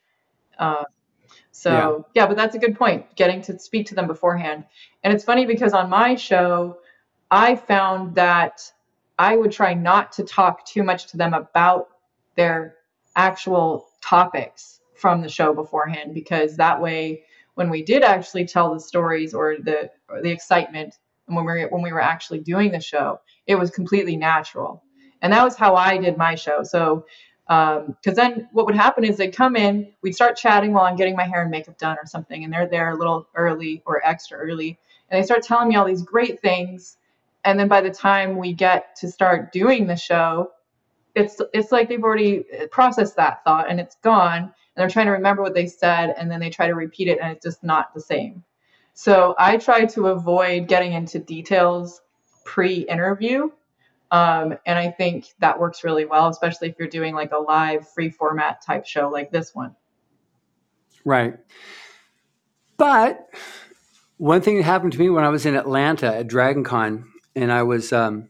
Uh, 0.59 0.85
so 1.59 2.07
yeah. 2.15 2.23
yeah, 2.23 2.27
but 2.29 2.37
that's 2.37 2.55
a 2.55 2.59
good 2.59 2.77
point, 2.77 3.17
getting 3.17 3.43
to 3.43 3.59
speak 3.59 3.87
to 3.89 3.95
them 3.97 4.07
beforehand. 4.07 4.65
And 5.03 5.13
it's 5.13 5.25
funny 5.25 5.45
because 5.45 5.73
on 5.73 5.91
my 5.91 6.15
show, 6.15 6.79
I 7.33 7.57
found 7.57 8.15
that 8.15 8.61
I 9.19 9.37
would 9.37 9.51
try 9.51 9.75
not 9.75 10.13
to 10.13 10.23
talk 10.23 10.65
too 10.65 10.85
much 10.85 11.09
to 11.09 11.17
them 11.17 11.35
about 11.35 11.89
their 12.37 12.77
actual 13.17 13.89
topics 14.01 14.81
from 14.95 15.21
the 15.21 15.29
show 15.29 15.53
beforehand 15.53 16.15
because 16.15 16.57
that 16.57 16.81
way 16.81 17.25
when 17.55 17.71
we 17.71 17.83
did 17.83 18.05
actually 18.05 18.47
tell 18.47 18.73
the 18.73 18.79
stories 18.79 19.35
or 19.35 19.57
the 19.57 19.91
or 20.09 20.23
the 20.23 20.31
excitement 20.31 20.95
and 21.27 21.35
when 21.35 21.45
we 21.45 21.53
were 21.53 21.69
when 21.71 21.83
we 21.83 21.93
were 21.93 22.01
actually 22.01 22.39
doing 22.39 22.71
the 22.71 22.81
show, 22.81 23.21
it 23.49 23.57
was 23.57 23.71
completely 23.71 24.17
natural. 24.17 24.85
And 25.23 25.33
that 25.33 25.43
was 25.43 25.57
how 25.57 25.75
I 25.75 25.99
did 25.99 26.17
my 26.17 26.37
show. 26.37 26.63
So 26.63 27.05
because 27.49 27.89
um, 28.09 28.15
then 28.15 28.49
what 28.53 28.67
would 28.67 28.75
happen 28.75 29.05
is 29.05 29.17
they'd 29.17 29.35
come 29.35 29.57
in, 29.57 29.91
we'd 30.03 30.15
start 30.15 30.37
chatting 30.37 30.75
while 30.75 30.85
I'm 30.85 30.97
getting 30.97 31.17
my 31.17 31.25
hair 31.25 31.41
and 31.41 31.51
makeup 31.51 31.79
done 31.79 31.97
or 31.97 32.05
something, 32.05 32.45
and 32.45 32.53
they're 32.53 32.69
there 32.69 32.91
a 32.91 32.99
little 32.99 33.27
early 33.35 33.83
or 33.87 34.07
extra 34.07 34.37
early, 34.37 34.79
and 35.11 35.21
they 35.21 35.25
start 35.25 35.43
telling 35.43 35.69
me 35.69 35.77
all 35.77 35.87
these 35.87 36.03
great 36.03 36.41
things, 36.43 36.99
and 37.45 37.59
then 37.59 37.67
by 37.67 37.81
the 37.81 37.91
time 37.91 38.37
we 38.37 38.53
get 38.53 38.95
to 38.97 39.09
start 39.09 39.51
doing 39.51 39.87
the 39.87 39.97
show, 39.97 40.53
it's 41.15 41.41
it's 41.55 41.73
like 41.73 41.89
they've 41.89 42.05
already 42.05 42.45
processed 42.71 43.17
that 43.17 43.43
thought 43.45 43.71
and 43.71 43.81
it's 43.81 43.97
gone, 44.03 44.43
and 44.43 44.53
they're 44.77 44.91
trying 44.91 45.07
to 45.07 45.13
remember 45.13 45.43
what 45.43 45.55
they 45.55 45.67
said, 45.67 46.15
and 46.19 46.31
then 46.31 46.41
they 46.41 46.51
try 46.51 46.67
to 46.67 46.75
repeat 46.75 47.09
it, 47.09 47.19
and 47.19 47.33
it's 47.33 47.45
just 47.45 47.65
not 47.65 47.95
the 47.95 48.01
same. 48.01 48.45
So 48.93 49.35
I 49.39 49.57
try 49.57 49.87
to 49.87 50.09
avoid 50.09 50.69
getting 50.69 50.93
into 50.93 51.19
details 51.19 52.03
pre-interview 52.45 53.51
Um, 54.11 54.57
and 54.65 54.79
I 54.79 54.91
think 54.91 55.27
that 55.41 55.61
works 55.61 55.85
really 55.85 56.07
well, 56.07 56.29
especially 56.29 56.69
if 56.69 56.77
you're 56.79 56.89
doing 56.89 57.15
like 57.15 57.33
a 57.33 57.39
live 57.39 57.89
free 57.89 58.11
format 58.11 58.65
type 58.65 58.87
show 58.87 59.09
like 59.09 59.31
this 59.31 59.55
one. 59.55 59.77
Right. 61.05 61.37
But 62.79 63.29
one 64.17 64.41
thing 64.41 64.57
that 64.57 64.65
happened 64.65 64.93
to 64.93 64.99
me 64.99 65.11
when 65.11 65.25
I 65.25 65.29
was 65.29 65.45
in 65.45 65.57
Atlanta 65.57 66.15
at 66.15 66.29
DragonCon, 66.29 67.05
and 67.35 67.53
I 67.53 67.63
was, 67.63 67.93
um, 67.93 68.29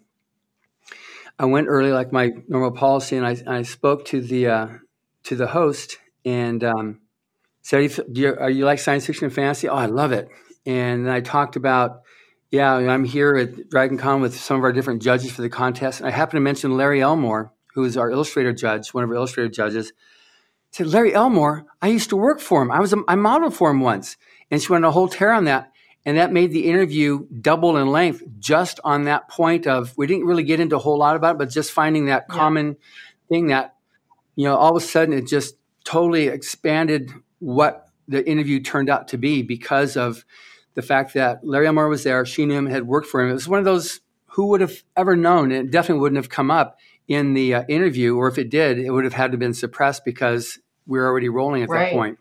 I 1.39 1.45
went 1.45 1.69
early 1.69 1.93
like 1.93 2.13
my 2.13 2.33
normal 2.49 2.73
policy, 2.73 3.17
and 3.17 3.27
I, 3.27 3.37
I 3.47 3.63
spoke 3.63 4.05
to 4.07 4.21
the 4.21 4.49
uh, 4.49 4.69
to 5.25 5.37
the 5.37 5.47
host 5.47 5.99
and 6.25 6.63
um, 6.65 7.01
said, 7.63 7.91
do 8.13 8.37
"Are 8.37 8.51
you 8.51 8.65
like 8.65 8.79
science 8.79 9.07
fiction 9.07 9.27
and 9.27 9.35
fantasy?" 9.35 9.69
Oh, 9.69 9.77
I 9.77 9.87
love 9.87 10.13
it. 10.13 10.29
And 10.67 11.11
I 11.11 11.21
talked 11.21 11.57
about 11.57 12.03
yeah, 12.51 12.75
I'm 12.75 13.05
here 13.05 13.37
at 13.37 13.69
Dragon 13.69 13.99
Con 13.99 14.21
with 14.21 14.39
some 14.39 14.57
of 14.57 14.65
our 14.65 14.73
different 14.73 15.03
judges 15.03 15.31
for 15.31 15.43
the 15.43 15.51
contest. 15.51 16.01
And 16.01 16.09
I 16.09 16.13
happen 16.13 16.37
to 16.37 16.41
mention 16.41 16.77
Larry 16.77 17.03
Elmore, 17.03 17.53
who 17.75 17.85
is 17.85 17.97
our 17.97 18.11
illustrator 18.11 18.53
judge, 18.53 18.95
one 18.95 19.05
of 19.05 19.11
our 19.11 19.17
illustrator 19.17 19.51
judges. 19.51 19.93
I 19.93 20.71
said, 20.73 20.87
Larry 20.87 21.15
Elmore, 21.15 21.67
I 21.83 21.89
used 21.89 22.09
to 22.11 22.17
work 22.17 22.41
for 22.41 22.63
him. 22.63 22.71
I 22.71 22.81
was 22.81 22.93
a, 22.93 23.03
I 23.07 23.17
modeled 23.17 23.55
for 23.55 23.71
him 23.71 23.81
once. 23.81 24.17
And 24.51 24.63
she 24.63 24.73
went 24.73 24.87
a 24.87 24.91
whole 24.91 25.09
tear 25.09 25.33
on 25.33 25.45
that. 25.45 25.73
And 26.07 26.17
that 26.17 26.33
made 26.33 26.53
the 26.53 26.67
interview 26.67 27.27
double 27.41 27.77
in 27.77 27.89
length 27.89 28.23
just 28.39 28.81
on 28.83 29.05
that 29.05 29.29
point 29.29 29.67
of 29.67 29.93
we 29.99 30.07
didn't 30.07 30.25
really 30.25 30.43
get 30.43 30.59
into 30.59 30.77
a 30.77 30.79
whole 30.79 30.97
lot 30.97 31.17
about 31.17 31.35
it, 31.35 31.39
but 31.39 31.51
just 31.51 31.71
finding 31.71 32.07
that 32.07 32.27
yeah. 32.29 32.35
common 32.35 32.77
thing 33.29 33.49
that, 33.49 33.75
you 34.37 34.45
know, 34.45 34.57
all 34.57 34.75
of 34.75 34.83
a 34.83 34.87
sudden 34.87 35.13
it 35.13 35.27
just 35.27 35.57
totally 35.85 36.29
expanded 36.29 37.13
what 37.41 37.89
the 38.07 38.27
interview 38.27 38.59
turned 38.61 38.89
out 38.89 39.09
to 39.09 39.19
be 39.19 39.43
because 39.43 39.99
of 39.99 40.25
the 40.79 40.83
fact 40.83 41.13
that 41.15 41.45
Larry 41.45 41.67
Elmore 41.67 41.89
was 41.89 42.05
there, 42.05 42.25
she 42.25 42.47
knew 42.47 42.57
him, 42.57 42.67
had 42.67 42.87
worked 42.87 43.09
for 43.09 43.21
him. 43.21 43.31
It 43.31 43.33
was 43.33 43.49
one 43.49 43.59
of 43.59 43.65
those 43.65 43.99
who 44.27 44.47
would 44.47 44.61
have 44.61 44.85
ever 44.97 45.17
known. 45.17 45.51
It 45.51 45.73
definitely 45.73 46.01
wouldn't 46.03 46.19
have 46.19 46.29
come 46.29 46.53
up 46.53 46.79
in 47.09 47.35
the 47.35 47.53
uh, 47.53 47.65
interview, 47.69 48.15
or 48.15 48.29
if 48.29 48.39
it 48.39 48.49
did, 48.49 48.79
it 48.79 48.93
would 48.93 49.03
have 49.03 49.13
had 49.13 49.27
to 49.27 49.33
have 49.33 49.41
been 49.41 49.55
suppressed 49.55 50.05
because 50.05 50.61
we 50.87 51.01
were 51.01 51.09
already 51.09 51.29
rolling 51.29 51.65
at 51.65 51.69
right. 51.69 51.87
that 51.87 51.93
point. 51.95 52.19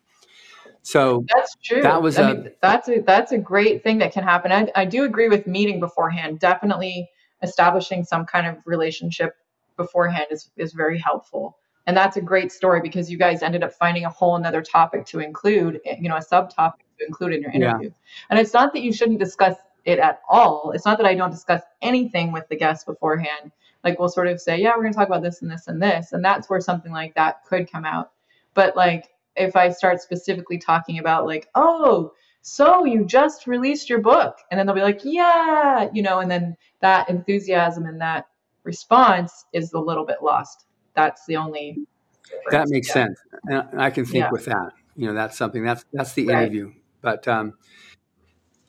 So 0.81 1.23
that's 1.31 1.55
true. 1.63 1.83
That 1.83 2.01
was 2.01 2.17
I 2.17 2.31
a, 2.31 2.33
mean, 2.33 2.51
that's 2.63 2.89
a 2.89 3.01
that's 3.01 3.31
a 3.31 3.37
great 3.37 3.83
thing 3.83 3.99
that 3.99 4.11
can 4.11 4.23
happen. 4.23 4.51
I, 4.51 4.71
I 4.73 4.85
do 4.85 5.03
agree 5.03 5.29
with 5.29 5.45
meeting 5.45 5.79
beforehand. 5.79 6.39
Definitely 6.39 7.07
establishing 7.43 8.05
some 8.05 8.25
kind 8.25 8.47
of 8.47 8.55
relationship 8.65 9.35
beforehand 9.75 10.25
is 10.31 10.49
is 10.57 10.73
very 10.73 10.97
helpful. 10.97 11.59
And 11.85 11.95
that's 11.95 12.17
a 12.17 12.21
great 12.21 12.51
story 12.51 12.81
because 12.81 13.11
you 13.11 13.19
guys 13.19 13.43
ended 13.43 13.63
up 13.63 13.73
finding 13.73 14.05
a 14.05 14.09
whole 14.09 14.35
another 14.35 14.63
topic 14.63 15.05
to 15.07 15.19
include, 15.19 15.79
you 15.85 16.09
know, 16.09 16.15
a 16.15 16.25
subtopic 16.25 16.86
include 17.05 17.33
in 17.33 17.41
your 17.41 17.51
interview. 17.51 17.89
Yeah. 17.89 17.95
And 18.29 18.39
it's 18.39 18.53
not 18.53 18.73
that 18.73 18.81
you 18.81 18.93
shouldn't 18.93 19.19
discuss 19.19 19.55
it 19.85 19.99
at 19.99 20.21
all. 20.29 20.71
It's 20.73 20.85
not 20.85 20.97
that 20.97 21.07
I 21.07 21.15
don't 21.15 21.31
discuss 21.31 21.61
anything 21.81 22.31
with 22.31 22.47
the 22.49 22.55
guests 22.55 22.83
beforehand. 22.83 23.51
Like 23.83 23.99
we'll 23.99 24.09
sort 24.09 24.27
of 24.27 24.41
say, 24.41 24.57
yeah, 24.57 24.71
we're 24.75 24.83
going 24.83 24.93
to 24.93 24.97
talk 24.97 25.07
about 25.07 25.23
this 25.23 25.41
and 25.41 25.51
this 25.51 25.67
and 25.67 25.81
this. 25.81 26.11
And 26.11 26.23
that's 26.23 26.49
where 26.49 26.59
something 26.59 26.91
like 26.91 27.15
that 27.15 27.45
could 27.45 27.71
come 27.71 27.85
out. 27.85 28.11
But 28.53 28.75
like 28.75 29.05
if 29.35 29.55
I 29.55 29.69
start 29.69 30.01
specifically 30.01 30.57
talking 30.57 30.99
about 30.99 31.25
like, 31.25 31.47
oh, 31.55 32.11
so 32.47 32.85
you 32.85 33.05
just 33.05 33.45
released 33.45 33.89
your 33.89 33.99
book 33.99 34.37
and 34.49 34.57
then 34.57 34.65
they'll 34.65 34.75
be 34.75 34.81
like 34.81 35.01
yeah 35.03 35.89
you 35.93 36.01
know 36.01 36.19
and 36.19 36.31
then 36.31 36.55
that 36.79 37.09
enthusiasm 37.09 37.85
and 37.85 37.99
that 37.99 38.25
response 38.63 39.43
is 39.51 39.73
a 39.73 39.79
little 39.79 40.05
bit 40.05 40.23
lost 40.23 40.65
that's 40.93 41.25
the 41.25 41.35
only 41.35 41.85
that 42.49 42.69
makes 42.69 42.87
yeah. 42.87 42.93
sense 42.93 43.19
and 43.49 43.67
i 43.77 43.89
can 43.89 44.05
think 44.05 44.23
yeah. 44.23 44.31
with 44.31 44.45
that 44.45 44.71
you 44.95 45.05
know 45.05 45.13
that's 45.13 45.37
something 45.37 45.61
that's 45.61 45.83
that's 45.91 46.13
the 46.13 46.25
right. 46.25 46.43
interview 46.43 46.71
but 47.01 47.27
um, 47.27 47.53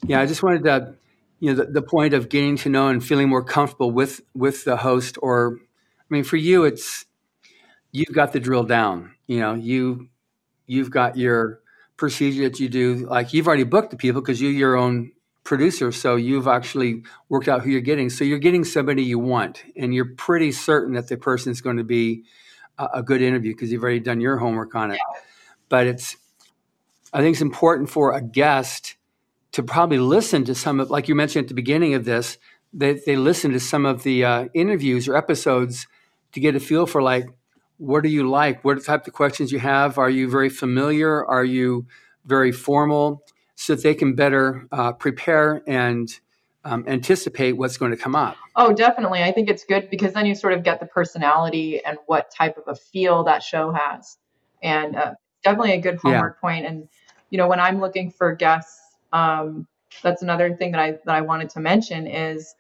yeah, 0.06 0.20
I 0.20 0.26
just 0.26 0.42
wanted 0.42 0.64
to, 0.64 0.94
you 1.40 1.54
know, 1.54 1.64
the, 1.64 1.70
the 1.70 1.82
point 1.82 2.14
of 2.14 2.28
getting 2.28 2.56
to 2.58 2.68
know 2.68 2.88
and 2.88 3.04
feeling 3.04 3.28
more 3.28 3.44
comfortable 3.44 3.90
with 3.90 4.20
with 4.34 4.64
the 4.64 4.76
host. 4.76 5.18
Or, 5.22 5.58
I 5.58 6.04
mean, 6.08 6.24
for 6.24 6.36
you, 6.36 6.64
it's 6.64 7.06
you've 7.92 8.14
got 8.14 8.32
the 8.32 8.40
drill 8.40 8.64
down. 8.64 9.14
You 9.26 9.40
know, 9.40 9.54
you 9.54 10.08
you've 10.66 10.90
got 10.90 11.16
your 11.16 11.60
procedure 11.96 12.44
that 12.44 12.60
you 12.60 12.68
do. 12.68 13.06
Like 13.06 13.32
you've 13.32 13.46
already 13.46 13.64
booked 13.64 13.90
the 13.90 13.96
people 13.96 14.20
because 14.20 14.40
you're 14.40 14.52
your 14.52 14.76
own 14.76 15.12
producer, 15.44 15.92
so 15.92 16.16
you've 16.16 16.46
actually 16.46 17.02
worked 17.28 17.48
out 17.48 17.62
who 17.62 17.70
you're 17.70 17.80
getting. 17.80 18.10
So 18.10 18.24
you're 18.24 18.38
getting 18.38 18.64
somebody 18.64 19.02
you 19.02 19.18
want, 19.18 19.62
and 19.76 19.94
you're 19.94 20.14
pretty 20.16 20.52
certain 20.52 20.94
that 20.94 21.08
the 21.08 21.16
person 21.16 21.52
is 21.52 21.60
going 21.60 21.78
to 21.78 21.84
be 21.84 22.24
a, 22.78 22.88
a 22.94 23.02
good 23.02 23.22
interview 23.22 23.52
because 23.52 23.72
you've 23.72 23.82
already 23.82 24.00
done 24.00 24.20
your 24.20 24.36
homework 24.36 24.74
on 24.74 24.92
it. 24.92 25.00
But 25.68 25.86
it's 25.86 26.16
I 27.12 27.20
think 27.20 27.34
it's 27.34 27.42
important 27.42 27.90
for 27.90 28.12
a 28.12 28.20
guest 28.20 28.96
to 29.52 29.62
probably 29.62 29.98
listen 29.98 30.44
to 30.44 30.54
some 30.54 30.80
of, 30.80 30.90
like 30.90 31.08
you 31.08 31.14
mentioned 31.14 31.44
at 31.44 31.48
the 31.48 31.54
beginning 31.54 31.94
of 31.94 32.04
this, 32.04 32.38
they, 32.72 33.00
they 33.06 33.16
listen 33.16 33.52
to 33.52 33.60
some 33.60 33.86
of 33.86 34.02
the 34.02 34.24
uh, 34.24 34.48
interviews 34.54 35.08
or 35.08 35.16
episodes 35.16 35.86
to 36.32 36.40
get 36.40 36.54
a 36.54 36.60
feel 36.60 36.86
for 36.86 37.00
like, 37.00 37.26
what 37.78 38.02
do 38.02 38.08
you 38.08 38.28
like? 38.28 38.64
What 38.64 38.84
type 38.84 39.06
of 39.06 39.14
questions 39.14 39.52
you 39.52 39.58
have? 39.58 39.98
Are 39.98 40.10
you 40.10 40.28
very 40.28 40.48
familiar? 40.48 41.24
Are 41.24 41.44
you 41.44 41.86
very 42.24 42.52
formal? 42.52 43.24
So 43.54 43.74
that 43.74 43.82
they 43.82 43.94
can 43.94 44.14
better 44.14 44.68
uh, 44.70 44.92
prepare 44.92 45.62
and 45.66 46.08
um, 46.64 46.84
anticipate 46.86 47.52
what's 47.52 47.76
going 47.76 47.90
to 47.90 47.96
come 47.96 48.14
up. 48.14 48.36
Oh, 48.54 48.72
definitely. 48.72 49.22
I 49.22 49.32
think 49.32 49.48
it's 49.48 49.64
good 49.64 49.90
because 49.90 50.12
then 50.12 50.26
you 50.26 50.34
sort 50.34 50.52
of 50.52 50.62
get 50.62 50.78
the 50.78 50.86
personality 50.86 51.84
and 51.84 51.98
what 52.06 52.30
type 52.30 52.56
of 52.58 52.64
a 52.68 52.76
feel 52.76 53.24
that 53.24 53.42
show 53.42 53.72
has. 53.72 54.18
And 54.62 54.94
uh, 54.94 55.14
definitely 55.42 55.72
a 55.72 55.80
good 55.80 55.98
homework 56.02 56.36
yeah. 56.36 56.40
point. 56.40 56.66
And 56.66 56.88
you 57.30 57.38
know, 57.38 57.48
when 57.48 57.60
I'm 57.60 57.80
looking 57.80 58.10
for 58.10 58.34
guests, 58.34 58.80
um, 59.12 59.66
that's 60.02 60.22
another 60.22 60.54
thing 60.54 60.72
that 60.72 60.80
I 60.80 60.92
that 60.92 61.14
I 61.14 61.20
wanted 61.20 61.50
to 61.50 61.60
mention 61.60 62.06
is 62.06 62.54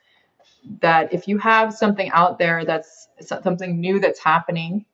that 0.80 1.12
if 1.12 1.28
you 1.28 1.38
have 1.38 1.72
something 1.72 2.10
out 2.10 2.38
there 2.38 2.64
that's 2.64 3.08
something 3.20 3.80
new 3.80 4.00
that's 4.00 4.20
happening, 4.20 4.84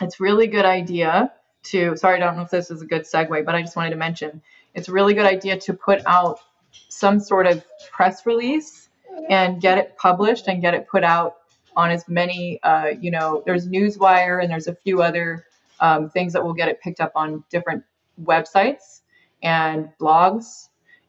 it's 0.00 0.20
really 0.20 0.46
good 0.46 0.64
idea 0.64 1.32
to. 1.64 1.96
Sorry, 1.96 2.16
I 2.16 2.24
don't 2.24 2.36
know 2.36 2.42
if 2.42 2.50
this 2.50 2.70
is 2.70 2.82
a 2.82 2.86
good 2.86 3.02
segue, 3.02 3.44
but 3.44 3.54
I 3.54 3.62
just 3.62 3.76
wanted 3.76 3.90
to 3.90 3.96
mention 3.96 4.42
it's 4.74 4.88
a 4.88 4.92
really 4.92 5.14
good 5.14 5.26
idea 5.26 5.58
to 5.58 5.74
put 5.74 6.04
out 6.06 6.40
some 6.88 7.20
sort 7.20 7.46
of 7.46 7.64
press 7.90 8.24
release 8.26 8.88
and 9.28 9.60
get 9.60 9.78
it 9.78 9.96
published 9.96 10.48
and 10.48 10.62
get 10.62 10.74
it 10.74 10.88
put 10.88 11.04
out 11.04 11.36
on 11.76 11.90
as 11.90 12.08
many. 12.08 12.62
Uh, 12.62 12.88
you 13.00 13.10
know, 13.10 13.42
there's 13.46 13.68
Newswire 13.68 14.42
and 14.42 14.50
there's 14.50 14.68
a 14.68 14.74
few 14.74 15.02
other 15.02 15.44
um, 15.82 16.08
things 16.08 16.32
that 16.32 16.42
will 16.42 16.54
get 16.54 16.68
it 16.68 16.80
picked 16.80 17.00
up 17.00 17.12
on 17.14 17.44
different 17.50 17.82
websites 18.22 19.02
and 19.42 19.88
blogs. 20.00 20.68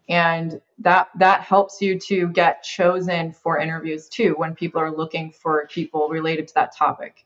And 0.10 0.60
that 0.80 1.08
that 1.18 1.42
helps 1.42 1.80
you 1.80 1.98
to 2.08 2.28
get 2.28 2.64
chosen 2.64 3.32
for 3.32 3.60
interviews 3.60 4.10
too 4.10 4.34
when 4.36 4.54
people 4.54 4.82
are 4.82 4.92
looking 4.92 5.32
for 5.32 5.66
people 5.72 6.10
related 6.10 6.48
to 6.50 6.54
that 6.56 6.76
topic. 6.76 7.26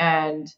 And 0.00 0.52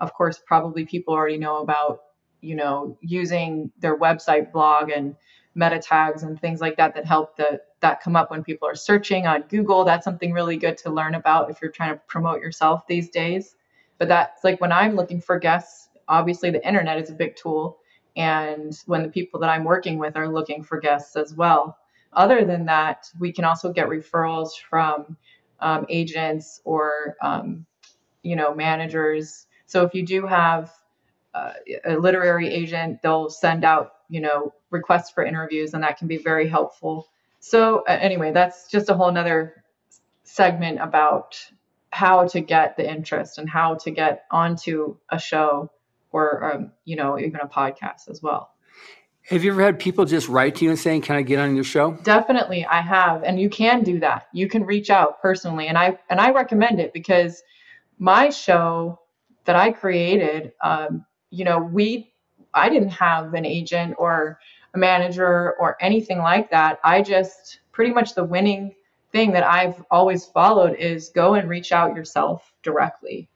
of 0.00 0.14
course 0.14 0.40
probably 0.46 0.86
people 0.86 1.12
already 1.12 1.36
know 1.36 1.58
about 1.58 2.00
you 2.40 2.54
know 2.54 2.96
using 3.02 3.70
their 3.80 3.98
website 3.98 4.50
blog 4.50 4.90
and 4.90 5.14
meta 5.54 5.78
tags 5.78 6.22
and 6.22 6.40
things 6.40 6.60
like 6.60 6.76
that 6.76 6.94
that 6.94 7.04
help 7.04 7.36
the, 7.36 7.60
that 7.80 8.00
come 8.00 8.16
up 8.16 8.30
when 8.30 8.42
people 8.42 8.66
are 8.66 8.76
searching 8.76 9.26
on 9.26 9.42
google. 9.42 9.84
That's 9.84 10.04
something 10.04 10.32
really 10.32 10.56
good 10.56 10.78
to 10.78 10.90
learn 10.90 11.16
about 11.16 11.50
if 11.50 11.60
you're 11.60 11.72
trying 11.72 11.94
to 11.94 12.00
promote 12.06 12.40
yourself 12.40 12.86
these 12.86 13.10
days 13.10 13.56
but 14.00 14.08
that's 14.08 14.42
like 14.42 14.60
when 14.60 14.72
i'm 14.72 14.96
looking 14.96 15.20
for 15.20 15.38
guests 15.38 15.90
obviously 16.08 16.50
the 16.50 16.66
internet 16.66 16.98
is 16.98 17.10
a 17.10 17.14
big 17.14 17.36
tool 17.36 17.78
and 18.16 18.78
when 18.86 19.02
the 19.02 19.08
people 19.08 19.40
that 19.40 19.48
I'm 19.48 19.64
working 19.64 19.98
with 19.98 20.16
are 20.16 20.28
looking 20.28 20.62
for 20.62 20.80
guests 20.80 21.16
as 21.16 21.34
well. 21.34 21.78
Other 22.12 22.44
than 22.44 22.64
that, 22.66 23.08
we 23.18 23.32
can 23.32 23.44
also 23.44 23.72
get 23.72 23.88
referrals 23.88 24.50
from 24.58 25.16
um, 25.60 25.86
agents 25.88 26.60
or 26.64 27.16
um, 27.22 27.64
you 28.22 28.34
know 28.34 28.54
managers. 28.54 29.46
So 29.66 29.84
if 29.84 29.94
you 29.94 30.04
do 30.04 30.26
have 30.26 30.72
uh, 31.34 31.52
a 31.84 31.96
literary 31.96 32.48
agent, 32.48 33.00
they'll 33.02 33.30
send 33.30 33.64
out 33.64 33.92
you 34.08 34.20
know 34.20 34.52
requests 34.70 35.10
for 35.10 35.24
interviews, 35.24 35.74
and 35.74 35.82
that 35.84 35.98
can 35.98 36.08
be 36.08 36.18
very 36.18 36.48
helpful. 36.48 37.08
So 37.38 37.84
uh, 37.88 37.96
anyway, 38.00 38.32
that's 38.32 38.68
just 38.68 38.88
a 38.88 38.94
whole 38.94 39.12
nother 39.12 39.62
segment 40.24 40.80
about 40.80 41.38
how 42.00 42.26
to 42.26 42.40
get 42.40 42.78
the 42.78 42.90
interest 42.90 43.36
and 43.36 43.46
how 43.46 43.74
to 43.74 43.90
get 43.90 44.24
onto 44.30 44.96
a 45.10 45.18
show 45.18 45.70
or 46.12 46.52
um, 46.52 46.72
you 46.86 46.96
know 46.96 47.18
even 47.18 47.38
a 47.42 47.46
podcast 47.46 48.08
as 48.08 48.22
well. 48.22 48.54
Have 49.28 49.44
you 49.44 49.52
ever 49.52 49.62
had 49.62 49.78
people 49.78 50.06
just 50.06 50.26
write 50.26 50.54
to 50.56 50.64
you 50.64 50.70
and 50.70 50.78
saying 50.78 51.02
can 51.02 51.16
i 51.16 51.22
get 51.22 51.38
on 51.38 51.54
your 51.54 51.64
show? 51.64 51.92
Definitely 52.02 52.64
i 52.64 52.80
have 52.80 53.22
and 53.22 53.38
you 53.38 53.50
can 53.50 53.82
do 53.82 54.00
that. 54.00 54.28
You 54.32 54.48
can 54.48 54.64
reach 54.64 54.88
out 54.88 55.20
personally 55.20 55.66
and 55.66 55.76
i 55.76 55.98
and 56.08 56.18
i 56.20 56.30
recommend 56.30 56.80
it 56.80 56.94
because 56.94 57.42
my 57.98 58.30
show 58.30 58.98
that 59.44 59.56
i 59.56 59.70
created 59.70 60.52
um, 60.64 61.04
you 61.30 61.44
know 61.44 61.58
we 61.58 62.14
i 62.54 62.70
didn't 62.70 62.94
have 63.06 63.34
an 63.34 63.44
agent 63.44 63.94
or 63.98 64.38
a 64.72 64.78
manager 64.78 65.54
or 65.60 65.76
anything 65.80 66.18
like 66.18 66.50
that. 66.50 66.78
I 66.82 67.02
just 67.02 67.60
pretty 67.72 67.92
much 67.92 68.14
the 68.14 68.24
winning 68.24 68.74
thing 69.12 69.32
that 69.32 69.44
i've 69.44 69.82
always 69.90 70.26
followed 70.26 70.74
is 70.76 71.10
go 71.10 71.34
and 71.34 71.48
reach 71.48 71.72
out 71.72 71.94
yourself 71.94 72.52
directly 72.62 73.28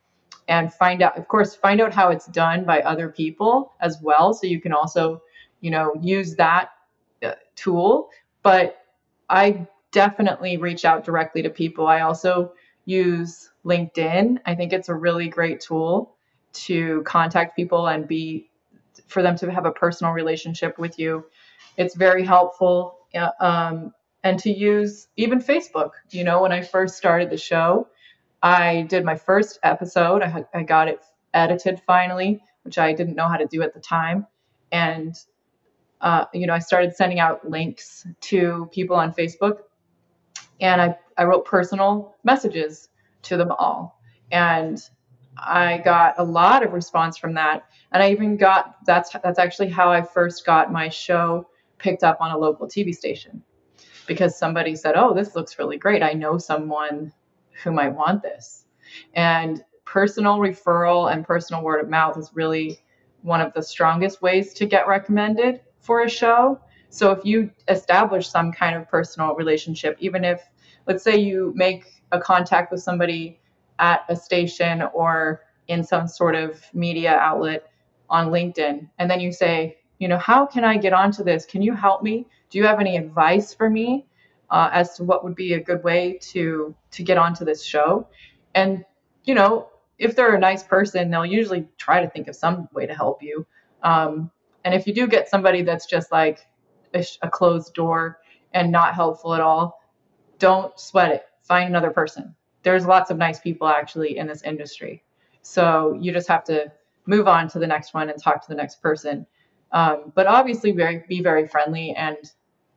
and 0.49 0.73
find 0.73 1.03
out 1.03 1.17
of 1.19 1.27
course 1.29 1.55
find 1.55 1.81
out 1.81 1.93
how 1.93 2.11
it's 2.11 2.27
done 2.27 2.65
by 2.65 2.81
other 2.83 3.09
people 3.09 3.73
as 3.81 3.99
well 4.03 4.35
so 4.35 4.47
you 4.47 4.61
can 4.61 4.73
also 4.73 5.21
you 5.61 5.71
know 5.71 5.93
use 6.01 6.35
that 6.37 6.71
uh, 7.23 7.33
tool 7.57 8.11
but 8.43 8.79
i 9.31 9.67
definitely 9.93 10.57
reach 10.57 10.85
out 10.85 11.05
directly 11.05 11.43
to 11.43 11.51
people 11.51 11.87
i 11.87 12.01
also 12.01 12.53
use 12.85 13.51
LinkedIn. 13.65 14.39
I 14.47 14.55
think 14.55 14.73
it's 14.73 14.89
a 14.89 14.95
really 14.95 15.29
great 15.29 15.61
tool 15.61 16.17
to 16.53 17.03
contact 17.03 17.57
people 17.57 17.89
and 17.89 18.07
be 18.07 18.51
for 19.07 19.23
them 19.23 19.37
to 19.37 19.51
have 19.51 19.67
a 19.67 19.73
personal 19.73 20.13
relationship 20.13 20.79
with 20.79 20.99
you. 20.99 21.25
It's 21.77 21.97
very 21.97 22.25
helpful. 22.25 22.99
Um, 23.41 23.93
and 24.25 24.39
to 24.41 24.51
use 24.51 25.07
even 25.17 25.39
Facebook. 25.39 25.91
You 26.11 26.25
know, 26.25 26.43
when 26.43 26.51
I 26.51 26.63
first 26.63 26.97
started 26.97 27.31
the 27.31 27.37
show, 27.37 27.89
I 28.43 28.83
did 28.89 29.05
my 29.05 29.15
first 29.15 29.61
episode. 29.63 30.23
I, 30.23 30.45
I 30.53 30.63
got 30.63 30.89
it 30.89 31.05
edited 31.35 31.81
finally, 31.87 32.43
which 32.63 32.79
I 32.79 32.93
didn't 32.93 33.15
know 33.15 33.29
how 33.29 33.37
to 33.37 33.47
do 33.47 33.63
at 33.63 33.75
the 33.75 33.81
time. 33.81 34.27
And, 34.73 35.15
uh, 36.01 36.25
you 36.33 36.47
know, 36.47 36.55
I 36.55 36.59
started 36.59 36.97
sending 36.97 37.21
out 37.21 37.49
links 37.49 38.07
to 38.23 38.69
people 38.73 38.97
on 38.97 39.13
Facebook 39.13 39.59
and 40.61 40.81
I, 40.81 40.97
I 41.19 41.25
wrote 41.25 41.45
personal 41.45 42.17
messages 42.25 42.89
to 43.23 43.37
them 43.37 43.53
all. 43.53 44.01
And 44.33 44.81
I 45.37 45.79
got 45.79 46.15
a 46.19 46.25
lot 46.25 46.65
of 46.65 46.73
response 46.73 47.19
from 47.19 47.35
that. 47.35 47.65
And 47.93 48.03
I 48.03 48.11
even 48.11 48.37
got 48.37 48.77
that's 48.87 49.11
that's 49.23 49.39
actually 49.39 49.69
how 49.69 49.91
I 49.91 50.03
first 50.03 50.47
got 50.47 50.73
my 50.73 50.89
show 50.89 51.49
picked 51.79 52.03
up 52.03 52.19
on 52.21 52.31
a 52.31 52.39
local 52.39 52.67
TV 52.67 52.95
station 52.95 53.43
because 54.07 54.37
somebody 54.37 54.77
said, 54.77 54.97
"Oh, 54.97 55.15
this 55.15 55.35
looks 55.35 55.59
really 55.59 55.79
great. 55.79 56.03
I 56.03 56.13
know 56.13 56.39
someone 56.39 57.13
who 57.63 57.73
might 57.73 57.95
want 57.95 58.23
this." 58.23 58.67
And 59.15 59.65
personal 59.85 60.39
referral 60.39 61.13
and 61.13 61.25
personal 61.25 61.63
word 61.63 61.81
of 61.81 61.89
mouth 61.89 62.19
is 62.19 62.31
really 62.35 62.81
one 63.23 63.41
of 63.41 63.53
the 63.55 63.63
strongest 63.63 64.23
ways 64.23 64.53
to 64.55 64.67
get 64.67 64.87
recommended 64.87 65.61
for 65.81 66.03
a 66.03 66.09
show. 66.09 66.61
So 66.91 67.11
if 67.11 67.25
you 67.25 67.51
establish 67.69 68.29
some 68.29 68.53
kind 68.53 68.77
of 68.77 68.89
personal 68.89 69.35
relationship, 69.35 69.97
even 69.99 70.25
if 70.25 70.43
let's 70.87 71.03
say 71.03 71.17
you 71.17 71.53
make 71.57 71.87
a 72.13 72.21
contact 72.21 72.71
with 72.71 72.83
somebody 72.83 73.41
at 73.79 74.05
a 74.09 74.17
station 74.17 74.83
or 74.95 75.43
in 75.69 75.83
some 75.83 76.07
sort 76.07 76.35
of 76.35 76.63
media 76.75 77.13
outlet 77.13 77.71
on 78.11 78.29
LinkedIn, 78.29 78.89
and 78.99 79.11
then 79.11 79.21
you 79.21 79.33
say, 79.33 79.79
you 79.99 80.09
know, 80.09 80.19
how 80.19 80.47
can 80.47 80.65
I 80.65 80.77
get 80.77 80.93
onto 80.93 81.23
this? 81.25 81.45
Can 81.47 81.63
you 81.63 81.75
help 81.75 82.03
me? 82.03 82.27
Do 82.51 82.59
you 82.59 82.67
have 82.67 82.81
any 82.81 82.97
advice 82.97 83.55
for 83.55 83.71
me 83.71 84.07
uh, 84.51 84.71
as 84.73 84.97
to 84.97 85.05
what 85.05 85.25
would 85.25 85.35
be 85.35 85.55
a 85.55 85.61
good 85.61 85.83
way 85.83 86.19
to 86.33 86.75
to 86.93 87.03
get 87.03 87.19
onto 87.19 87.45
this 87.45 87.65
show? 87.65 88.07
And 88.55 88.85
you 89.25 89.35
know, 89.35 89.69
if 89.99 90.17
they're 90.17 90.35
a 90.35 90.39
nice 90.39 90.63
person, 90.63 91.11
they'll 91.11 91.27
usually 91.27 91.67
try 91.79 92.01
to 92.01 92.11
think 92.11 92.29
of 92.29 92.37
some 92.37 92.69
way 92.73 92.87
to 92.87 92.95
help 92.95 93.23
you. 93.23 93.47
Um, 93.83 94.31
and 94.65 94.75
if 94.75 94.87
you 94.87 94.95
do 94.95 95.07
get 95.07 95.29
somebody 95.29 95.63
that's 95.63 95.87
just 95.87 96.11
like 96.11 96.47
a, 96.95 97.05
a 97.23 97.31
closed 97.31 97.75
door 97.75 98.21
and 98.53 98.71
not 98.71 98.95
helpful 98.95 99.35
at 99.35 99.41
all, 99.41 99.81
don't 100.39 100.79
sweat 100.79 101.11
it. 101.13 101.25
Find 101.43 101.69
another 101.69 101.91
person. 101.91 102.35
There's 102.63 102.87
lots 102.87 103.11
of 103.11 103.19
nice 103.19 103.41
people 103.41 103.69
actually 103.69 104.17
in 104.17 104.27
this 104.27 104.43
industry. 104.43 105.03
So 105.43 105.97
you 106.01 106.13
just 106.13 106.29
have 106.29 106.45
to 106.45 106.73
move 107.07 107.29
on 107.29 107.49
to 107.49 107.59
the 107.59 107.67
next 107.67 107.93
one 107.93 108.09
and 108.09 108.21
talk 108.21 108.43
to 108.43 108.49
the 108.49 108.55
next 108.55 108.81
person. 108.81 109.27
Um, 109.75 110.13
but 110.15 110.27
obviously, 110.27 110.73
very, 110.73 111.05
be 111.07 111.21
very 111.21 111.47
friendly 111.47 111.95
and 111.95 112.17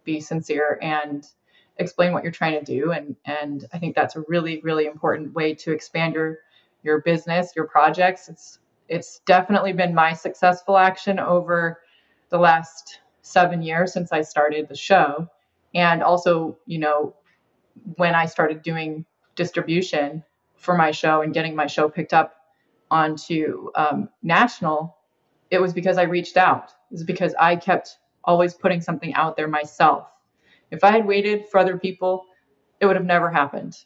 be 0.04 0.20
sincere 0.20 0.80
and 0.82 1.26
explain 1.78 2.12
what 2.12 2.24
you're 2.24 2.32
trying 2.32 2.60
to 2.60 2.66
do. 2.66 2.92
And 2.92 3.16
and 3.26 3.66
I 3.72 3.78
think 3.78 3.96
that's 3.96 4.16
a 4.16 4.24
really 4.28 4.60
really 4.62 4.88
important 4.88 5.34
way 5.34 5.54
to 5.54 5.72
expand 5.72 6.16
your 6.16 6.40
your 6.84 7.02
business, 7.02 7.54
your 7.56 7.68
projects. 7.68 8.28
It's 8.28 8.60
it's 8.90 9.20
definitely 9.26 9.74
been 9.74 9.94
my 9.94 10.14
successful 10.14 10.78
action 10.78 11.20
over 11.20 11.82
the 12.30 12.38
last 12.38 13.00
seven 13.22 13.62
years 13.62 13.94
since 13.94 14.12
I 14.12 14.22
started 14.22 14.68
the 14.68 14.76
show. 14.76 15.28
And 15.76 16.02
also, 16.02 16.58
you 16.66 16.80
know, 16.80 17.16
when 17.98 18.16
I 18.16 18.26
started 18.26 18.64
doing 18.64 19.06
distribution 19.36 20.24
for 20.56 20.76
my 20.76 20.92
show 20.92 21.22
and 21.22 21.34
getting 21.34 21.56
my 21.56 21.68
show 21.68 21.90
picked 21.90 22.14
up 22.14 22.34
onto 22.90 23.70
um, 23.76 24.10
national, 24.24 24.97
it 25.52 25.60
was 25.60 25.74
because 25.74 25.98
I 25.98 26.04
reached 26.04 26.38
out. 26.38 26.70
It 26.92 26.94
was 26.94 27.04
because 27.04 27.34
I 27.40 27.56
kept 27.56 27.98
always 28.24 28.54
putting 28.54 28.82
something 28.82 29.14
out 29.14 29.38
there 29.38 29.48
myself. 29.48 30.08
If 30.72 30.84
I 30.84 30.92
had 30.92 31.06
waited 31.06 31.48
for 31.48 31.60
other 31.60 31.78
people, 31.78 32.26
it 32.80 32.86
would 32.86 32.96
have 32.96 33.06
never 33.06 33.30
happened. 33.30 33.78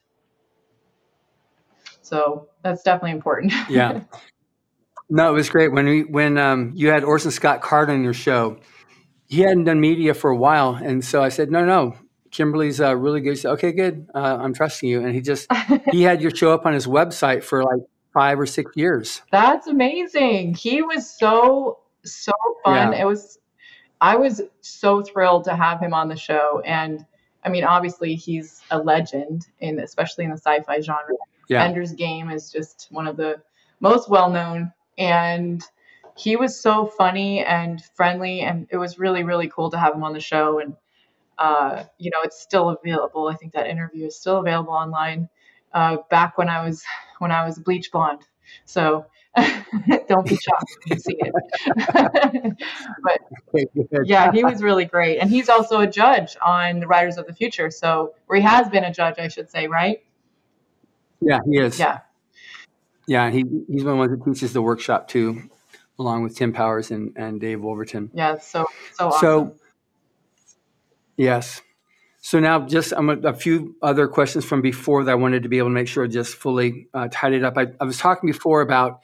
So 2.01 2.47
that's 2.63 2.83
definitely 2.83 3.11
important. 3.11 3.53
yeah. 3.69 4.01
No, 5.09 5.29
it 5.29 5.33
was 5.33 5.49
great 5.49 5.71
when 5.71 5.85
we 5.85 6.03
when 6.03 6.37
um, 6.37 6.71
you 6.73 6.89
had 6.89 7.03
Orson 7.03 7.31
Scott 7.31 7.61
Card 7.61 7.89
on 7.89 8.03
your 8.03 8.13
show. 8.13 8.57
He 9.27 9.41
hadn't 9.41 9.65
done 9.65 9.79
media 9.79 10.13
for 10.13 10.29
a 10.29 10.35
while, 10.35 10.75
and 10.75 11.03
so 11.03 11.21
I 11.21 11.29
said, 11.29 11.51
"No, 11.51 11.65
no, 11.65 11.95
Kimberly's 12.31 12.79
uh, 12.79 12.95
really 12.95 13.21
good." 13.21 13.31
He 13.31 13.35
said, 13.35 13.51
"Okay, 13.51 13.73
good. 13.73 14.07
Uh, 14.15 14.37
I'm 14.39 14.53
trusting 14.53 14.89
you." 14.89 15.03
And 15.03 15.13
he 15.13 15.21
just 15.21 15.51
he 15.91 16.03
had 16.03 16.21
your 16.21 16.31
show 16.31 16.53
up 16.53 16.65
on 16.65 16.73
his 16.73 16.87
website 16.87 17.43
for 17.43 17.63
like 17.63 17.81
five 18.13 18.39
or 18.39 18.45
six 18.45 18.71
years. 18.75 19.21
That's 19.31 19.67
amazing. 19.67 20.55
He 20.55 20.81
was 20.81 21.09
so 21.09 21.79
so 22.03 22.33
fun. 22.63 22.93
Yeah. 22.93 23.01
It 23.01 23.05
was. 23.05 23.39
I 23.99 24.15
was 24.15 24.41
so 24.61 25.03
thrilled 25.03 25.43
to 25.43 25.55
have 25.55 25.79
him 25.79 25.93
on 25.93 26.07
the 26.07 26.15
show, 26.15 26.61
and 26.65 27.05
I 27.43 27.49
mean, 27.49 27.63
obviously, 27.63 28.15
he's 28.15 28.61
a 28.71 28.79
legend 28.79 29.47
in 29.59 29.79
especially 29.79 30.25
in 30.25 30.31
the 30.31 30.37
sci-fi 30.37 30.81
genre. 30.81 31.15
Yeah. 31.47 31.63
Ender's 31.63 31.93
Game 31.93 32.29
is 32.29 32.51
just 32.51 32.87
one 32.91 33.07
of 33.07 33.17
the 33.17 33.41
most 33.79 34.09
well-known, 34.09 34.71
and 34.97 35.63
he 36.17 36.35
was 36.35 36.59
so 36.59 36.85
funny 36.85 37.43
and 37.43 37.83
friendly, 37.95 38.41
and 38.41 38.67
it 38.71 38.77
was 38.77 38.97
really 38.97 39.23
really 39.23 39.47
cool 39.47 39.69
to 39.71 39.77
have 39.77 39.93
him 39.93 40.03
on 40.03 40.13
the 40.13 40.19
show. 40.19 40.59
And 40.59 40.75
uh, 41.37 41.83
you 41.97 42.09
know, 42.11 42.21
it's 42.23 42.41
still 42.41 42.69
available. 42.69 43.27
I 43.27 43.35
think 43.35 43.53
that 43.53 43.67
interview 43.67 44.07
is 44.07 44.15
still 44.15 44.37
available 44.37 44.73
online. 44.73 45.29
Uh, 45.73 45.97
back 46.09 46.37
when 46.37 46.49
I 46.49 46.65
was 46.65 46.83
when 47.21 47.31
I 47.31 47.45
was 47.45 47.59
bleach 47.59 47.91
blonde, 47.91 48.21
so 48.65 49.05
don't 50.07 50.27
be 50.27 50.35
shocked 50.35 50.77
when 50.85 50.97
you 50.97 50.99
see 50.99 51.17
it. 51.19 52.57
but 53.03 54.05
yeah, 54.05 54.31
he 54.31 54.43
was 54.43 54.61
really 54.61 54.85
great, 54.85 55.19
and 55.19 55.29
he's 55.29 55.49
also 55.49 55.79
a 55.79 55.87
judge 55.87 56.35
on 56.41 56.79
the 56.79 56.87
Writers 56.87 57.17
of 57.17 57.27
the 57.27 57.33
Future. 57.33 57.69
So, 57.69 58.13
or 58.27 58.35
he 58.35 58.41
has 58.41 58.69
been 58.69 58.83
a 58.83 58.93
judge, 58.93 59.15
I 59.19 59.27
should 59.27 59.49
say, 59.49 59.67
right? 59.67 60.03
Yeah, 61.21 61.39
he 61.49 61.59
is. 61.59 61.79
Yeah, 61.79 61.99
yeah, 63.07 63.29
he 63.29 63.45
he's 63.69 63.83
one 63.83 63.93
of 63.93 63.95
the 63.95 63.95
ones 63.95 64.11
that 64.11 64.25
teaches 64.25 64.53
the 64.53 64.61
workshop 64.61 65.07
too, 65.07 65.43
along 65.99 66.23
with 66.23 66.35
Tim 66.35 66.51
Powers 66.51 66.91
and 66.91 67.13
and 67.15 67.39
Dave 67.39 67.61
Wolverton. 67.61 68.09
Yeah, 68.13 68.39
so 68.39 68.65
so 68.93 69.07
awesome. 69.07 69.19
So 69.21 69.55
Yes. 71.21 71.61
So 72.23 72.39
now, 72.39 72.67
just 72.67 72.93
um, 72.93 73.09
a 73.09 73.33
few 73.33 73.75
other 73.81 74.07
questions 74.07 74.45
from 74.45 74.61
before 74.61 75.03
that 75.03 75.11
I 75.11 75.15
wanted 75.15 75.41
to 75.43 75.49
be 75.49 75.57
able 75.57 75.69
to 75.69 75.73
make 75.73 75.87
sure 75.87 76.03
I 76.03 76.07
just 76.07 76.35
fully 76.35 76.87
uh, 76.93 77.09
tied 77.11 77.33
it 77.33 77.43
up. 77.43 77.57
I, 77.57 77.67
I, 77.79 77.83
was 77.83 77.97
talking 77.97 78.31
before 78.31 78.61
about 78.61 79.01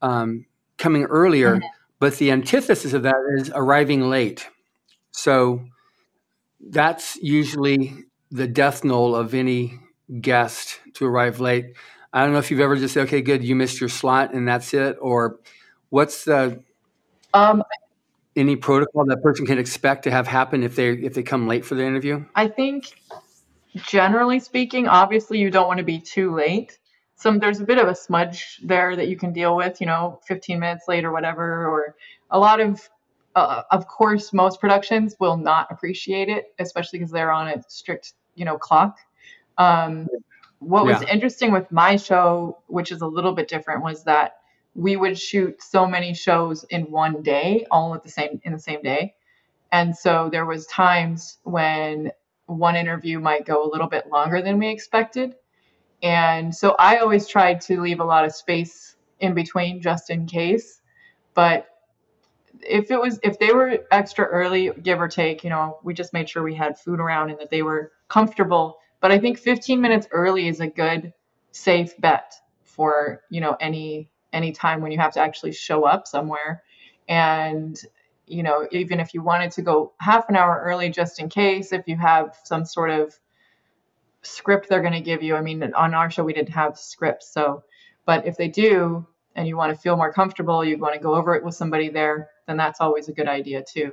um, 0.00 0.46
coming 0.78 1.04
earlier, 1.04 1.56
mm-hmm. 1.56 1.66
but 1.98 2.16
the 2.18 2.30
antithesis 2.30 2.92
of 2.92 3.02
that 3.02 3.16
is 3.36 3.50
arriving 3.52 4.08
late. 4.08 4.48
So 5.10 5.64
that's 6.60 7.16
usually 7.16 8.04
the 8.30 8.46
death 8.46 8.84
knell 8.84 9.16
of 9.16 9.34
any 9.34 9.80
guest 10.20 10.80
to 10.94 11.04
arrive 11.04 11.40
late. 11.40 11.74
I 12.12 12.22
don't 12.22 12.32
know 12.32 12.38
if 12.38 12.52
you've 12.52 12.60
ever 12.60 12.76
just 12.76 12.94
said, 12.94 13.08
"Okay, 13.08 13.22
good, 13.22 13.42
you 13.42 13.56
missed 13.56 13.80
your 13.80 13.88
slot, 13.88 14.34
and 14.34 14.46
that's 14.46 14.72
it," 14.72 14.96
or 15.00 15.40
what's 15.90 16.24
the 16.24 16.62
um, 17.34 17.64
any 18.36 18.56
protocol 18.56 19.04
that 19.06 19.22
person 19.22 19.46
can 19.46 19.58
expect 19.58 20.04
to 20.04 20.10
have 20.10 20.26
happen 20.26 20.62
if 20.62 20.76
they 20.76 20.90
if 20.90 21.14
they 21.14 21.22
come 21.22 21.46
late 21.46 21.64
for 21.64 21.74
the 21.74 21.84
interview? 21.84 22.24
I 22.34 22.48
think 22.48 22.94
generally 23.76 24.40
speaking, 24.40 24.88
obviously 24.88 25.38
you 25.38 25.50
don't 25.50 25.66
want 25.66 25.78
to 25.78 25.84
be 25.84 25.98
too 25.98 26.34
late. 26.34 26.78
Some 27.16 27.38
there's 27.38 27.60
a 27.60 27.64
bit 27.64 27.78
of 27.78 27.88
a 27.88 27.94
smudge 27.94 28.60
there 28.62 28.96
that 28.96 29.08
you 29.08 29.16
can 29.16 29.32
deal 29.32 29.54
with, 29.56 29.80
you 29.80 29.86
know, 29.86 30.20
15 30.26 30.58
minutes 30.58 30.84
late 30.88 31.04
or 31.04 31.12
whatever. 31.12 31.66
Or 31.68 31.94
a 32.30 32.38
lot 32.38 32.60
of, 32.60 32.88
uh, 33.36 33.62
of 33.70 33.86
course, 33.86 34.32
most 34.32 34.60
productions 34.60 35.14
will 35.20 35.36
not 35.36 35.68
appreciate 35.70 36.28
it, 36.28 36.54
especially 36.58 36.98
because 36.98 37.12
they're 37.12 37.30
on 37.30 37.48
a 37.48 37.62
strict, 37.68 38.14
you 38.34 38.44
know, 38.44 38.58
clock. 38.58 38.98
Um, 39.58 40.08
what 40.58 40.86
was 40.86 41.02
interesting 41.02 41.52
with 41.52 41.70
my 41.70 41.96
show, 41.96 42.58
which 42.68 42.92
is 42.92 43.00
a 43.00 43.06
little 43.06 43.32
bit 43.32 43.48
different, 43.48 43.82
was 43.82 44.04
that 44.04 44.41
we 44.74 44.96
would 44.96 45.18
shoot 45.18 45.62
so 45.62 45.86
many 45.86 46.14
shows 46.14 46.64
in 46.64 46.90
one 46.90 47.22
day, 47.22 47.66
all 47.70 47.94
at 47.94 48.02
the 48.02 48.08
same 48.08 48.40
in 48.44 48.52
the 48.52 48.58
same 48.58 48.82
day. 48.82 49.14
And 49.70 49.96
so 49.96 50.28
there 50.30 50.46
was 50.46 50.66
times 50.66 51.38
when 51.44 52.12
one 52.46 52.76
interview 52.76 53.18
might 53.18 53.46
go 53.46 53.64
a 53.64 53.70
little 53.70 53.86
bit 53.86 54.08
longer 54.10 54.42
than 54.42 54.58
we 54.58 54.68
expected. 54.68 55.34
And 56.02 56.54
so 56.54 56.74
I 56.78 56.98
always 56.98 57.26
tried 57.26 57.60
to 57.62 57.80
leave 57.80 58.00
a 58.00 58.04
lot 58.04 58.24
of 58.24 58.34
space 58.34 58.96
in 59.20 59.34
between 59.34 59.80
just 59.80 60.10
in 60.10 60.26
case. 60.26 60.80
But 61.34 61.68
if 62.60 62.90
it 62.90 63.00
was 63.00 63.18
if 63.22 63.38
they 63.38 63.52
were 63.52 63.78
extra 63.90 64.24
early, 64.26 64.70
give 64.82 65.00
or 65.00 65.08
take, 65.08 65.44
you 65.44 65.50
know, 65.50 65.78
we 65.82 65.94
just 65.94 66.12
made 66.12 66.28
sure 66.28 66.42
we 66.42 66.54
had 66.54 66.78
food 66.78 67.00
around 67.00 67.30
and 67.30 67.38
that 67.40 67.50
they 67.50 67.62
were 67.62 67.92
comfortable. 68.08 68.78
But 69.00 69.10
I 69.10 69.18
think 69.18 69.38
15 69.38 69.80
minutes 69.80 70.06
early 70.12 70.48
is 70.48 70.60
a 70.60 70.66
good 70.66 71.12
safe 71.50 71.96
bet 71.98 72.34
for, 72.62 73.22
you 73.30 73.40
know, 73.40 73.56
any 73.60 74.10
any 74.32 74.52
time 74.52 74.80
when 74.80 74.92
you 74.92 74.98
have 74.98 75.12
to 75.14 75.20
actually 75.20 75.52
show 75.52 75.84
up 75.84 76.06
somewhere. 76.06 76.62
And, 77.08 77.80
you 78.26 78.42
know, 78.42 78.66
even 78.70 79.00
if 79.00 79.14
you 79.14 79.22
wanted 79.22 79.52
to 79.52 79.62
go 79.62 79.92
half 79.98 80.28
an 80.28 80.36
hour 80.36 80.62
early 80.64 80.90
just 80.90 81.20
in 81.20 81.28
case, 81.28 81.72
if 81.72 81.86
you 81.86 81.96
have 81.96 82.36
some 82.44 82.64
sort 82.64 82.90
of 82.90 83.14
script 84.22 84.68
they're 84.68 84.80
going 84.80 84.92
to 84.92 85.00
give 85.00 85.22
you. 85.22 85.36
I 85.36 85.40
mean, 85.40 85.62
on 85.74 85.94
our 85.94 86.10
show 86.10 86.24
we 86.24 86.32
didn't 86.32 86.54
have 86.54 86.78
scripts, 86.78 87.32
so 87.32 87.64
but 88.06 88.26
if 88.26 88.36
they 88.36 88.48
do, 88.48 89.06
and 89.34 89.46
you 89.46 89.56
want 89.56 89.74
to 89.74 89.80
feel 89.80 89.96
more 89.96 90.12
comfortable, 90.12 90.64
you 90.64 90.78
want 90.78 90.94
to 90.94 91.00
go 91.00 91.14
over 91.14 91.34
it 91.34 91.44
with 91.44 91.54
somebody 91.54 91.88
there, 91.88 92.30
then 92.46 92.56
that's 92.56 92.80
always 92.80 93.08
a 93.08 93.12
good 93.12 93.28
idea 93.28 93.62
too. 93.62 93.92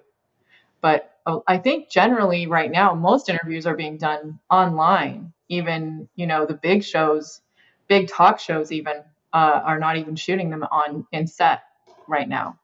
But 0.81 1.13
uh, 1.25 1.39
I 1.47 1.57
think 1.57 1.89
generally 1.89 2.47
right 2.47 2.71
now 2.71 2.93
most 2.93 3.29
interviews 3.29 3.65
are 3.65 3.75
being 3.75 3.97
done 3.97 4.39
online. 4.49 5.33
Even 5.49 6.07
you 6.15 6.27
know 6.27 6.45
the 6.45 6.53
big 6.53 6.83
shows, 6.83 7.41
big 7.87 8.07
talk 8.07 8.39
shows 8.39 8.71
even 8.71 9.03
uh, 9.33 9.61
are 9.63 9.79
not 9.79 9.97
even 9.97 10.15
shooting 10.15 10.49
them 10.49 10.63
on 10.63 11.05
in 11.11 11.27
set 11.27 11.63
right 12.07 12.27
now. 12.27 12.57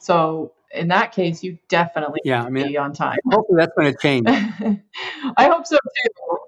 So 0.00 0.52
in 0.72 0.88
that 0.88 1.12
case, 1.12 1.42
you 1.42 1.58
definitely 1.68 2.20
yeah, 2.24 2.42
I 2.42 2.50
mean, 2.50 2.68
be 2.68 2.76
on 2.76 2.92
time. 2.92 3.18
Hopefully 3.30 3.58
that's 3.58 3.72
going 3.76 3.92
to 3.92 3.98
change. 4.00 4.26
I 5.36 5.48
hope 5.48 5.66
so 5.66 5.76
too. 5.76 6.38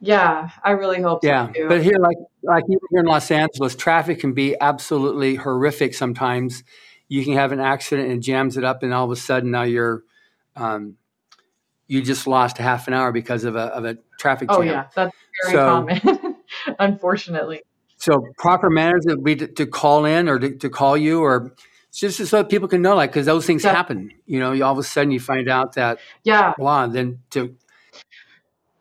Yeah, 0.00 0.50
I 0.62 0.70
really 0.72 1.02
hope 1.02 1.24
yeah, 1.24 1.50
so 1.52 1.68
but 1.68 1.82
here, 1.82 1.98
like 1.98 2.16
like 2.44 2.64
even 2.68 2.78
here 2.90 3.00
in 3.00 3.06
Los 3.06 3.30
Angeles, 3.32 3.74
traffic 3.74 4.20
can 4.20 4.32
be 4.32 4.54
absolutely 4.60 5.34
horrific. 5.34 5.92
Sometimes 5.92 6.62
you 7.08 7.24
can 7.24 7.32
have 7.32 7.50
an 7.50 7.58
accident 7.58 8.08
and 8.08 8.18
it 8.18 8.22
jams 8.22 8.56
it 8.56 8.62
up, 8.62 8.84
and 8.84 8.94
all 8.94 9.04
of 9.04 9.10
a 9.10 9.16
sudden 9.16 9.50
now 9.50 9.64
you're 9.64 10.04
um, 10.54 10.96
you 11.88 12.00
just 12.00 12.28
lost 12.28 12.58
half 12.58 12.86
an 12.86 12.94
hour 12.94 13.10
because 13.10 13.42
of 13.42 13.56
a 13.56 13.66
of 13.74 13.84
a 13.84 13.98
traffic 14.20 14.48
jam. 14.48 14.58
oh 14.58 14.62
jam. 14.62 14.72
yeah, 14.72 14.86
that's 14.94 15.16
very 15.42 15.54
so, 15.54 15.66
common, 15.66 16.36
unfortunately. 16.78 17.62
So 17.98 18.26
proper 18.38 18.70
manners 18.70 19.04
would 19.06 19.24
be 19.24 19.36
to, 19.36 19.46
to 19.46 19.66
call 19.66 20.04
in 20.04 20.28
or 20.28 20.38
to, 20.38 20.56
to, 20.56 20.70
call 20.70 20.96
you 20.96 21.20
or 21.20 21.52
just 21.92 22.24
so 22.26 22.38
that 22.38 22.48
people 22.48 22.68
can 22.68 22.80
know, 22.80 22.94
like, 22.94 23.10
because 23.10 23.26
those 23.26 23.44
things 23.44 23.64
yeah. 23.64 23.72
happen. 23.72 24.12
You 24.26 24.38
know, 24.38 24.52
you, 24.52 24.64
all 24.64 24.72
of 24.72 24.78
a 24.78 24.84
sudden 24.84 25.10
you 25.10 25.18
find 25.18 25.48
out 25.48 25.74
that 25.74 25.98
yeah, 26.22 26.54
blah. 26.56 26.86
Then 26.86 27.18
to 27.30 27.54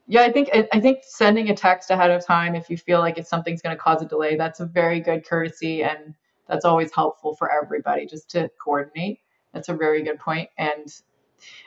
yeah, 0.07 0.21
I 0.21 0.31
think 0.31 0.49
I 0.71 0.79
think 0.79 0.99
sending 1.03 1.49
a 1.49 1.55
text 1.55 1.91
ahead 1.91 2.11
of 2.11 2.25
time 2.25 2.55
if 2.55 2.69
you 2.69 2.77
feel 2.77 2.99
like 2.99 3.17
it's 3.17 3.29
something's 3.29 3.61
going 3.61 3.75
to 3.75 3.81
cause 3.81 4.01
a 4.01 4.05
delay, 4.05 4.37
that's 4.37 4.61
a 4.61 4.65
very 4.65 5.01
good 5.01 5.27
courtesy 5.27 5.83
and 5.83 6.13
that's 6.47 6.63
always 6.63 6.93
helpful 6.93 7.35
for 7.35 7.51
everybody 7.51 8.05
just 8.05 8.29
to 8.31 8.49
coordinate. 8.63 9.19
That's 9.53 9.67
a 9.67 9.73
very 9.73 10.03
good 10.03 10.19
point 10.19 10.49
and 10.57 10.93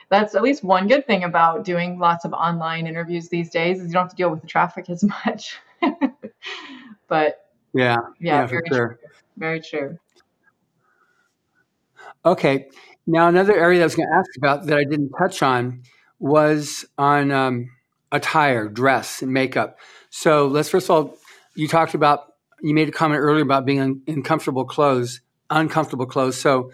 that's 0.09 0.35
at 0.35 0.41
least 0.41 0.63
one 0.63 0.87
good 0.87 1.05
thing 1.05 1.23
about 1.23 1.63
doing 1.63 1.99
lots 1.99 2.25
of 2.25 2.33
online 2.33 2.87
interviews 2.87 3.29
these 3.29 3.49
days 3.49 3.79
is 3.79 3.87
you 3.87 3.93
don't 3.93 4.03
have 4.03 4.09
to 4.09 4.15
deal 4.15 4.29
with 4.29 4.41
the 4.41 4.47
traffic 4.47 4.89
as 4.89 5.03
much. 5.25 5.59
But 7.11 7.49
yeah, 7.73 7.97
yeah, 8.21 8.39
yeah 8.39 8.45
very 8.47 8.63
sure. 8.69 8.87
true. 8.87 8.97
Very 9.35 9.59
true. 9.59 9.99
Okay. 12.23 12.69
Now 13.05 13.27
another 13.27 13.53
area 13.53 13.79
that 13.79 13.83
I 13.83 13.85
was 13.85 13.95
going 13.95 14.07
to 14.07 14.15
ask 14.15 14.29
about 14.37 14.65
that 14.67 14.77
I 14.77 14.85
didn't 14.85 15.11
touch 15.19 15.43
on 15.43 15.83
was 16.19 16.85
on 16.97 17.31
um, 17.31 17.69
attire, 18.13 18.69
dress, 18.69 19.21
and 19.21 19.33
makeup. 19.33 19.77
So 20.09 20.47
let's 20.47 20.69
first 20.69 20.89
of 20.89 20.91
all, 20.91 21.17
you 21.53 21.67
talked 21.67 21.95
about, 21.95 22.33
you 22.61 22.73
made 22.73 22.87
a 22.87 22.93
comment 22.93 23.19
earlier 23.19 23.43
about 23.43 23.65
being 23.65 23.79
in, 23.79 24.01
in 24.07 24.23
comfortable 24.23 24.63
clothes, 24.63 25.19
uncomfortable 25.49 26.05
clothes. 26.05 26.39
So 26.39 26.71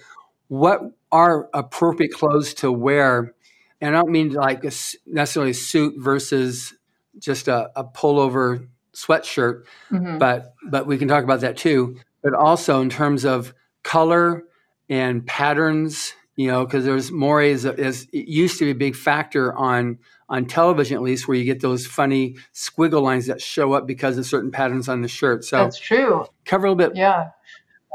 what 0.49 0.81
are 1.11 1.49
appropriate 1.51 2.13
clothes 2.13 2.53
to 2.55 2.71
wear? 2.71 3.33
And 3.81 3.95
I 3.95 4.01
don't 4.01 4.11
mean 4.11 4.33
like 4.33 4.63
a, 4.63 4.71
necessarily 5.07 5.51
a 5.51 5.55
suit 5.55 5.95
versus 5.97 6.75
just 7.17 7.47
a, 7.47 7.71
a 7.75 7.83
pullover 7.83 8.67
sweatshirt, 8.97 9.63
mm-hmm. 9.91 10.17
but 10.17 10.55
but 10.69 10.87
we 10.87 10.97
can 10.97 11.07
talk 11.07 11.23
about 11.23 11.41
that 11.41 11.55
too. 11.55 11.97
But 12.23 12.33
also 12.33 12.81
in 12.81 12.89
terms 12.89 13.25
of 13.25 13.53
color 13.83 14.43
and 14.89 15.25
patterns, 15.25 16.13
you 16.35 16.47
know, 16.47 16.65
because 16.65 16.83
there's 16.83 17.11
more 17.11 17.41
is, 17.41 17.63
is 17.65 18.07
it 18.11 18.27
used 18.27 18.57
to 18.59 18.65
be 18.65 18.71
a 18.71 18.75
big 18.75 18.95
factor 18.95 19.53
on 19.53 19.99
on 20.29 20.45
television 20.45 20.97
at 20.97 21.03
least 21.03 21.27
where 21.27 21.37
you 21.37 21.45
get 21.45 21.61
those 21.61 21.85
funny 21.85 22.35
squiggle 22.53 23.01
lines 23.01 23.27
that 23.27 23.41
show 23.41 23.73
up 23.73 23.87
because 23.87 24.17
of 24.17 24.25
certain 24.25 24.51
patterns 24.51 24.89
on 24.89 25.01
the 25.01 25.07
shirt. 25.07 25.45
So 25.45 25.57
that's 25.57 25.79
true. 25.79 26.25
Cover 26.43 26.67
a 26.67 26.71
little 26.71 26.89
bit 26.89 26.97
yeah. 26.97 27.29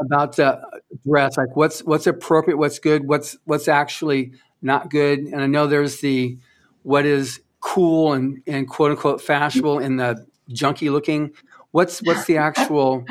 about 0.01 0.37
the 0.37 0.63
dress, 1.07 1.37
like 1.37 1.55
what's 1.57 1.81
what's 1.81 2.07
appropriate, 2.07 2.57
what's 2.57 2.79
good, 2.79 3.07
what's 3.07 3.37
what's 3.45 3.69
actually 3.69 4.33
not 4.63 4.89
good. 4.89 5.19
And 5.19 5.43
I 5.43 5.47
know 5.47 5.67
there's 5.67 6.01
the 6.01 6.39
what 6.85 7.05
is 7.05 7.41
cool 7.61 8.13
and, 8.13 8.43
and 8.47 8.69
quote 8.69 8.91
unquote 8.93 9.21
fashionable 9.21 9.79
in 9.79 9.97
the 9.97 10.27
junky 10.53 10.91
looking. 10.91 11.33
What's 11.73 12.01
what's 12.03 12.25
the 12.27 12.37
actual 12.37 13.05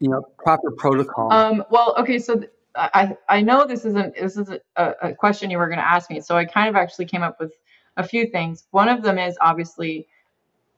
you 0.00 0.08
know 0.08 0.22
proper 0.38 0.70
protocol? 0.70 1.32
Um, 1.32 1.64
well, 1.70 1.94
okay, 1.98 2.18
so 2.18 2.36
th- 2.36 2.50
I 2.74 3.16
I 3.28 3.40
know 3.40 3.66
this 3.66 3.84
isn't 3.84 4.14
this 4.14 4.36
is 4.36 4.50
a, 4.76 4.94
a 5.02 5.14
question 5.14 5.50
you 5.50 5.58
were 5.58 5.66
going 5.66 5.78
to 5.78 5.88
ask 5.88 6.10
me, 6.10 6.20
so 6.20 6.36
I 6.36 6.44
kind 6.44 6.68
of 6.68 6.76
actually 6.76 7.06
came 7.06 7.22
up 7.22 7.40
with 7.40 7.52
a 7.96 8.04
few 8.04 8.26
things. 8.26 8.66
One 8.70 8.88
of 8.88 9.02
them 9.02 9.18
is 9.18 9.36
obviously 9.40 10.06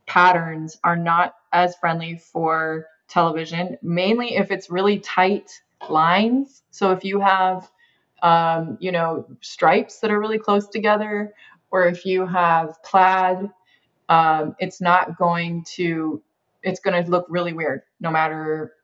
patterns 0.07 0.79
are 0.83 0.97
not 0.97 1.35
as 1.53 1.77
friendly 1.77 2.17
for 2.17 2.87
television, 3.09 3.77
mainly 3.83 4.37
if 4.37 4.51
it's 4.51 4.71
really 4.71 4.99
tight 5.01 5.51
lines. 5.89 6.63
So 6.71 6.93
if 6.93 7.05
you 7.05 7.21
have, 7.21 7.71
um, 8.23 8.77
you 8.81 8.93
know, 8.93 9.27
stripes 9.41 10.01
that 10.01 10.11
are 10.11 10.19
really 10.19 10.39
close 10.39 10.69
together, 10.69 11.33
or 11.71 11.87
if 11.87 12.05
you 12.05 12.27
have 12.27 12.83
plaid, 12.83 13.51
um, 14.11 14.55
it's 14.59 14.83
not 14.83 15.17
going 15.17 15.65
to, 15.77 16.21
it's 16.63 16.81
going 16.81 17.03
to 17.03 17.11
look 17.11 17.25
really 17.31 17.55
weird 17.55 17.83
no 18.01 18.11
matter, 18.11 18.75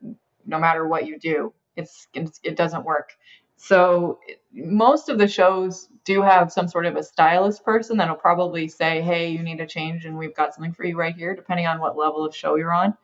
no 0.46 0.58
matter 0.58 0.86
what 0.88 1.06
you 1.06 1.18
do. 1.18 1.52
It's, 1.76 2.06
it's 2.14 2.40
it 2.42 2.56
doesn't 2.56 2.84
work. 2.86 3.12
So 3.56 4.18
most 4.52 5.08
of 5.08 5.18
the 5.18 5.28
shows 5.28 5.88
do 6.04 6.22
have 6.22 6.52
some 6.52 6.68
sort 6.68 6.86
of 6.86 6.96
a 6.96 7.02
stylist 7.02 7.64
person 7.64 7.96
that'll 7.96 8.14
probably 8.14 8.68
say, 8.68 9.00
"Hey, 9.00 9.30
you 9.30 9.42
need 9.42 9.60
a 9.60 9.66
change, 9.66 10.04
and 10.04 10.16
we've 10.16 10.34
got 10.34 10.54
something 10.54 10.72
for 10.72 10.84
you 10.84 10.96
right 10.96 11.14
here," 11.14 11.34
depending 11.34 11.66
on 11.66 11.80
what 11.80 11.96
level 11.96 12.24
of 12.24 12.34
show 12.34 12.56
you're 12.56 12.72
on. 12.72 12.96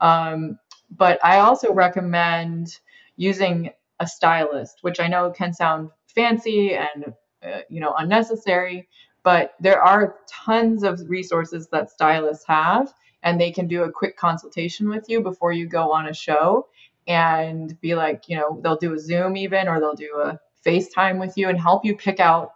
Um, 0.00 0.58
but 0.96 1.22
I 1.24 1.38
also 1.38 1.72
recommend 1.72 2.78
using 3.16 3.70
a 4.00 4.06
stylist, 4.06 4.78
which 4.82 5.00
I 5.00 5.08
know 5.08 5.30
can 5.30 5.52
sound 5.52 5.90
fancy 6.06 6.74
and 6.74 7.12
uh, 7.42 7.60
you 7.68 7.80
know 7.80 7.94
unnecessary, 7.96 8.88
but 9.26 9.54
there 9.58 9.82
are 9.82 10.18
tons 10.28 10.84
of 10.84 11.00
resources 11.10 11.66
that 11.72 11.90
stylists 11.90 12.44
have, 12.46 12.94
and 13.24 13.40
they 13.40 13.50
can 13.50 13.66
do 13.66 13.82
a 13.82 13.90
quick 13.90 14.16
consultation 14.16 14.88
with 14.88 15.04
you 15.08 15.20
before 15.20 15.50
you 15.50 15.66
go 15.66 15.90
on 15.90 16.06
a 16.06 16.14
show 16.14 16.68
and 17.08 17.76
be 17.80 17.96
like, 17.96 18.28
you 18.28 18.36
know, 18.36 18.60
they'll 18.62 18.76
do 18.76 18.94
a 18.94 18.98
Zoom 19.00 19.36
even, 19.36 19.66
or 19.66 19.80
they'll 19.80 19.96
do 19.96 20.22
a 20.22 20.38
FaceTime 20.64 21.18
with 21.18 21.36
you 21.36 21.48
and 21.48 21.60
help 21.60 21.84
you 21.84 21.96
pick 21.96 22.20
out 22.20 22.52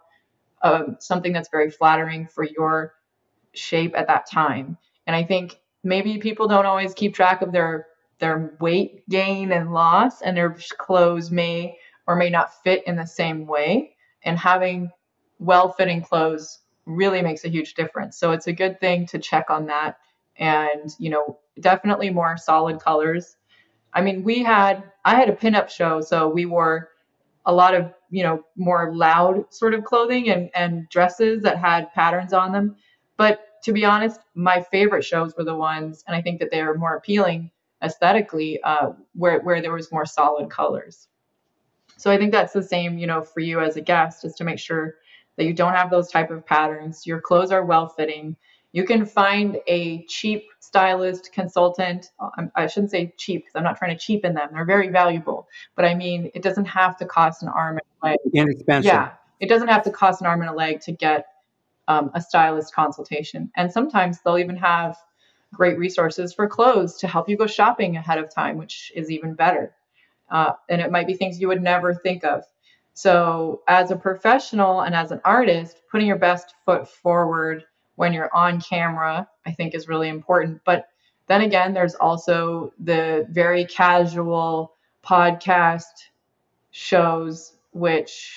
um, 0.61 0.95
something 1.01 1.33
that's 1.33 1.49
very 1.49 1.69
flattering 1.69 2.25
for 2.25 2.45
your 2.45 2.93
shape 3.53 3.93
at 3.97 4.07
that 4.07 4.31
time. 4.31 4.77
And 5.07 5.13
I 5.13 5.25
think 5.25 5.59
maybe 5.83 6.19
people 6.19 6.47
don't 6.47 6.65
always 6.65 6.93
keep 6.93 7.13
track 7.13 7.41
of 7.41 7.51
their 7.51 7.87
their 8.19 8.55
weight 8.61 9.09
gain 9.09 9.51
and 9.51 9.73
loss, 9.73 10.21
and 10.21 10.37
their 10.37 10.55
clothes 10.77 11.31
may 11.31 11.77
or 12.07 12.15
may 12.15 12.29
not 12.29 12.63
fit 12.63 12.87
in 12.87 12.95
the 12.95 13.05
same 13.05 13.45
way. 13.45 13.97
And 14.23 14.37
having 14.37 14.89
well-fitting 15.41 16.03
clothes 16.03 16.59
really 16.85 17.21
makes 17.21 17.45
a 17.45 17.49
huge 17.49 17.73
difference. 17.75 18.17
So 18.17 18.31
it's 18.31 18.47
a 18.47 18.53
good 18.53 18.79
thing 18.79 19.07
to 19.07 19.19
check 19.19 19.49
on 19.49 19.67
that. 19.67 19.97
And 20.37 20.89
you 20.99 21.09
know, 21.09 21.39
definitely 21.59 22.09
more 22.11 22.37
solid 22.37 22.79
colors 22.79 23.35
I 23.93 24.01
mean, 24.01 24.23
we 24.23 24.43
had 24.43 24.83
I 25.05 25.15
had 25.15 25.29
a 25.29 25.35
pinup 25.35 25.69
show, 25.69 26.01
so 26.01 26.29
we 26.29 26.45
wore 26.45 26.89
a 27.45 27.53
lot 27.53 27.73
of 27.75 27.93
you 28.09 28.23
know 28.23 28.43
more 28.55 28.93
loud 28.95 29.53
sort 29.53 29.73
of 29.73 29.83
clothing 29.83 30.29
and 30.29 30.49
and 30.55 30.87
dresses 30.89 31.43
that 31.43 31.57
had 31.57 31.93
patterns 31.93 32.33
on 32.33 32.51
them. 32.51 32.75
But 33.17 33.61
to 33.63 33.73
be 33.73 33.85
honest, 33.85 34.21
my 34.35 34.61
favorite 34.61 35.03
shows 35.03 35.35
were 35.37 35.43
the 35.43 35.55
ones, 35.55 36.03
and 36.07 36.15
I 36.15 36.21
think 36.21 36.39
that 36.39 36.51
they 36.51 36.61
are 36.61 36.75
more 36.75 36.95
appealing 36.95 37.51
aesthetically, 37.83 38.61
uh, 38.63 38.93
where 39.13 39.41
where 39.41 39.61
there 39.61 39.73
was 39.73 39.91
more 39.91 40.05
solid 40.05 40.49
colors. 40.49 41.07
So 41.97 42.11
I 42.11 42.17
think 42.17 42.31
that's 42.31 42.53
the 42.53 42.63
same, 42.63 42.97
you 42.97 43.07
know, 43.07 43.21
for 43.21 43.41
you 43.41 43.59
as 43.61 43.77
a 43.77 43.81
guest, 43.81 44.25
is 44.25 44.35
to 44.35 44.43
make 44.43 44.59
sure 44.59 44.95
that 45.41 45.47
you 45.47 45.53
don't 45.53 45.73
have 45.73 45.89
those 45.89 46.11
type 46.11 46.29
of 46.29 46.45
patterns. 46.45 47.07
Your 47.07 47.19
clothes 47.19 47.51
are 47.51 47.65
well 47.65 47.89
fitting. 47.89 48.35
You 48.73 48.83
can 48.83 49.07
find 49.07 49.57
a 49.65 50.05
cheap 50.05 50.43
stylist, 50.59 51.33
consultant. 51.33 52.11
I 52.55 52.67
shouldn't 52.67 52.91
say 52.91 53.15
cheap 53.17 53.41
because 53.41 53.55
I'm 53.55 53.63
not 53.63 53.75
trying 53.75 53.97
to 53.97 53.99
cheapen 53.99 54.35
them. 54.35 54.49
They're 54.53 54.65
very 54.65 54.89
valuable. 54.89 55.47
But 55.75 55.85
I 55.85 55.95
mean, 55.95 56.29
it 56.35 56.43
doesn't 56.43 56.65
have 56.65 56.95
to 56.97 57.07
cost 57.07 57.41
an 57.41 57.49
arm 57.49 57.79
and 57.79 57.81
a 58.03 58.05
leg. 58.05 58.17
Inexpensive. 58.35 58.85
Yeah. 58.85 59.13
It 59.39 59.49
doesn't 59.49 59.67
have 59.67 59.81
to 59.85 59.89
cost 59.89 60.21
an 60.21 60.27
arm 60.27 60.41
and 60.41 60.51
a 60.51 60.53
leg 60.53 60.79
to 60.81 60.91
get 60.91 61.25
um, 61.87 62.11
a 62.13 62.21
stylist 62.21 62.75
consultation. 62.75 63.51
And 63.55 63.71
sometimes 63.71 64.19
they'll 64.21 64.37
even 64.37 64.57
have 64.57 64.95
great 65.51 65.79
resources 65.79 66.33
for 66.35 66.47
clothes 66.47 66.97
to 66.99 67.07
help 67.07 67.27
you 67.27 67.35
go 67.35 67.47
shopping 67.47 67.97
ahead 67.97 68.19
of 68.19 68.31
time, 68.31 68.57
which 68.57 68.91
is 68.95 69.09
even 69.09 69.33
better. 69.33 69.73
Uh, 70.29 70.51
and 70.69 70.81
it 70.81 70.91
might 70.91 71.07
be 71.07 71.15
things 71.15 71.41
you 71.41 71.47
would 71.47 71.63
never 71.63 71.95
think 71.95 72.23
of. 72.23 72.43
So, 72.93 73.61
as 73.67 73.91
a 73.91 73.95
professional 73.95 74.81
and 74.81 74.93
as 74.93 75.11
an 75.11 75.21
artist, 75.23 75.81
putting 75.89 76.07
your 76.07 76.17
best 76.17 76.53
foot 76.65 76.87
forward 76.87 77.65
when 77.95 78.13
you're 78.13 78.33
on 78.35 78.59
camera, 78.61 79.27
I 79.45 79.51
think 79.51 79.73
is 79.73 79.87
really 79.87 80.09
important. 80.09 80.61
But 80.65 80.89
then 81.27 81.41
again, 81.41 81.73
there's 81.73 81.95
also 81.95 82.73
the 82.79 83.25
very 83.29 83.65
casual 83.65 84.73
podcast 85.03 86.09
shows, 86.71 87.53
which 87.71 88.35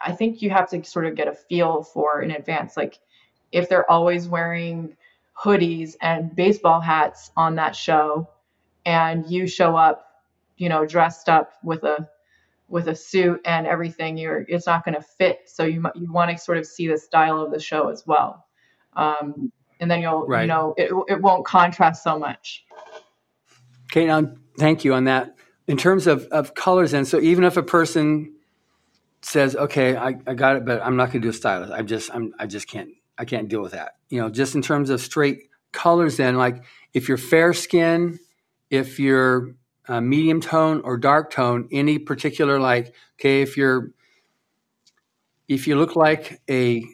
I 0.00 0.12
think 0.12 0.40
you 0.40 0.50
have 0.50 0.68
to 0.70 0.82
sort 0.84 1.06
of 1.06 1.14
get 1.14 1.28
a 1.28 1.34
feel 1.34 1.82
for 1.82 2.22
in 2.22 2.30
advance. 2.30 2.76
Like 2.76 2.98
if 3.52 3.68
they're 3.68 3.90
always 3.90 4.28
wearing 4.28 4.96
hoodies 5.38 5.96
and 6.00 6.34
baseball 6.34 6.80
hats 6.80 7.30
on 7.36 7.54
that 7.56 7.74
show 7.74 8.28
and 8.84 9.26
you 9.30 9.46
show 9.46 9.76
up 9.76 10.22
you 10.56 10.68
know 10.68 10.84
dressed 10.84 11.28
up 11.28 11.52
with 11.62 11.82
a 11.84 12.08
with 12.70 12.86
a 12.86 12.94
suit 12.94 13.40
and 13.44 13.66
everything 13.66 14.16
you're 14.16 14.46
it's 14.48 14.66
not 14.66 14.84
going 14.84 14.94
to 14.94 15.02
fit. 15.02 15.40
So 15.46 15.64
you 15.64 15.84
you 15.94 16.10
want 16.10 16.30
to 16.30 16.38
sort 16.38 16.56
of 16.56 16.66
see 16.66 16.86
the 16.86 16.96
style 16.96 17.40
of 17.40 17.50
the 17.50 17.60
show 17.60 17.88
as 17.88 18.06
well. 18.06 18.46
Um, 18.94 19.52
and 19.80 19.90
then 19.90 20.00
you'll 20.00 20.26
right. 20.26 20.42
you 20.42 20.46
know 20.46 20.74
it, 20.78 20.92
it 21.08 21.20
won't 21.20 21.44
contrast 21.44 22.02
so 22.02 22.18
much. 22.18 22.64
Okay 23.92 24.06
now 24.06 24.32
thank 24.58 24.84
you 24.84 24.94
on 24.94 25.04
that. 25.04 25.34
In 25.66 25.76
terms 25.76 26.06
of, 26.06 26.24
of 26.26 26.54
colors 26.54 26.94
and 26.94 27.06
so 27.06 27.20
even 27.20 27.44
if 27.44 27.56
a 27.56 27.62
person 27.62 28.34
says 29.22 29.54
okay 29.54 29.96
I, 29.96 30.14
I 30.26 30.34
got 30.34 30.56
it 30.56 30.64
but 30.64 30.80
i'm 30.82 30.96
not 30.96 31.06
going 31.06 31.20
to 31.20 31.26
do 31.26 31.30
a 31.30 31.32
stylist. 31.32 31.72
I 31.72 31.82
just 31.82 32.10
i'm 32.14 32.32
i 32.38 32.46
just 32.46 32.68
can't 32.68 32.90
i 33.18 33.24
can't 33.24 33.48
deal 33.48 33.62
with 33.62 33.72
that. 33.72 33.96
You 34.08 34.20
know 34.22 34.30
just 34.30 34.54
in 34.54 34.62
terms 34.62 34.90
of 34.90 35.00
straight 35.00 35.48
colors 35.72 36.16
then 36.16 36.36
like 36.36 36.64
if 36.94 37.08
you're 37.08 37.18
fair 37.18 37.52
skin 37.52 38.18
if 38.70 39.00
you're 39.00 39.54
uh, 39.90 40.00
medium 40.00 40.40
tone 40.40 40.80
or 40.84 40.96
dark 40.96 41.32
tone, 41.32 41.68
any 41.72 41.98
particular 41.98 42.60
like 42.60 42.94
okay, 43.18 43.42
if 43.42 43.56
you're 43.56 43.90
if 45.48 45.66
you 45.66 45.76
look 45.76 45.96
like 45.96 46.40
a 46.48 46.84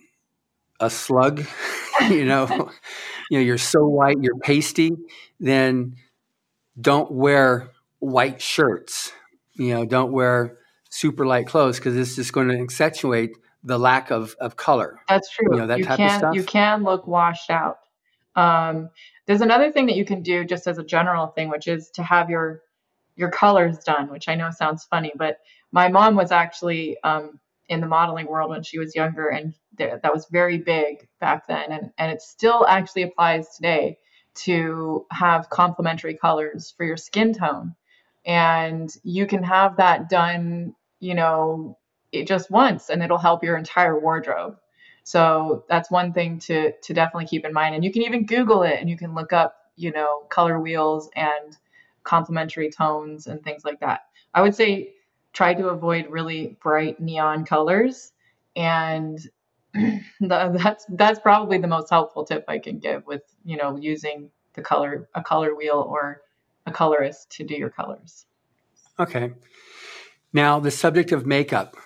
a 0.80 0.88
slug, 0.88 1.44
you 2.08 2.24
know, 2.24 2.46
you 3.30 3.38
know, 3.38 3.44
you're 3.44 3.58
so 3.58 3.86
white, 3.86 4.16
you're 4.20 4.38
pasty, 4.38 4.90
then 5.38 5.96
don't 6.80 7.12
wear 7.12 7.70
white 7.98 8.40
shirts. 8.40 9.12
You 9.54 9.74
know, 9.74 9.84
don't 9.84 10.10
wear 10.10 10.58
super 10.88 11.26
light 11.26 11.46
clothes 11.46 11.76
because 11.78 11.96
it's 11.96 12.16
just 12.16 12.32
going 12.32 12.48
to 12.48 12.58
accentuate 12.58 13.36
the 13.62 13.78
lack 13.78 14.10
of, 14.10 14.36
of 14.40 14.56
color. 14.56 15.00
That's 15.08 15.28
true. 15.30 15.48
You 15.50 15.60
know, 15.60 15.66
that 15.66 15.78
you 15.78 15.84
type 15.84 15.96
can, 15.98 16.10
of 16.10 16.18
stuff. 16.18 16.34
You 16.34 16.44
can 16.44 16.82
look 16.82 17.06
washed 17.06 17.50
out. 17.50 17.78
Um, 18.36 18.90
there's 19.26 19.40
another 19.40 19.70
thing 19.72 19.86
that 19.86 19.96
you 19.96 20.04
can 20.04 20.22
do 20.22 20.44
just 20.44 20.66
as 20.66 20.78
a 20.78 20.84
general 20.84 21.26
thing, 21.28 21.50
which 21.50 21.66
is 21.66 21.90
to 21.94 22.02
have 22.02 22.30
your 22.30 22.62
your 23.16 23.30
colors 23.30 23.78
done, 23.78 24.10
which 24.10 24.28
I 24.28 24.34
know 24.34 24.50
sounds 24.50 24.84
funny, 24.84 25.12
but 25.16 25.38
my 25.72 25.88
mom 25.88 26.14
was 26.14 26.30
actually 26.30 26.96
um, 27.02 27.40
in 27.68 27.80
the 27.80 27.86
modeling 27.86 28.26
world 28.26 28.50
when 28.50 28.62
she 28.62 28.78
was 28.78 28.94
younger, 28.94 29.28
and 29.28 29.54
th- 29.78 30.00
that 30.02 30.14
was 30.14 30.26
very 30.30 30.58
big 30.58 31.08
back 31.20 31.46
then, 31.46 31.72
and 31.72 31.90
and 31.98 32.12
it 32.12 32.22
still 32.22 32.66
actually 32.66 33.02
applies 33.02 33.56
today 33.56 33.98
to 34.34 35.06
have 35.10 35.48
complementary 35.50 36.14
colors 36.14 36.74
for 36.76 36.84
your 36.84 36.96
skin 36.96 37.32
tone, 37.32 37.74
and 38.24 38.94
you 39.02 39.26
can 39.26 39.42
have 39.42 39.76
that 39.78 40.08
done, 40.08 40.74
you 41.00 41.14
know, 41.14 41.78
it 42.12 42.28
just 42.28 42.50
once, 42.50 42.90
and 42.90 43.02
it'll 43.02 43.18
help 43.18 43.42
your 43.42 43.56
entire 43.56 43.98
wardrobe. 43.98 44.56
So 45.04 45.64
that's 45.68 45.90
one 45.90 46.12
thing 46.12 46.38
to 46.40 46.72
to 46.72 46.94
definitely 46.94 47.26
keep 47.26 47.44
in 47.44 47.52
mind, 47.52 47.74
and 47.74 47.84
you 47.84 47.92
can 47.92 48.02
even 48.02 48.26
Google 48.26 48.62
it, 48.62 48.78
and 48.80 48.90
you 48.90 48.96
can 48.96 49.14
look 49.14 49.32
up, 49.32 49.56
you 49.76 49.90
know, 49.92 50.26
color 50.28 50.60
wheels 50.60 51.08
and 51.16 51.56
complementary 52.06 52.70
tones 52.70 53.26
and 53.26 53.42
things 53.42 53.64
like 53.64 53.80
that. 53.80 54.06
I 54.32 54.40
would 54.40 54.54
say 54.54 54.94
try 55.32 55.52
to 55.52 55.68
avoid 55.68 56.06
really 56.08 56.56
bright 56.62 56.98
neon 57.00 57.44
colors 57.44 58.12
and 58.54 59.18
that's 60.20 60.86
that's 60.90 61.20
probably 61.20 61.58
the 61.58 61.66
most 61.66 61.90
helpful 61.90 62.24
tip 62.24 62.44
I 62.48 62.58
can 62.58 62.78
give 62.78 63.06
with, 63.06 63.22
you 63.44 63.58
know, 63.58 63.76
using 63.76 64.30
the 64.54 64.62
color 64.62 65.08
a 65.14 65.22
color 65.22 65.54
wheel 65.54 65.84
or 65.86 66.22
a 66.64 66.72
colorist 66.72 67.30
to 67.32 67.44
do 67.44 67.54
your 67.54 67.70
colors. 67.70 68.24
Okay. 68.98 69.32
Now, 70.32 70.58
the 70.58 70.70
subject 70.70 71.12
of 71.12 71.26
makeup 71.26 71.76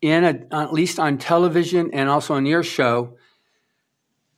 in 0.00 0.24
a, 0.24 0.54
at 0.54 0.72
least 0.72 0.98
on 0.98 1.18
television 1.18 1.90
and 1.92 2.08
also 2.08 2.34
on 2.34 2.46
your 2.46 2.62
show, 2.62 3.16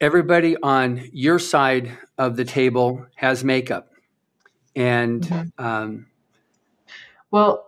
everybody 0.01 0.57
on 0.63 1.09
your 1.13 1.39
side 1.39 1.99
of 2.17 2.37
the 2.37 2.45
table 2.45 3.07
has 3.17 3.45
makeup. 3.45 3.90
And 4.77 5.23
mm-hmm. 5.23 5.65
um, 5.65 6.07
well, 7.31 7.67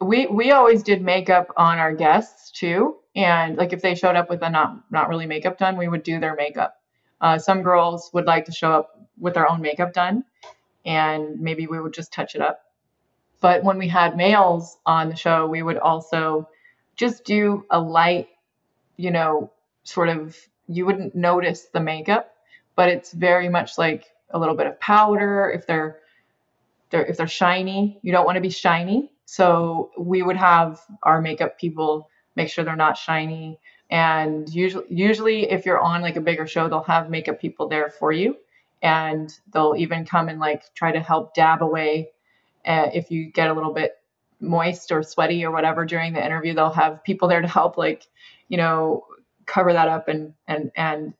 we 0.00 0.26
we 0.26 0.50
always 0.52 0.82
did 0.82 1.02
makeup 1.02 1.52
on 1.56 1.78
our 1.78 1.94
guests 1.94 2.50
too, 2.50 2.96
and 3.14 3.56
like 3.56 3.72
if 3.72 3.82
they 3.82 3.94
showed 3.94 4.16
up 4.16 4.28
with 4.28 4.42
a 4.42 4.50
not 4.50 4.90
not 4.90 5.08
really 5.08 5.26
makeup 5.26 5.58
done, 5.58 5.76
we 5.76 5.88
would 5.88 6.02
do 6.02 6.20
their 6.20 6.34
makeup. 6.34 6.80
Uh, 7.20 7.38
some 7.38 7.62
girls 7.62 8.10
would 8.12 8.26
like 8.26 8.44
to 8.46 8.52
show 8.52 8.72
up 8.72 9.00
with 9.18 9.34
their 9.34 9.48
own 9.48 9.60
makeup 9.60 9.92
done, 9.92 10.24
and 10.84 11.40
maybe 11.40 11.66
we 11.66 11.80
would 11.80 11.94
just 11.94 12.12
touch 12.12 12.34
it 12.34 12.40
up. 12.40 12.60
But 13.40 13.64
when 13.64 13.78
we 13.78 13.88
had 13.88 14.16
males 14.16 14.78
on 14.86 15.08
the 15.08 15.16
show, 15.16 15.46
we 15.46 15.62
would 15.62 15.78
also 15.78 16.48
just 16.96 17.24
do 17.24 17.64
a 17.70 17.80
light, 17.80 18.28
you 18.96 19.10
know, 19.10 19.50
sort 19.84 20.08
of 20.08 20.36
you 20.68 20.86
wouldn't 20.86 21.14
notice 21.14 21.64
the 21.72 21.80
makeup, 21.80 22.34
but 22.76 22.88
it's 22.88 23.12
very 23.12 23.48
much 23.48 23.78
like 23.78 24.06
a 24.32 24.38
little 24.38 24.54
bit 24.54 24.66
of 24.66 24.78
powder 24.80 25.50
if 25.50 25.66
they're 25.66 26.00
they're 26.90 27.04
if 27.06 27.16
they're 27.16 27.26
shiny. 27.26 27.98
You 28.02 28.12
don't 28.12 28.26
want 28.26 28.36
to 28.36 28.40
be 28.40 28.50
shiny. 28.50 29.12
So 29.24 29.90
we 29.98 30.22
would 30.22 30.36
have 30.36 30.80
our 31.02 31.20
makeup 31.20 31.58
people 31.58 32.08
make 32.36 32.48
sure 32.48 32.64
they're 32.64 32.76
not 32.76 32.98
shiny. 32.98 33.58
And 33.90 34.48
usually 34.48 34.86
usually 34.88 35.50
if 35.50 35.66
you're 35.66 35.80
on 35.80 36.02
like 36.02 36.16
a 36.16 36.20
bigger 36.20 36.46
show 36.46 36.68
they'll 36.68 36.82
have 36.82 37.10
makeup 37.10 37.40
people 37.40 37.68
there 37.68 37.90
for 37.90 38.12
you. 38.12 38.36
And 38.82 39.32
they'll 39.52 39.74
even 39.78 40.04
come 40.04 40.28
and 40.28 40.40
like 40.40 40.74
try 40.74 40.92
to 40.92 41.00
help 41.00 41.34
dab 41.34 41.62
away 41.62 42.10
uh, 42.66 42.90
if 42.92 43.10
you 43.10 43.30
get 43.30 43.48
a 43.48 43.52
little 43.52 43.72
bit 43.72 43.98
moist 44.40 44.90
or 44.90 45.02
sweaty 45.02 45.44
or 45.44 45.52
whatever 45.52 45.84
during 45.84 46.12
the 46.12 46.24
interview 46.24 46.52
they'll 46.52 46.70
have 46.70 47.02
people 47.04 47.28
there 47.28 47.40
to 47.40 47.48
help 47.48 47.78
like 47.78 48.06
you 48.48 48.56
know 48.56 49.04
cover 49.46 49.72
that 49.72 49.88
up 49.88 50.08
and 50.08 50.34
and 50.48 50.72
and 50.76 51.14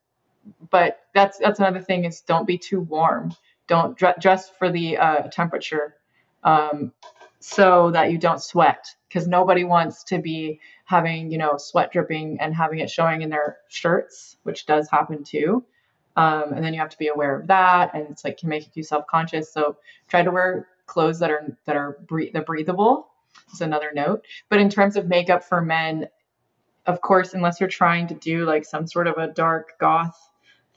but 0.70 1.00
that's 1.14 1.38
that's 1.38 1.60
another 1.60 1.80
thing 1.80 2.04
is 2.04 2.20
don't 2.20 2.46
be 2.46 2.58
too 2.58 2.80
warm. 2.80 3.32
Don't 3.68 3.96
dress 3.96 4.50
for 4.50 4.70
the 4.70 4.98
uh, 4.98 5.22
temperature 5.28 5.96
um, 6.44 6.92
so 7.38 7.90
that 7.90 8.10
you 8.10 8.18
don't 8.18 8.42
sweat 8.42 8.84
because 9.08 9.26
nobody 9.26 9.64
wants 9.64 10.04
to 10.04 10.18
be 10.18 10.60
having 10.84 11.30
you 11.30 11.38
know 11.38 11.56
sweat 11.56 11.92
dripping 11.92 12.38
and 12.40 12.54
having 12.54 12.80
it 12.80 12.90
showing 12.90 13.22
in 13.22 13.30
their 13.30 13.58
shirts, 13.68 14.36
which 14.42 14.66
does 14.66 14.88
happen 14.90 15.22
too. 15.24 15.64
Um, 16.16 16.52
and 16.52 16.62
then 16.64 16.74
you 16.74 16.80
have 16.80 16.90
to 16.90 16.98
be 16.98 17.08
aware 17.08 17.38
of 17.38 17.46
that, 17.46 17.94
and 17.94 18.06
it's 18.10 18.24
like 18.24 18.38
can 18.38 18.48
make 18.48 18.68
you 18.74 18.82
self 18.82 19.06
conscious. 19.06 19.52
So 19.52 19.76
try 20.08 20.22
to 20.22 20.30
wear 20.30 20.68
clothes 20.86 21.18
that 21.20 21.30
are 21.30 21.56
that 21.66 21.76
are 21.76 21.98
bre- 22.06 22.38
breathable. 22.44 23.08
Is 23.54 23.62
another 23.62 23.92
note. 23.94 24.26
But 24.50 24.60
in 24.60 24.68
terms 24.68 24.96
of 24.96 25.08
makeup 25.08 25.42
for 25.42 25.62
men, 25.62 26.08
of 26.86 27.00
course, 27.00 27.32
unless 27.32 27.60
you're 27.60 27.68
trying 27.68 28.06
to 28.08 28.14
do 28.14 28.44
like 28.44 28.64
some 28.64 28.86
sort 28.86 29.06
of 29.06 29.16
a 29.16 29.28
dark 29.28 29.78
goth 29.78 30.31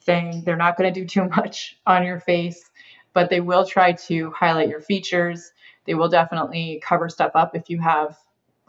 thing. 0.05 0.43
They're 0.45 0.55
not 0.55 0.77
going 0.77 0.91
to 0.93 0.99
do 0.99 1.05
too 1.07 1.27
much 1.29 1.77
on 1.85 2.05
your 2.05 2.19
face, 2.19 2.69
but 3.13 3.29
they 3.29 3.41
will 3.41 3.65
try 3.65 3.93
to 3.93 4.31
highlight 4.31 4.69
your 4.69 4.81
features. 4.81 5.51
They 5.85 5.93
will 5.93 6.09
definitely 6.09 6.81
cover 6.85 7.09
stuff 7.09 7.31
up 7.35 7.55
if 7.55 7.69
you 7.69 7.79
have 7.81 8.17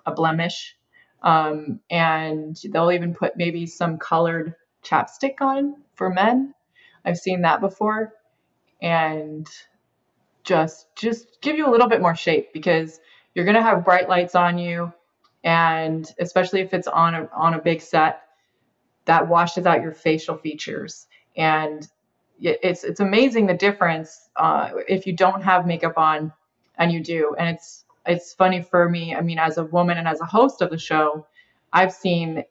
a 0.06 0.12
blemish. 0.12 0.76
Um, 1.22 1.80
and 1.90 2.56
they'll 2.70 2.92
even 2.92 3.14
put 3.14 3.36
maybe 3.36 3.66
some 3.66 3.98
colored 3.98 4.54
chapstick 4.84 5.40
on 5.40 5.76
for 5.94 6.10
men. 6.10 6.54
I've 7.04 7.18
seen 7.18 7.42
that 7.42 7.60
before. 7.60 8.12
And 8.82 9.48
just 10.46 10.86
just 10.96 11.40
give 11.42 11.56
you 11.58 11.68
a 11.68 11.70
little 11.70 11.88
bit 11.88 12.00
more 12.00 12.14
shape 12.14 12.52
because 12.52 13.00
you're 13.34 13.44
going 13.44 13.56
to 13.56 13.62
have 13.62 13.84
bright 13.84 14.08
lights 14.08 14.34
on 14.34 14.56
you 14.56 14.92
and 15.44 16.14
especially 16.20 16.60
if 16.60 16.72
it's 16.72 16.86
on 16.86 17.14
a 17.14 17.28
on 17.34 17.54
a 17.54 17.60
big 17.60 17.82
set 17.82 18.22
that 19.04 19.28
washes 19.28 19.66
out 19.66 19.82
your 19.82 19.92
facial 19.92 20.36
features 20.36 21.08
and 21.36 21.88
it's 22.40 22.84
it's 22.84 23.00
amazing 23.00 23.46
the 23.46 23.54
difference 23.54 24.28
uh, 24.36 24.70
if 24.88 25.06
you 25.06 25.12
don't 25.14 25.42
have 25.42 25.66
makeup 25.66 25.96
on 25.96 26.32
and 26.78 26.92
you 26.92 27.02
do. 27.02 27.34
And 27.38 27.48
it's 27.48 27.84
it's 28.06 28.32
funny 28.34 28.62
for 28.62 28.88
me 28.88 29.16
i 29.16 29.20
mean 29.20 29.38
as 29.38 29.58
a 29.58 29.64
woman 29.64 29.98
and 29.98 30.06
as 30.06 30.20
a 30.20 30.24
host 30.24 30.62
of 30.62 30.70
the 30.70 30.78
show 30.78 31.26
i've 31.72 31.92
seen 31.92 32.44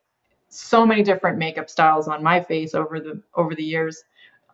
so 0.55 0.85
many 0.85 1.03
different 1.03 1.37
makeup 1.37 1.69
styles 1.69 2.07
on 2.07 2.23
my 2.23 2.41
face 2.41 2.73
over 2.73 2.99
the 2.99 3.21
over 3.35 3.55
the 3.55 3.63
years. 3.63 4.03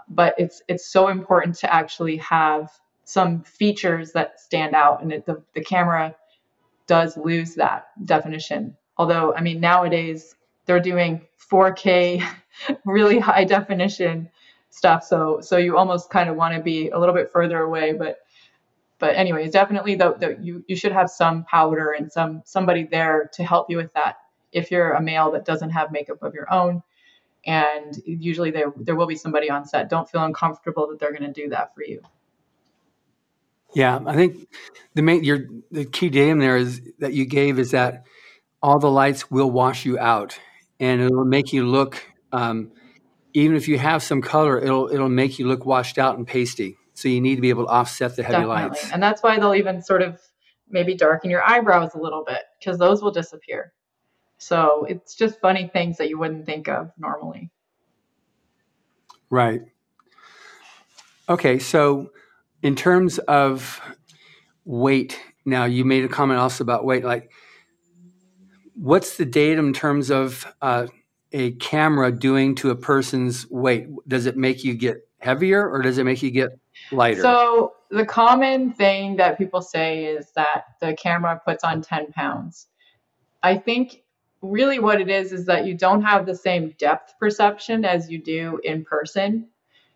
But 0.09 0.33
it's 0.37 0.61
it's 0.67 0.87
so 0.87 1.09
important 1.09 1.55
to 1.57 1.73
actually 1.73 2.17
have 2.17 2.71
some 3.03 3.41
features 3.43 4.11
that 4.13 4.39
stand 4.39 4.75
out 4.75 5.01
and 5.01 5.11
it, 5.11 5.25
the, 5.25 5.41
the 5.53 5.63
camera 5.63 6.15
does 6.87 7.17
lose 7.17 7.55
that 7.55 7.89
definition. 8.05 8.75
Although 8.97 9.33
i 9.35 9.41
mean 9.41 9.59
nowadays 9.59 10.35
they're 10.65 10.79
doing 10.79 11.21
4k 11.51 12.25
really 12.85 13.19
high 13.19 13.43
definition 13.43 14.29
stuff. 14.69 15.03
So 15.03 15.41
so 15.41 15.57
you 15.57 15.77
almost 15.77 16.09
kind 16.09 16.29
of 16.29 16.35
want 16.35 16.55
to 16.55 16.61
be 16.61 16.89
a 16.89 16.99
little 16.99 17.15
bit 17.15 17.31
further 17.31 17.59
away, 17.59 17.93
but 17.93 18.19
but 18.99 19.15
anyways, 19.15 19.51
definitely 19.51 19.95
though 19.95 20.15
you 20.39 20.63
you 20.67 20.75
should 20.75 20.91
have 20.91 21.09
some 21.09 21.43
powder 21.45 21.91
and 21.97 22.11
some 22.11 22.41
somebody 22.45 22.83
there 22.83 23.29
to 23.33 23.43
help 23.43 23.69
you 23.69 23.77
with 23.77 23.93
that 23.93 24.17
if 24.51 24.71
you're 24.71 24.93
a 24.93 25.01
male 25.01 25.31
that 25.31 25.45
doesn't 25.45 25.71
have 25.71 25.91
makeup 25.91 26.21
of 26.21 26.33
your 26.33 26.51
own. 26.53 26.83
And 27.45 27.99
usually 28.05 28.51
there 28.51 28.71
there 28.77 28.95
will 28.95 29.07
be 29.07 29.15
somebody 29.15 29.49
on 29.49 29.65
set. 29.65 29.89
Don't 29.89 30.09
feel 30.09 30.23
uncomfortable 30.23 30.87
that 30.87 30.99
they're 30.99 31.11
going 31.11 31.33
to 31.33 31.41
do 31.41 31.49
that 31.49 31.73
for 31.73 31.83
you. 31.83 32.01
Yeah, 33.73 33.99
I 34.05 34.15
think 34.15 34.47
the 34.93 35.01
main 35.01 35.23
your 35.23 35.45
the 35.71 35.85
key 35.85 36.09
datum 36.09 36.39
there 36.39 36.57
is 36.57 36.81
that 36.99 37.13
you 37.13 37.25
gave 37.25 37.57
is 37.57 37.71
that 37.71 38.05
all 38.61 38.79
the 38.79 38.91
lights 38.91 39.31
will 39.31 39.49
wash 39.49 39.85
you 39.85 39.97
out, 39.97 40.39
and 40.81 41.01
it'll 41.01 41.23
make 41.23 41.53
you 41.53 41.65
look 41.65 42.03
um, 42.33 42.71
even 43.33 43.55
if 43.55 43.67
you 43.67 43.77
have 43.77 44.03
some 44.03 44.21
color, 44.21 44.59
it'll 44.59 44.91
it'll 44.91 45.09
make 45.09 45.39
you 45.39 45.47
look 45.47 45.65
washed 45.65 45.97
out 45.97 46.17
and 46.17 46.27
pasty. 46.27 46.77
So 46.93 47.07
you 47.07 47.21
need 47.21 47.35
to 47.35 47.41
be 47.41 47.49
able 47.49 47.65
to 47.65 47.71
offset 47.71 48.15
the 48.15 48.23
heavy 48.23 48.43
Definitely. 48.43 48.63
lights. 48.63 48.91
And 48.91 49.01
that's 49.01 49.23
why 49.23 49.39
they'll 49.39 49.55
even 49.55 49.81
sort 49.81 50.01
of 50.01 50.19
maybe 50.69 50.95
darken 50.95 51.29
your 51.29 51.43
eyebrows 51.43 51.91
a 51.95 51.99
little 51.99 52.23
bit 52.25 52.43
because 52.59 52.77
those 52.77 53.01
will 53.01 53.11
disappear. 53.11 53.73
So 54.37 54.85
it's 54.89 55.15
just 55.15 55.39
funny 55.39 55.69
things 55.71 55.97
that 55.97 56.09
you 56.09 56.17
wouldn't 56.19 56.45
think 56.45 56.67
of 56.67 56.91
normally. 56.97 57.49
Right. 59.29 59.61
Okay, 61.29 61.59
so 61.59 62.11
in 62.61 62.75
terms 62.75 63.17
of 63.19 63.79
weight, 64.65 65.19
now 65.45 65.65
you 65.65 65.85
made 65.85 66.03
a 66.03 66.09
comment 66.09 66.39
also 66.39 66.63
about 66.63 66.83
weight. 66.83 67.05
Like, 67.05 67.31
what's 68.81 69.17
the 69.17 69.25
data 69.25 69.59
in 69.59 69.73
terms 69.73 70.09
of 70.09 70.51
uh, 70.61 70.87
a 71.31 71.51
camera 71.53 72.11
doing 72.11 72.55
to 72.55 72.71
a 72.71 72.75
person's 72.75 73.49
weight? 73.49 73.87
Does 74.07 74.25
it 74.25 74.35
make 74.35 74.63
you 74.63 74.73
get 74.73 75.07
heavier 75.19 75.69
or 75.69 75.81
does 75.83 75.99
it 75.99 76.03
make 76.03 76.23
you 76.23 76.31
get 76.31 76.49
lighter? 76.91 77.21
So 77.21 77.73
the 77.91 78.05
common 78.05 78.73
thing 78.73 79.15
that 79.17 79.37
people 79.37 79.61
say 79.61 80.05
is 80.05 80.31
that 80.35 80.63
the 80.81 80.95
camera 80.95 81.39
puts 81.45 81.63
on 81.63 81.83
10 81.83 82.11
pounds. 82.11 82.67
I 83.43 83.55
think 83.55 84.03
really 84.41 84.79
what 84.79 84.99
it 84.99 85.09
is 85.09 85.31
is 85.31 85.45
that 85.45 85.65
you 85.65 85.75
don't 85.75 86.01
have 86.01 86.25
the 86.25 86.35
same 86.35 86.73
depth 86.79 87.13
perception 87.19 87.85
as 87.85 88.09
you 88.09 88.17
do 88.17 88.59
in 88.63 88.83
person. 88.83 89.47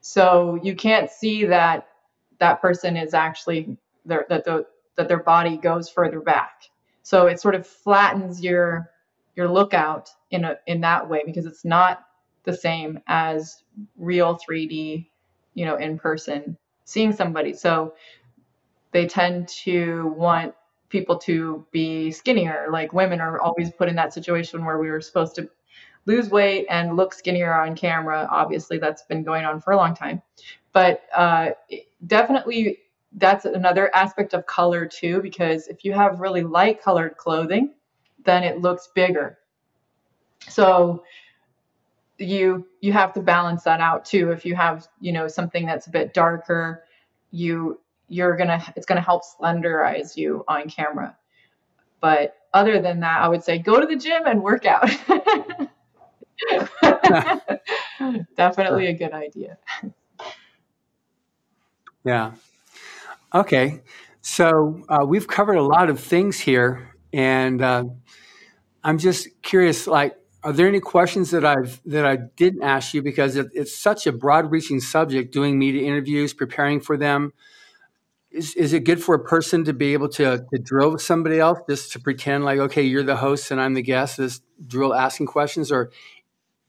So 0.01 0.59
you 0.61 0.75
can't 0.75 1.09
see 1.09 1.45
that 1.45 1.88
that 2.38 2.61
person 2.61 2.95
is 2.95 3.15
actually 3.15 3.77
that 4.05 4.29
the 4.29 4.67
that 4.95 5.07
their 5.07 5.23
body 5.23 5.57
goes 5.57 5.89
further 5.89 6.19
back. 6.19 6.65
So 7.06 7.28
it 7.28 7.39
sort 7.39 7.53
of 7.53 7.68
flattens 7.68 8.41
your 8.41 8.89
your 9.36 9.47
lookout 9.47 10.10
in 10.32 10.43
a 10.43 10.58
in 10.66 10.82
that 10.82 11.08
way 11.08 11.22
because 11.24 11.45
it's 11.45 11.64
not 11.64 12.03
the 12.45 12.53
same 12.58 12.99
as 13.06 13.62
real 13.95 14.39
3D, 14.39 15.08
you 15.53 15.66
know, 15.66 15.76
in 15.76 15.99
person 15.99 16.58
seeing 16.84 17.14
somebody. 17.14 17.53
So 17.53 17.93
they 18.91 19.06
tend 19.06 19.47
to 19.49 20.08
want 20.18 20.56
people 20.89 21.16
to 21.20 21.64
be 21.72 22.10
skinnier. 22.10 22.70
Like 22.72 22.91
women 22.91 23.22
are 23.22 23.39
always 23.39 23.70
put 23.72 23.88
in 23.88 23.95
that 23.97 24.12
situation 24.12 24.66
where 24.66 24.80
we 24.80 24.89
were 24.89 24.99
supposed 25.01 25.36
to 25.36 25.47
lose 26.08 26.32
weight 26.32 26.66
and 26.72 26.97
look 26.97 27.14
skinnier 27.14 27.53
on 27.53 27.76
camera. 27.76 28.28
Obviously, 28.32 28.80
that's 28.80 29.03
been 29.03 29.24
going 29.24 29.45
on 29.45 29.62
for 29.62 29.74
a 29.74 29.78
long 29.78 29.95
time. 29.95 30.24
But 30.74 31.03
uh, 31.16 31.51
definitely, 32.08 32.80
that's 33.16 33.45
another 33.45 33.93
aspect 33.95 34.34
of 34.34 34.45
color 34.45 34.86
too, 34.86 35.22
because 35.22 35.68
if 35.68 35.86
you 35.86 35.93
have 35.93 36.20
really 36.20 36.43
light 36.43 36.82
colored 36.82 37.18
clothing, 37.18 37.74
then 38.24 38.43
it 38.43 38.61
looks 38.61 38.89
bigger. 38.93 39.38
So 40.47 41.03
you 42.18 42.68
you 42.82 42.93
have 42.93 43.13
to 43.13 43.22
balance 43.22 43.63
that 43.63 43.80
out 43.80 44.05
too. 44.05 44.32
If 44.32 44.45
you 44.45 44.55
have 44.55 44.88
you 44.99 45.11
know 45.11 45.28
something 45.28 45.66
that's 45.66 45.88
a 45.88 45.91
bit 45.91 46.13
darker, 46.13 46.86
you 47.32 47.80
you're 48.07 48.36
gonna 48.36 48.61
it's 48.76 48.86
gonna 48.86 49.01
help 49.01 49.24
slenderize 49.24 50.16
you 50.16 50.43
on 50.47 50.70
camera. 50.70 51.16
But 52.01 52.36
other 52.53 52.82
than 52.82 52.99
that, 52.99 53.22
I 53.22 53.28
would 53.28 53.43
say 53.43 53.57
go 53.57 53.80
to 53.80 53.86
the 53.88 53.95
gym 53.95 54.24
and 54.26 54.41
work 54.41 54.66
out. 54.66 54.89
Definitely 58.36 58.88
a 58.88 58.93
good 58.93 59.13
idea. 59.13 59.57
Yeah. 62.03 62.34
Okay. 63.36 63.81
So 64.21 64.81
uh, 64.88 65.05
we've 65.05 65.27
covered 65.27 65.57
a 65.57 65.61
lot 65.61 65.89
of 65.89 65.99
things 65.99 66.39
here, 66.39 66.95
and 67.11 67.61
uh, 67.61 67.83
I'm 68.81 68.97
just 68.97 69.27
curious. 69.41 69.88
Like, 69.88 70.15
are 70.41 70.53
there 70.53 70.67
any 70.67 70.79
questions 70.79 71.31
that 71.31 71.43
I've 71.43 71.81
that 71.86 72.05
I 72.05 72.15
didn't 72.15 72.63
ask 72.63 72.93
you 72.93 73.03
because 73.03 73.36
it, 73.36 73.47
it's 73.53 73.75
such 73.75 74.07
a 74.07 74.13
broad-reaching 74.13 74.79
subject? 74.79 75.33
Doing 75.33 75.59
media 75.59 75.83
interviews, 75.86 76.33
preparing 76.33 76.79
for 76.79 76.95
them. 76.97 77.33
Is, 78.31 78.55
is 78.55 78.73
it 78.73 78.83
good 78.86 79.03
for 79.03 79.15
a 79.15 79.23
person 79.23 79.63
to 79.65 79.73
be 79.73 79.93
able 79.93 80.09
to, 80.09 80.45
to 80.51 80.59
drill 80.59 80.93
with 80.93 81.01
somebody 81.01 81.39
else 81.39 81.59
just 81.69 81.93
to 81.93 81.99
pretend 81.99 82.43
like 82.43 82.59
okay 82.59 82.81
you're 82.81 83.01
the 83.01 83.15
host 83.15 83.49
and 83.49 83.61
i'm 83.61 83.75
the 83.75 83.81
guest 83.81 84.17
this 84.17 84.41
drill 84.67 84.93
asking 84.93 85.27
questions 85.27 85.71
or 85.71 85.91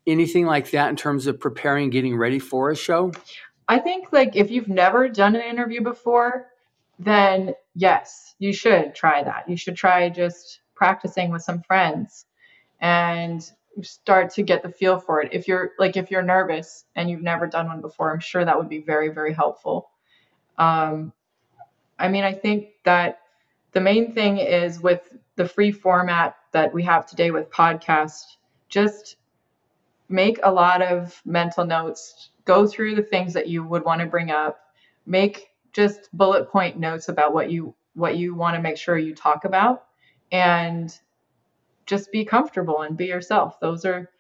anything 0.07 0.47
like 0.47 0.71
that 0.71 0.91
in 0.91 0.95
terms 0.95 1.27
of 1.27 1.41
preparing 1.41 1.91
getting 1.91 2.17
ready 2.17 2.39
for 2.39 2.71
a 2.71 2.77
show 2.77 3.11
I 3.69 3.79
think 3.79 4.13
like 4.13 4.37
if 4.37 4.51
you've 4.51 4.69
never 4.69 5.09
done 5.09 5.35
an 5.35 5.43
interview 5.43 5.83
before, 5.83 6.47
then 6.99 7.55
yes, 7.75 8.35
you 8.39 8.53
should 8.53 8.95
try 8.95 9.23
that. 9.23 9.49
You 9.49 9.57
should 9.57 9.77
try 9.77 10.09
just 10.09 10.61
practicing 10.75 11.31
with 11.31 11.43
some 11.43 11.63
friends 11.63 12.27
and 12.81 13.51
start 13.83 14.31
to 14.31 14.43
get 14.43 14.63
the 14.63 14.71
feel 14.71 14.99
for 14.99 15.23
it. 15.23 15.31
If 15.33 15.49
you're 15.49 15.73
like 15.79 15.97
if 15.97 16.11
you're 16.11 16.23
nervous 16.23 16.85
and 16.95 17.11
you've 17.11 17.23
never 17.23 17.47
done 17.47 17.67
one 17.67 17.81
before, 17.81 18.13
I'm 18.13 18.21
sure 18.21 18.45
that 18.45 18.57
would 18.57 18.69
be 18.69 18.81
very 18.81 19.09
very 19.09 19.33
helpful. 19.33 19.91
Um, 20.59 21.13
I 21.99 22.09
mean, 22.09 22.25
I 22.25 22.33
think 22.33 22.69
that 22.85 23.21
the 23.73 23.81
main 23.81 24.13
thing 24.13 24.39
is 24.39 24.81
with 24.81 25.13
the 25.37 25.47
free 25.47 25.71
format 25.71 26.37
that 26.53 26.73
we 26.73 26.83
have 26.85 27.07
today 27.07 27.31
with 27.31 27.51
podcast, 27.51 28.23
just 28.69 29.17
make 30.09 30.39
a 30.43 30.51
lot 30.51 30.83
of 30.83 31.21
mental 31.25 31.65
notes, 31.65 32.31
go 32.45 32.67
through 32.67 32.95
the 32.95 33.03
things 33.03 33.33
that 33.35 33.49
you 33.49 33.65
would 33.65 33.85
want 33.85 34.01
to 34.01 34.07
bring 34.07 34.31
up, 34.31 34.61
make 35.05 35.49
just 35.77 36.09
bullet 36.15 36.51
point 36.51 36.79
notes 36.79 37.09
about 37.09 37.35
what 37.35 37.51
you 37.51 37.75
what 37.95 38.17
you 38.17 38.35
want 38.35 38.57
to 38.57 38.63
make 38.63 38.77
sure 38.77 38.99
you 38.99 39.15
talk 39.15 39.45
about 39.45 39.85
and 40.33 40.99
just 41.85 42.11
be 42.11 42.25
comfortable 42.25 42.83
and 42.83 42.97
be 42.97 43.07
yourself. 43.07 43.61
Those 43.61 43.85
are 43.85 44.11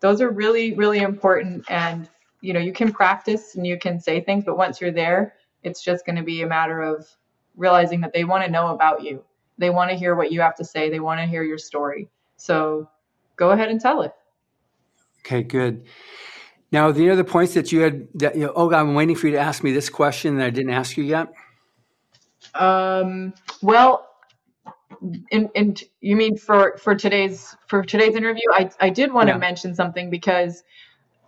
those 0.00 0.20
are 0.20 0.30
really 0.30 0.74
really 0.74 0.98
important 0.98 1.64
and 1.70 2.08
you 2.40 2.52
know, 2.52 2.60
you 2.60 2.72
can 2.72 2.92
practice 2.92 3.56
and 3.56 3.66
you 3.66 3.78
can 3.78 3.98
say 3.98 4.20
things, 4.20 4.44
but 4.44 4.56
once 4.56 4.80
you're 4.80 4.92
there, 4.92 5.34
it's 5.62 5.82
just 5.82 6.04
going 6.04 6.16
to 6.16 6.22
be 6.22 6.42
a 6.42 6.46
matter 6.46 6.80
of 6.80 7.06
realizing 7.56 8.00
that 8.02 8.12
they 8.12 8.24
want 8.24 8.44
to 8.44 8.50
know 8.50 8.68
about 8.68 9.02
you. 9.02 9.24
They 9.58 9.70
want 9.70 9.90
to 9.90 9.96
hear 9.96 10.14
what 10.14 10.30
you 10.30 10.40
have 10.42 10.54
to 10.56 10.64
say. 10.64 10.90
They 10.90 11.00
want 11.00 11.18
to 11.18 11.26
hear 11.26 11.42
your 11.42 11.58
story. 11.58 12.08
So 12.36 12.88
go 13.36 13.50
ahead 13.50 13.70
and 13.70 13.80
tell 13.80 14.02
it. 14.02 14.12
Okay, 15.20 15.42
good. 15.42 15.86
Now, 16.72 16.90
the 16.90 17.10
other 17.10 17.24
points 17.24 17.54
that 17.54 17.70
you 17.70 17.80
had, 17.80 18.08
that, 18.14 18.34
you 18.34 18.46
know, 18.46 18.52
oh, 18.56 18.72
I'm 18.72 18.94
waiting 18.94 19.14
for 19.14 19.28
you 19.28 19.34
to 19.34 19.38
ask 19.38 19.62
me 19.62 19.72
this 19.72 19.88
question 19.88 20.36
that 20.36 20.46
I 20.46 20.50
didn't 20.50 20.72
ask 20.72 20.96
you 20.96 21.04
yet. 21.04 21.32
Um, 22.54 23.34
well, 23.62 24.08
in 25.30 25.76
you 26.00 26.16
mean 26.16 26.36
for 26.36 26.76
for 26.78 26.94
today's 26.94 27.54
for 27.68 27.82
today's 27.82 28.16
interview, 28.16 28.44
I 28.52 28.70
I 28.80 28.90
did 28.90 29.12
want 29.12 29.28
Yeah. 29.28 29.34
to 29.34 29.38
mention 29.38 29.74
something 29.74 30.10
because 30.10 30.64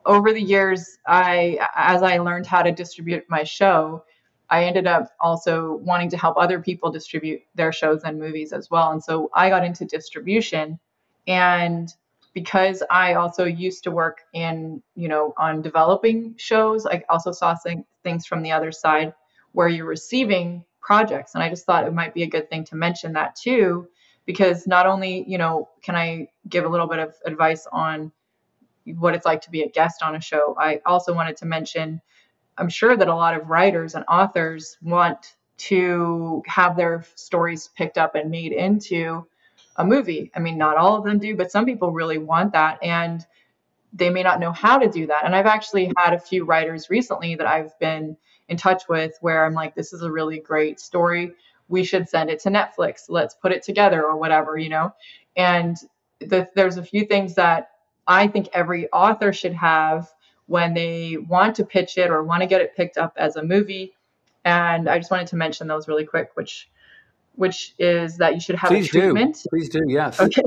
over 0.06 0.32
the 0.32 0.40
years, 0.40 0.98
I 1.06 1.58
as 1.76 2.02
I 2.02 2.18
learned 2.18 2.46
how 2.46 2.62
to 2.62 2.72
distribute 2.72 3.24
my 3.28 3.44
show, 3.44 4.04
I 4.50 4.64
ended 4.64 4.86
up 4.86 5.10
also 5.20 5.76
wanting 5.84 6.08
to 6.10 6.16
help 6.16 6.36
other 6.38 6.60
people 6.60 6.90
distribute 6.90 7.42
their 7.54 7.72
shows 7.72 8.02
and 8.04 8.18
movies 8.18 8.52
as 8.52 8.70
well. 8.70 8.92
And 8.92 9.02
so 9.02 9.30
I 9.34 9.50
got 9.50 9.64
into 9.64 9.84
distribution 9.84 10.78
and 11.26 11.92
because 12.34 12.82
I 12.90 13.14
also 13.14 13.44
used 13.44 13.84
to 13.84 13.90
work 13.90 14.22
in, 14.32 14.82
you 14.94 15.08
know, 15.08 15.34
on 15.36 15.62
developing 15.62 16.34
shows, 16.36 16.86
I 16.86 17.02
also 17.08 17.32
saw 17.32 17.54
things 18.02 18.26
from 18.26 18.42
the 18.42 18.52
other 18.52 18.72
side 18.72 19.14
where 19.52 19.68
you're 19.68 19.86
receiving 19.86 20.64
projects. 20.80 21.34
And 21.34 21.42
I 21.42 21.48
just 21.48 21.66
thought 21.66 21.86
it 21.86 21.92
might 21.92 22.14
be 22.14 22.22
a 22.22 22.28
good 22.28 22.48
thing 22.48 22.64
to 22.64 22.76
mention 22.76 23.12
that 23.14 23.36
too, 23.36 23.88
because 24.26 24.66
not 24.66 24.86
only, 24.86 25.24
you 25.28 25.38
know, 25.38 25.68
can 25.82 25.96
I 25.96 26.28
give 26.48 26.64
a 26.64 26.68
little 26.68 26.86
bit 26.86 26.98
of 26.98 27.14
advice 27.24 27.66
on 27.72 28.12
what 28.84 29.14
it's 29.14 29.26
like 29.26 29.40
to 29.42 29.50
be 29.50 29.62
a 29.62 29.68
guest 29.68 30.02
on 30.02 30.14
a 30.16 30.20
show, 30.20 30.56
I 30.58 30.80
also 30.86 31.14
wanted 31.14 31.36
to 31.38 31.46
mention 31.46 32.00
I'm 32.58 32.68
sure 32.68 32.96
that 32.96 33.08
a 33.08 33.14
lot 33.14 33.34
of 33.34 33.48
writers 33.48 33.94
and 33.94 34.04
authors 34.08 34.76
want 34.82 35.36
to 35.58 36.42
have 36.46 36.76
their 36.76 37.04
stories 37.14 37.70
picked 37.76 37.98
up 37.98 38.14
and 38.14 38.30
made 38.30 38.52
into 38.52 39.26
a 39.78 39.84
movie. 39.84 40.30
I 40.34 40.40
mean, 40.40 40.58
not 40.58 40.76
all 40.76 40.96
of 40.96 41.04
them 41.04 41.18
do, 41.18 41.36
but 41.36 41.50
some 41.50 41.64
people 41.64 41.92
really 41.92 42.18
want 42.18 42.52
that. 42.52 42.78
And 42.82 43.24
they 43.92 44.10
may 44.10 44.22
not 44.22 44.40
know 44.40 44.52
how 44.52 44.76
to 44.76 44.88
do 44.88 45.06
that. 45.06 45.24
And 45.24 45.34
I've 45.34 45.46
actually 45.46 45.92
had 45.96 46.12
a 46.12 46.18
few 46.18 46.44
writers 46.44 46.90
recently 46.90 47.36
that 47.36 47.46
I've 47.46 47.78
been 47.78 48.16
in 48.48 48.56
touch 48.56 48.82
with 48.88 49.16
where 49.20 49.46
I'm 49.46 49.54
like, 49.54 49.74
this 49.74 49.92
is 49.92 50.02
a 50.02 50.10
really 50.10 50.40
great 50.40 50.80
story. 50.80 51.32
We 51.68 51.84
should 51.84 52.08
send 52.08 52.28
it 52.28 52.40
to 52.40 52.50
Netflix. 52.50 53.04
Let's 53.08 53.34
put 53.34 53.52
it 53.52 53.62
together 53.62 54.04
or 54.04 54.16
whatever, 54.16 54.58
you 54.58 54.68
know? 54.68 54.92
And 55.36 55.76
the, 56.20 56.48
there's 56.54 56.76
a 56.76 56.82
few 56.82 57.04
things 57.04 57.34
that 57.36 57.70
I 58.06 58.26
think 58.26 58.48
every 58.52 58.90
author 58.90 59.32
should 59.32 59.52
have 59.54 60.08
when 60.46 60.74
they 60.74 61.18
want 61.28 61.54
to 61.56 61.64
pitch 61.64 61.98
it 61.98 62.10
or 62.10 62.24
want 62.24 62.42
to 62.42 62.48
get 62.48 62.60
it 62.60 62.74
picked 62.74 62.98
up 62.98 63.12
as 63.16 63.36
a 63.36 63.44
movie. 63.44 63.94
And 64.44 64.88
I 64.88 64.98
just 64.98 65.10
wanted 65.10 65.26
to 65.28 65.36
mention 65.36 65.68
those 65.68 65.88
really 65.88 66.06
quick, 66.06 66.30
which 66.34 66.68
which 67.38 67.74
is 67.78 68.16
that 68.16 68.34
you 68.34 68.40
should 68.40 68.56
have 68.56 68.70
Please 68.70 68.88
a 68.88 69.00
treatment. 69.00 69.36
do. 69.36 69.48
Please 69.50 69.68
do. 69.68 69.84
Yes. 69.86 70.18
Okay. 70.20 70.42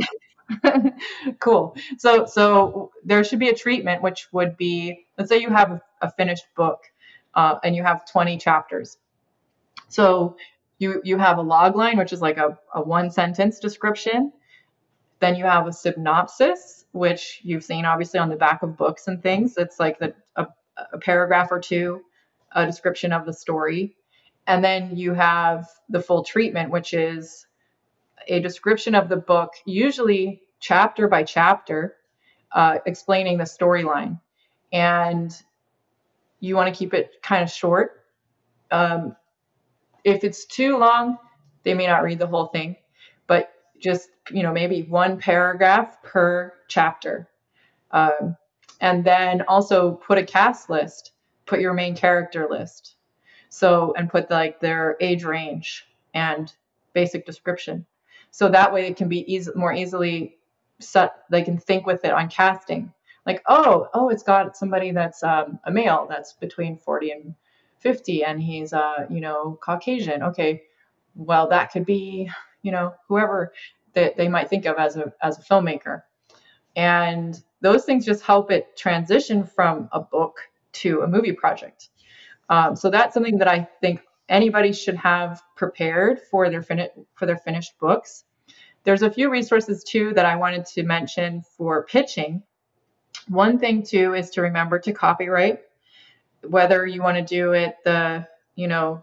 cool. 1.40 1.76
So 1.98 2.26
so 2.26 2.92
there 3.06 3.24
should 3.24 3.40
be 3.40 3.48
a 3.50 3.56
treatment, 3.56 4.02
which 4.04 4.28
would 4.34 4.58
be 4.58 5.06
let's 5.18 5.30
say 5.30 5.40
you 5.40 5.50
have 5.50 5.72
a, 5.72 5.82
a 6.02 6.12
finished 6.12 6.46
book 6.56 6.84
uh, 7.34 7.60
and 7.64 7.76
you 7.76 7.84
have 7.84 8.06
20 8.12 8.38
chapters. 8.38 8.98
So 9.88 10.36
you 10.80 11.02
you 11.06 11.18
have 11.18 11.38
a 11.38 11.42
log 11.42 11.78
line, 11.78 11.98
which 11.98 12.12
is 12.12 12.22
like 12.22 12.38
a, 12.38 12.58
a 12.76 12.82
one 12.82 13.10
sentence 13.10 13.60
description. 13.60 14.34
then 15.22 15.36
you 15.36 15.46
have 15.46 15.68
a 15.68 15.72
synopsis, 15.72 16.86
which 16.92 17.40
you've 17.44 17.64
seen 17.64 17.86
obviously 17.86 18.20
on 18.20 18.30
the 18.30 18.36
back 18.36 18.64
of 18.64 18.76
books 18.76 19.08
and 19.08 19.22
things. 19.24 19.56
It's 19.58 19.80
like 19.80 19.98
the, 20.00 20.14
a, 20.36 20.48
a 20.92 20.98
paragraph 20.98 21.50
or 21.52 21.60
two, 21.60 22.02
a 22.54 22.66
description 22.66 23.14
of 23.14 23.26
the 23.26 23.34
story. 23.34 23.96
And 24.48 24.64
then 24.64 24.96
you 24.96 25.14
have 25.14 25.68
the 25.90 26.02
full 26.02 26.24
treatment, 26.24 26.72
which 26.72 26.94
is 26.94 27.46
a 28.28 28.40
description 28.40 28.96
of 28.96 29.10
the 29.10 29.18
book, 29.18 29.54
usually 29.66 30.42
chapter 30.60 31.08
by 31.08 31.24
chapter, 31.24 31.98
uh, 32.52 32.80
explaining 32.86 33.38
the 33.38 33.44
storyline. 33.44 34.20
And 34.72 35.36
you 36.40 36.56
want 36.56 36.74
to 36.74 36.78
keep 36.78 36.94
it 36.94 37.22
kind 37.22 37.44
of 37.44 37.50
short. 37.50 38.06
Um, 38.72 39.16
if 40.04 40.24
it's 40.24 40.46
too 40.46 40.78
long, 40.78 41.18
they 41.64 41.74
may 41.74 41.88
not 41.88 42.04
read 42.04 42.20
the 42.20 42.28
whole 42.28 42.48
thing, 42.48 42.76
but 43.28 43.54
just, 43.80 44.10
you 44.32 44.44
know, 44.44 44.52
maybe 44.52 44.84
one 44.84 45.18
paragraph 45.18 46.02
per 46.04 46.54
chapter. 46.68 47.30
Um, 47.92 48.36
and 48.80 49.04
then 49.04 49.44
also 49.44 49.92
put 49.92 50.18
a 50.18 50.24
cast 50.24 50.70
list, 50.70 51.12
put 51.46 51.60
your 51.60 51.74
main 51.74 51.96
character 51.96 52.48
list. 52.50 52.96
So, 53.52 53.94
and 53.98 54.10
put 54.10 54.32
like 54.32 54.60
their 54.60 54.96
age 55.02 55.24
range 55.24 55.86
and 56.14 56.52
basic 56.94 57.26
description. 57.26 57.86
So 58.32 58.48
that 58.50 58.72
way 58.72 58.88
it 58.88 58.96
can 58.96 59.10
be 59.10 59.32
easy, 59.32 59.52
more 59.56 59.74
easily 59.74 60.38
set, 60.80 61.24
they 61.30 61.44
can 61.44 61.58
think 61.58 61.86
with 61.86 62.06
it 62.06 62.12
on 62.12 62.30
casting. 62.30 62.94
Like, 63.26 63.44
oh, 63.48 63.90
oh, 63.94 64.10
it's 64.10 64.24
got 64.24 64.58
somebody 64.58 64.92
that's 64.92 65.22
um, 65.22 65.60
a 65.66 65.72
male 65.72 66.08
that's 66.10 66.34
between 66.34 66.78
40 66.78 67.12
and 67.12 67.36
50 67.80 68.24
and 68.24 68.42
he's, 68.42 68.74
uh, 68.74 69.06
you 69.10 69.22
know, 69.22 69.60
Caucasian. 69.62 70.24
Okay, 70.24 70.64
well, 71.16 71.48
that 71.50 71.72
could 71.72 71.86
be, 71.86 72.30
you 72.62 72.72
know, 72.72 72.94
whoever 73.08 73.54
that 73.94 74.16
they 74.16 74.28
might 74.28 74.50
think 74.50 74.66
of 74.66 74.78
as 74.78 74.98
a, 74.98 75.14
as 75.22 75.38
a 75.38 75.42
filmmaker. 75.42 76.04
And 76.76 77.40
those 77.60 77.84
things 77.84 78.06
just 78.06 78.24
help 78.24 78.50
it 78.50 78.78
transition 78.78 79.44
from 79.44 79.90
a 79.92 80.00
book 80.00 80.40
to 80.74 81.02
a 81.02 81.08
movie 81.08 81.34
project. 81.34 81.90
Um, 82.52 82.76
so 82.76 82.90
that's 82.90 83.14
something 83.14 83.38
that 83.38 83.48
I 83.48 83.66
think 83.80 84.02
anybody 84.28 84.74
should 84.74 84.96
have 84.96 85.42
prepared 85.56 86.20
for 86.30 86.50
their 86.50 86.62
fin- 86.62 86.90
for 87.16 87.26
their 87.26 87.38
finished 87.38 87.80
books. 87.80 88.26
There's 88.84 89.04
a 89.04 89.10
few 89.10 89.32
resources 89.32 89.86
too 89.86 90.14
that 90.16 90.26
I 90.26 90.36
wanted 90.36 90.66
to 90.66 90.84
mention 90.84 91.44
for 91.44 91.86
pitching. 91.86 92.44
One 93.30 93.58
thing 93.58 93.84
too 93.84 94.16
is 94.16 94.30
to 94.32 94.42
remember 94.42 94.80
to 94.80 94.92
copyright, 94.92 95.62
whether 96.46 96.86
you 96.86 97.02
want 97.02 97.16
to 97.18 97.24
do 97.24 97.54
it 97.54 97.78
the 97.86 98.28
you 98.56 98.68
know 98.68 99.02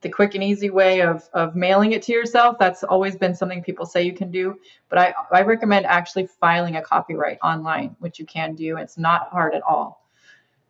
the 0.00 0.08
quick 0.08 0.34
and 0.34 0.42
easy 0.42 0.70
way 0.70 1.00
of 1.00 1.28
of 1.32 1.54
mailing 1.54 1.92
it 1.92 2.02
to 2.02 2.12
yourself. 2.12 2.58
That's 2.58 2.82
always 2.82 3.14
been 3.14 3.36
something 3.36 3.62
people 3.62 3.86
say 3.86 4.02
you 4.02 4.14
can 4.14 4.32
do, 4.32 4.58
but 4.88 4.98
I 4.98 5.14
I 5.30 5.42
recommend 5.42 5.86
actually 5.86 6.26
filing 6.26 6.74
a 6.74 6.82
copyright 6.82 7.38
online, 7.44 7.94
which 8.00 8.18
you 8.18 8.26
can 8.26 8.56
do. 8.56 8.78
It's 8.78 8.98
not 8.98 9.28
hard 9.28 9.54
at 9.54 9.62
all. 9.62 10.00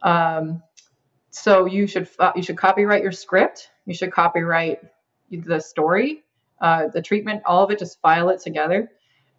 Um, 0.03 0.63
so 1.31 1.67
you 1.67 1.87
should 1.87 2.09
uh, 2.19 2.33
you 2.35 2.43
should 2.43 2.57
copyright 2.57 3.03
your 3.03 3.13
script. 3.13 3.71
You 3.87 3.95
should 3.95 4.13
copyright 4.13 4.81
the 5.31 5.61
story, 5.61 6.25
uh, 6.61 6.89
the 6.89 7.01
treatment, 7.01 7.43
all 7.47 7.65
of 7.65 7.71
it. 7.71 7.79
Just 7.79 8.01
file 8.01 8.29
it 8.31 8.41
together, 8.41 8.91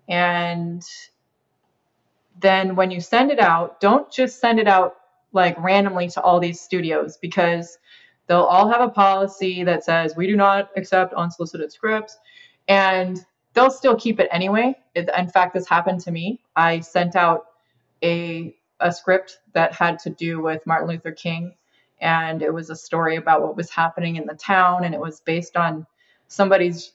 and 0.07 0.81
then 2.39 2.75
when 2.75 2.91
you 2.91 3.01
send 3.01 3.29
it 3.29 3.39
out, 3.39 3.79
don't 3.81 4.11
just 4.11 4.39
send 4.39 4.59
it 4.59 4.67
out 4.67 4.95
like 5.33 5.61
randomly 5.61 6.07
to 6.09 6.21
all 6.21 6.39
these 6.39 6.59
studios 6.59 7.17
because 7.17 7.77
they'll 8.27 8.43
all 8.43 8.69
have 8.69 8.81
a 8.81 8.89
policy 8.89 9.63
that 9.63 9.83
says 9.83 10.15
we 10.15 10.27
do 10.27 10.35
not 10.35 10.69
accept 10.77 11.13
unsolicited 11.13 11.71
scripts, 11.71 12.17
and 12.69 13.25
they'll 13.53 13.69
still 13.69 13.95
keep 13.95 14.19
it 14.19 14.29
anyway. 14.31 14.73
It, 14.95 15.09
in 15.17 15.27
fact, 15.27 15.53
this 15.53 15.67
happened 15.67 15.99
to 16.01 16.11
me. 16.11 16.41
I 16.55 16.79
sent 16.79 17.17
out 17.17 17.47
a 18.01 18.55
a 18.79 18.91
script 18.91 19.39
that 19.53 19.73
had 19.73 19.99
to 19.99 20.09
do 20.09 20.41
with 20.41 20.65
Martin 20.65 20.87
Luther 20.87 21.11
King 21.11 21.53
and 22.01 22.41
it 22.41 22.53
was 22.53 22.69
a 22.69 22.75
story 22.75 23.15
about 23.15 23.41
what 23.41 23.55
was 23.55 23.69
happening 23.69 24.15
in 24.15 24.25
the 24.25 24.33
town 24.33 24.83
and 24.83 24.93
it 24.93 24.99
was 24.99 25.21
based 25.21 25.55
on 25.55 25.85
somebody's 26.27 26.93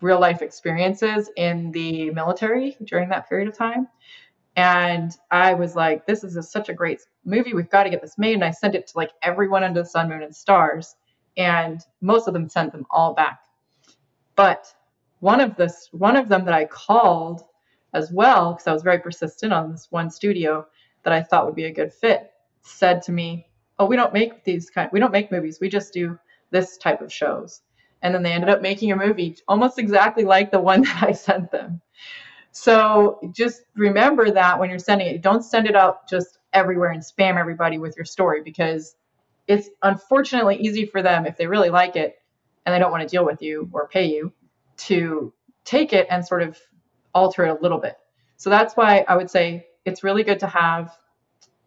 real 0.00 0.20
life 0.20 0.42
experiences 0.42 1.30
in 1.36 1.72
the 1.72 2.10
military 2.10 2.76
during 2.84 3.08
that 3.08 3.28
period 3.28 3.48
of 3.48 3.56
time. 3.56 3.88
And 4.56 5.16
i 5.30 5.52
was 5.52 5.76
like 5.76 6.06
this 6.06 6.24
is 6.24 6.36
a, 6.36 6.42
such 6.42 6.68
a 6.68 6.74
great 6.74 7.00
movie. 7.24 7.54
We've 7.54 7.70
got 7.70 7.84
to 7.84 7.90
get 7.90 8.02
this 8.02 8.18
made. 8.18 8.34
And 8.34 8.44
i 8.44 8.50
sent 8.50 8.74
it 8.74 8.86
to 8.88 8.96
like 8.96 9.10
everyone 9.22 9.64
under 9.64 9.82
the 9.82 9.88
sun 9.88 10.08
moon 10.08 10.22
and 10.22 10.34
stars 10.34 10.96
and 11.36 11.80
most 12.00 12.28
of 12.28 12.34
them 12.34 12.48
sent 12.48 12.72
them 12.72 12.86
all 12.90 13.12
back. 13.14 13.40
But 14.34 14.72
one 15.20 15.40
of 15.40 15.56
this 15.56 15.88
one 15.92 16.16
of 16.16 16.28
them 16.28 16.44
that 16.44 16.54
i 16.54 16.64
called 16.64 17.42
as 17.94 18.12
well 18.12 18.52
because 18.52 18.66
i 18.66 18.72
was 18.72 18.82
very 18.82 18.98
persistent 18.98 19.52
on 19.52 19.72
this 19.72 19.88
one 19.90 20.10
studio 20.10 20.66
that 21.02 21.12
i 21.12 21.22
thought 21.22 21.46
would 21.46 21.54
be 21.54 21.64
a 21.64 21.72
good 21.72 21.92
fit 21.92 22.32
said 22.62 23.02
to 23.02 23.12
me 23.12 23.46
oh, 23.78 23.86
we 23.86 23.96
don't 23.96 24.12
make 24.12 24.44
these 24.44 24.70
kind, 24.70 24.88
we 24.92 25.00
don't 25.00 25.12
make 25.12 25.30
movies. 25.32 25.58
We 25.60 25.68
just 25.68 25.92
do 25.92 26.18
this 26.50 26.76
type 26.78 27.00
of 27.00 27.12
shows. 27.12 27.62
And 28.02 28.14
then 28.14 28.22
they 28.22 28.32
ended 28.32 28.50
up 28.50 28.62
making 28.62 28.92
a 28.92 28.96
movie 28.96 29.36
almost 29.48 29.78
exactly 29.78 30.24
like 30.24 30.50
the 30.50 30.60
one 30.60 30.82
that 30.82 31.02
I 31.02 31.12
sent 31.12 31.50
them. 31.50 31.80
So 32.52 33.20
just 33.32 33.64
remember 33.74 34.30
that 34.30 34.58
when 34.58 34.70
you're 34.70 34.78
sending 34.78 35.08
it, 35.08 35.20
don't 35.20 35.42
send 35.42 35.66
it 35.66 35.76
out 35.76 36.08
just 36.08 36.38
everywhere 36.52 36.90
and 36.90 37.02
spam 37.02 37.36
everybody 37.36 37.76
with 37.76 37.96
your 37.96 38.06
story 38.06 38.42
because 38.42 38.96
it's 39.46 39.68
unfortunately 39.82 40.56
easy 40.56 40.86
for 40.86 41.02
them 41.02 41.26
if 41.26 41.36
they 41.36 41.46
really 41.46 41.68
like 41.68 41.96
it 41.96 42.16
and 42.64 42.74
they 42.74 42.78
don't 42.78 42.90
want 42.90 43.02
to 43.02 43.08
deal 43.08 43.24
with 43.24 43.42
you 43.42 43.68
or 43.72 43.88
pay 43.88 44.06
you 44.06 44.32
to 44.76 45.32
take 45.64 45.92
it 45.92 46.06
and 46.10 46.26
sort 46.26 46.42
of 46.42 46.58
alter 47.14 47.44
it 47.44 47.50
a 47.50 47.62
little 47.62 47.78
bit. 47.78 47.96
So 48.36 48.50
that's 48.50 48.74
why 48.74 49.04
I 49.08 49.16
would 49.16 49.30
say 49.30 49.66
it's 49.84 50.02
really 50.02 50.22
good 50.22 50.40
to 50.40 50.46
have 50.46 50.96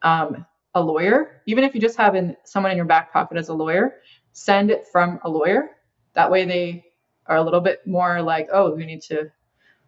um, 0.02 0.46
a 0.80 0.82
lawyer, 0.82 1.42
even 1.46 1.64
if 1.64 1.76
you 1.76 1.82
just 1.82 1.98
have 1.98 2.16
in, 2.16 2.36
someone 2.44 2.72
in 2.72 2.78
your 2.78 2.86
back 2.86 3.12
pocket 3.12 3.38
as 3.38 3.50
a 3.50 3.54
lawyer, 3.54 3.96
send 4.32 4.72
it 4.72 4.88
from 4.92 5.20
a 5.24 5.30
lawyer. 5.30 5.72
That 6.14 6.32
way 6.32 6.46
they 6.46 6.86
are 7.28 7.38
a 7.38 7.44
little 7.44 7.60
bit 7.62 7.86
more 7.86 8.22
like, 8.22 8.48
oh, 8.52 8.74
we 8.74 8.86
need 8.86 9.02
to 9.04 9.30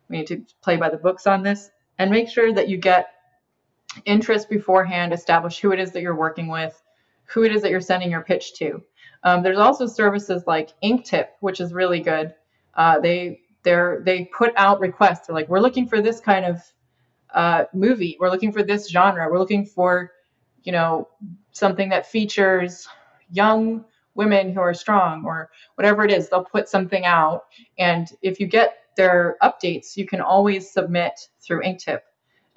we 0.09 0.17
need 0.17 0.27
to 0.27 0.45
play 0.61 0.75
by 0.75 0.89
the 0.89 0.97
books 0.97 1.25
on 1.25 1.41
this 1.41 1.71
and 1.97 2.11
make 2.11 2.29
sure 2.29 2.53
that 2.53 2.67
you 2.67 2.77
get 2.77 3.07
interest 4.05 4.49
beforehand, 4.49 5.13
establish 5.13 5.59
who 5.59 5.71
it 5.71 5.79
is 5.79 5.91
that 5.93 6.01
you're 6.01 6.15
working 6.15 6.49
with, 6.49 6.81
who 7.25 7.43
it 7.43 7.55
is 7.55 7.61
that 7.61 7.71
you're 7.71 7.79
sending 7.79 8.11
your 8.11 8.21
pitch 8.21 8.53
to. 8.55 8.83
Um, 9.23 9.41
there's 9.41 9.57
also 9.57 9.87
services 9.87 10.43
like 10.47 10.71
Inktip, 10.83 11.27
which 11.39 11.61
is 11.61 11.73
really 11.73 12.01
good. 12.01 12.33
Uh, 12.75 12.99
they 12.99 13.39
they're 13.63 14.01
they 14.05 14.25
put 14.37 14.51
out 14.57 14.79
requests. 14.79 15.27
They're 15.27 15.35
like, 15.35 15.47
we're 15.47 15.59
looking 15.59 15.87
for 15.87 16.01
this 16.01 16.19
kind 16.19 16.45
of 16.45 16.61
uh, 17.33 17.65
movie. 17.73 18.17
We're 18.19 18.29
looking 18.29 18.51
for 18.51 18.63
this 18.63 18.89
genre. 18.89 19.29
We're 19.29 19.39
looking 19.39 19.65
for 19.65 20.11
you 20.63 20.71
know, 20.71 21.07
something 21.51 21.89
that 21.89 22.05
features 22.05 22.87
young 23.31 23.85
women 24.15 24.53
who 24.53 24.59
are 24.59 24.73
strong 24.73 25.23
or 25.25 25.49
whatever 25.75 26.03
it 26.03 26.11
is, 26.11 26.29
they'll 26.29 26.43
put 26.43 26.67
something 26.67 27.05
out. 27.05 27.45
And 27.77 28.07
if 28.21 28.39
you 28.39 28.47
get 28.47 28.77
their 28.97 29.37
updates, 29.41 29.95
you 29.95 30.05
can 30.05 30.21
always 30.21 30.69
submit 30.69 31.13
through 31.39 31.63
Inktip. 31.63 31.99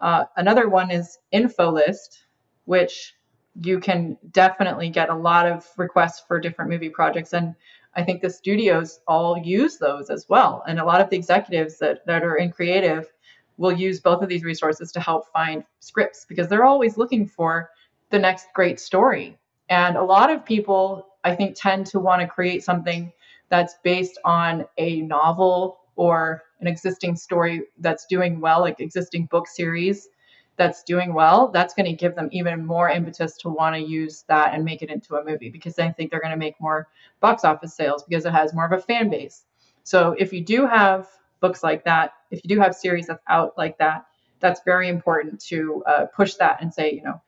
Uh, 0.00 0.24
another 0.36 0.68
one 0.68 0.90
is 0.90 1.18
InfoList, 1.32 2.24
which 2.64 3.14
you 3.62 3.78
can 3.78 4.18
definitely 4.32 4.90
get 4.90 5.10
a 5.10 5.14
lot 5.14 5.46
of 5.46 5.66
requests 5.76 6.22
for 6.26 6.40
different 6.40 6.70
movie 6.70 6.88
projects. 6.88 7.32
And 7.32 7.54
I 7.94 8.02
think 8.02 8.20
the 8.20 8.30
studios 8.30 9.00
all 9.06 9.38
use 9.38 9.78
those 9.78 10.10
as 10.10 10.28
well. 10.28 10.64
And 10.66 10.80
a 10.80 10.84
lot 10.84 11.00
of 11.00 11.08
the 11.08 11.16
executives 11.16 11.78
that, 11.78 12.04
that 12.06 12.24
are 12.24 12.36
in 12.36 12.50
creative 12.50 13.12
will 13.56 13.72
use 13.72 14.00
both 14.00 14.22
of 14.22 14.28
these 14.28 14.42
resources 14.42 14.90
to 14.90 15.00
help 15.00 15.28
find 15.32 15.62
scripts 15.78 16.24
because 16.28 16.48
they're 16.48 16.64
always 16.64 16.96
looking 16.96 17.26
for 17.26 17.70
the 18.14 18.20
next 18.20 18.46
great 18.54 18.78
story. 18.78 19.36
And 19.70 19.96
a 19.96 20.02
lot 20.04 20.30
of 20.30 20.44
people, 20.44 21.08
I 21.24 21.34
think, 21.34 21.56
tend 21.56 21.84
to 21.86 21.98
want 21.98 22.20
to 22.22 22.28
create 22.28 22.62
something 22.62 23.12
that's 23.48 23.74
based 23.82 24.20
on 24.24 24.64
a 24.78 25.00
novel 25.00 25.80
or 25.96 26.44
an 26.60 26.68
existing 26.68 27.16
story 27.16 27.62
that's 27.78 28.06
doing 28.06 28.40
well, 28.40 28.60
like 28.60 28.78
existing 28.78 29.26
book 29.26 29.48
series 29.48 30.10
that's 30.56 30.84
doing 30.84 31.12
well, 31.12 31.48
that's 31.48 31.74
going 31.74 31.86
to 31.86 31.92
give 31.92 32.14
them 32.14 32.28
even 32.30 32.64
more 32.64 32.88
impetus 32.88 33.36
to 33.38 33.48
want 33.48 33.74
to 33.74 33.82
use 33.82 34.24
that 34.28 34.54
and 34.54 34.64
make 34.64 34.82
it 34.82 34.90
into 34.90 35.16
a 35.16 35.24
movie 35.24 35.50
because 35.50 35.76
I 35.80 35.90
think 35.90 36.12
they're 36.12 36.20
going 36.20 36.30
to 36.30 36.36
make 36.36 36.54
more 36.60 36.86
box 37.18 37.44
office 37.44 37.74
sales 37.74 38.04
because 38.04 38.24
it 38.26 38.30
has 38.30 38.54
more 38.54 38.66
of 38.66 38.70
a 38.70 38.80
fan 38.80 39.10
base. 39.10 39.42
So 39.82 40.14
if 40.16 40.32
you 40.32 40.40
do 40.40 40.68
have 40.68 41.08
books 41.40 41.64
like 41.64 41.84
that, 41.84 42.12
if 42.30 42.44
you 42.44 42.48
do 42.48 42.60
have 42.60 42.76
series 42.76 43.08
that's 43.08 43.24
out 43.28 43.58
like 43.58 43.76
that, 43.78 44.06
that's 44.38 44.60
very 44.64 44.88
important 44.88 45.40
to 45.46 45.82
uh, 45.88 46.06
push 46.14 46.34
that 46.34 46.62
and 46.62 46.72
say, 46.72 46.92
you 46.92 47.02
know, 47.02 47.20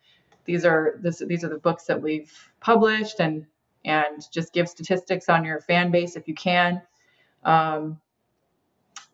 these 0.47 0.65
are 0.65 0.99
this, 1.01 1.23
these 1.27 1.45
are 1.45 1.49
the 1.49 1.59
books 1.59 1.85
that 1.85 2.01
we've 2.01 2.33
published 2.61 3.21
and 3.21 3.47
and 3.85 4.27
just 4.33 4.53
give 4.53 4.69
statistics 4.69 5.29
on 5.29 5.45
your 5.45 5.61
fan 5.61 5.91
base 5.91 6.17
if 6.17 6.27
you 6.27 6.35
can. 6.35 6.83
Um, 7.45 8.01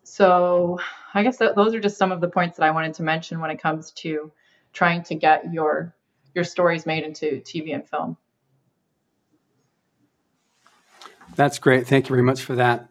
so 0.03 0.79
I 1.13 1.23
guess 1.23 1.37
that 1.37 1.55
those 1.55 1.73
are 1.75 1.79
just 1.79 1.97
some 1.97 2.11
of 2.11 2.21
the 2.21 2.27
points 2.27 2.57
that 2.57 2.65
I 2.65 2.71
wanted 2.71 2.93
to 2.95 3.03
mention 3.03 3.39
when 3.39 3.51
it 3.51 3.61
comes 3.61 3.91
to 3.91 4.31
trying 4.73 5.03
to 5.03 5.15
get 5.15 5.53
your 5.53 5.95
your 6.33 6.43
stories 6.43 6.85
made 6.85 7.03
into 7.03 7.41
TV 7.41 7.73
and 7.75 7.87
film. 7.87 8.17
That's 11.35 11.59
great. 11.59 11.87
Thank 11.87 12.05
you 12.05 12.09
very 12.09 12.23
much 12.23 12.41
for 12.41 12.55
that. 12.55 12.89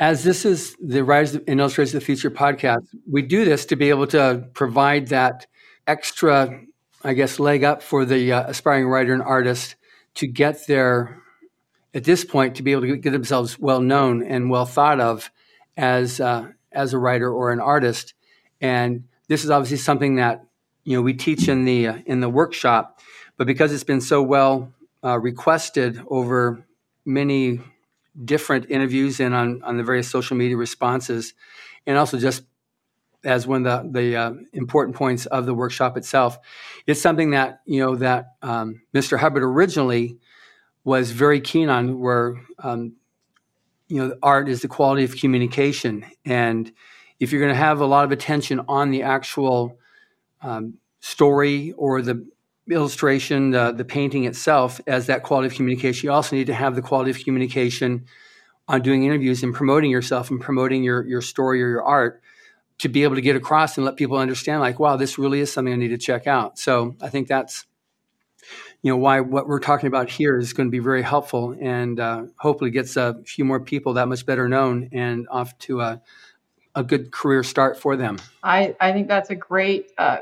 As 0.00 0.22
this 0.22 0.44
is 0.44 0.76
the 0.80 1.02
Writers 1.02 1.34
and 1.34 1.60
Illustrators 1.60 1.94
of 1.94 2.00
the 2.00 2.06
Future 2.06 2.30
podcast, 2.30 2.86
we 3.10 3.22
do 3.22 3.44
this 3.44 3.66
to 3.66 3.76
be 3.76 3.88
able 3.88 4.06
to 4.08 4.48
provide 4.54 5.08
that 5.08 5.46
extra, 5.86 6.60
I 7.08 7.14
guess, 7.14 7.40
leg 7.40 7.64
up 7.64 7.82
for 7.82 8.04
the 8.04 8.34
uh, 8.34 8.50
aspiring 8.50 8.86
writer 8.86 9.14
and 9.14 9.22
artist 9.22 9.76
to 10.16 10.26
get 10.26 10.66
their, 10.66 11.22
at 11.94 12.04
this 12.04 12.22
point, 12.22 12.56
to 12.56 12.62
be 12.62 12.72
able 12.72 12.82
to 12.82 12.98
get 12.98 13.12
themselves 13.12 13.58
well 13.58 13.80
known 13.80 14.22
and 14.22 14.50
well 14.50 14.66
thought 14.66 15.00
of 15.00 15.30
as 15.74 16.20
uh, 16.20 16.48
as 16.70 16.92
a 16.92 16.98
writer 16.98 17.32
or 17.32 17.50
an 17.50 17.60
artist. 17.60 18.12
And 18.60 19.04
this 19.26 19.42
is 19.42 19.48
obviously 19.48 19.78
something 19.78 20.16
that 20.16 20.44
you 20.84 20.98
know 20.98 21.00
we 21.00 21.14
teach 21.14 21.48
in 21.48 21.64
the 21.64 21.86
uh, 21.86 21.98
in 22.04 22.20
the 22.20 22.28
workshop, 22.28 23.00
but 23.38 23.46
because 23.46 23.72
it's 23.72 23.84
been 23.84 24.02
so 24.02 24.20
well 24.20 24.70
uh, 25.02 25.18
requested 25.18 26.02
over 26.10 26.62
many 27.06 27.58
different 28.22 28.66
interviews 28.68 29.18
and 29.18 29.34
on, 29.34 29.62
on 29.62 29.78
the 29.78 29.82
various 29.82 30.10
social 30.10 30.36
media 30.36 30.58
responses, 30.58 31.32
and 31.86 31.96
also 31.96 32.18
just 32.18 32.42
as 33.24 33.46
one 33.46 33.66
of 33.66 33.92
the, 33.92 34.00
the 34.00 34.16
uh, 34.16 34.32
important 34.52 34.96
points 34.96 35.26
of 35.26 35.46
the 35.46 35.54
workshop 35.54 35.96
itself. 35.96 36.38
It's 36.86 37.00
something 37.00 37.30
that 37.30 37.60
you 37.66 37.80
know 37.80 37.96
that 37.96 38.34
um, 38.42 38.82
Mr. 38.94 39.18
Hubbard 39.18 39.42
originally 39.42 40.18
was 40.84 41.10
very 41.10 41.40
keen 41.40 41.68
on, 41.68 42.00
where 42.00 42.36
um, 42.62 42.94
you 43.88 43.98
know 43.98 44.16
art 44.22 44.48
is 44.48 44.62
the 44.62 44.68
quality 44.68 45.04
of 45.04 45.16
communication, 45.16 46.04
and 46.24 46.72
if 47.20 47.32
you're 47.32 47.40
going 47.40 47.52
to 47.52 47.58
have 47.58 47.80
a 47.80 47.86
lot 47.86 48.04
of 48.04 48.12
attention 48.12 48.60
on 48.68 48.90
the 48.90 49.02
actual 49.02 49.78
um, 50.40 50.74
story 51.00 51.72
or 51.72 52.00
the 52.00 52.26
illustration, 52.70 53.50
the, 53.50 53.72
the 53.72 53.84
painting 53.84 54.24
itself, 54.24 54.80
as 54.86 55.06
that 55.06 55.22
quality 55.22 55.46
of 55.46 55.54
communication, 55.54 56.06
you 56.06 56.12
also 56.12 56.36
need 56.36 56.46
to 56.46 56.54
have 56.54 56.74
the 56.74 56.82
quality 56.82 57.10
of 57.10 57.18
communication 57.18 58.04
on 58.68 58.82
doing 58.82 59.04
interviews 59.04 59.42
and 59.42 59.54
promoting 59.54 59.90
yourself 59.90 60.30
and 60.30 60.40
promoting 60.40 60.84
your 60.84 61.04
your 61.06 61.22
story 61.22 61.62
or 61.62 61.68
your 61.70 61.82
art 61.82 62.22
to 62.78 62.88
be 62.88 63.02
able 63.02 63.16
to 63.16 63.20
get 63.20 63.36
across 63.36 63.76
and 63.76 63.84
let 63.84 63.96
people 63.96 64.16
understand 64.16 64.60
like 64.60 64.78
wow 64.78 64.96
this 64.96 65.18
really 65.18 65.40
is 65.40 65.52
something 65.52 65.72
i 65.72 65.76
need 65.76 65.88
to 65.88 65.98
check 65.98 66.26
out. 66.26 66.58
So 66.58 66.96
i 67.00 67.08
think 67.08 67.28
that's 67.28 67.66
you 68.82 68.92
know 68.92 68.96
why 68.96 69.20
what 69.20 69.48
we're 69.48 69.58
talking 69.58 69.88
about 69.88 70.08
here 70.08 70.38
is 70.38 70.52
going 70.52 70.68
to 70.68 70.70
be 70.70 70.78
very 70.78 71.02
helpful 71.02 71.56
and 71.60 71.98
uh, 71.98 72.24
hopefully 72.36 72.70
gets 72.70 72.96
a 72.96 73.20
few 73.24 73.44
more 73.44 73.60
people 73.60 73.94
that 73.94 74.06
much 74.08 74.24
better 74.24 74.48
known 74.48 74.88
and 74.92 75.26
off 75.30 75.56
to 75.58 75.80
a, 75.80 76.00
a 76.74 76.84
good 76.84 77.10
career 77.10 77.42
start 77.42 77.78
for 77.78 77.96
them. 77.96 78.18
I 78.42 78.76
i 78.80 78.92
think 78.92 79.08
that's 79.08 79.30
a 79.30 79.34
great 79.34 79.90
uh, 79.98 80.18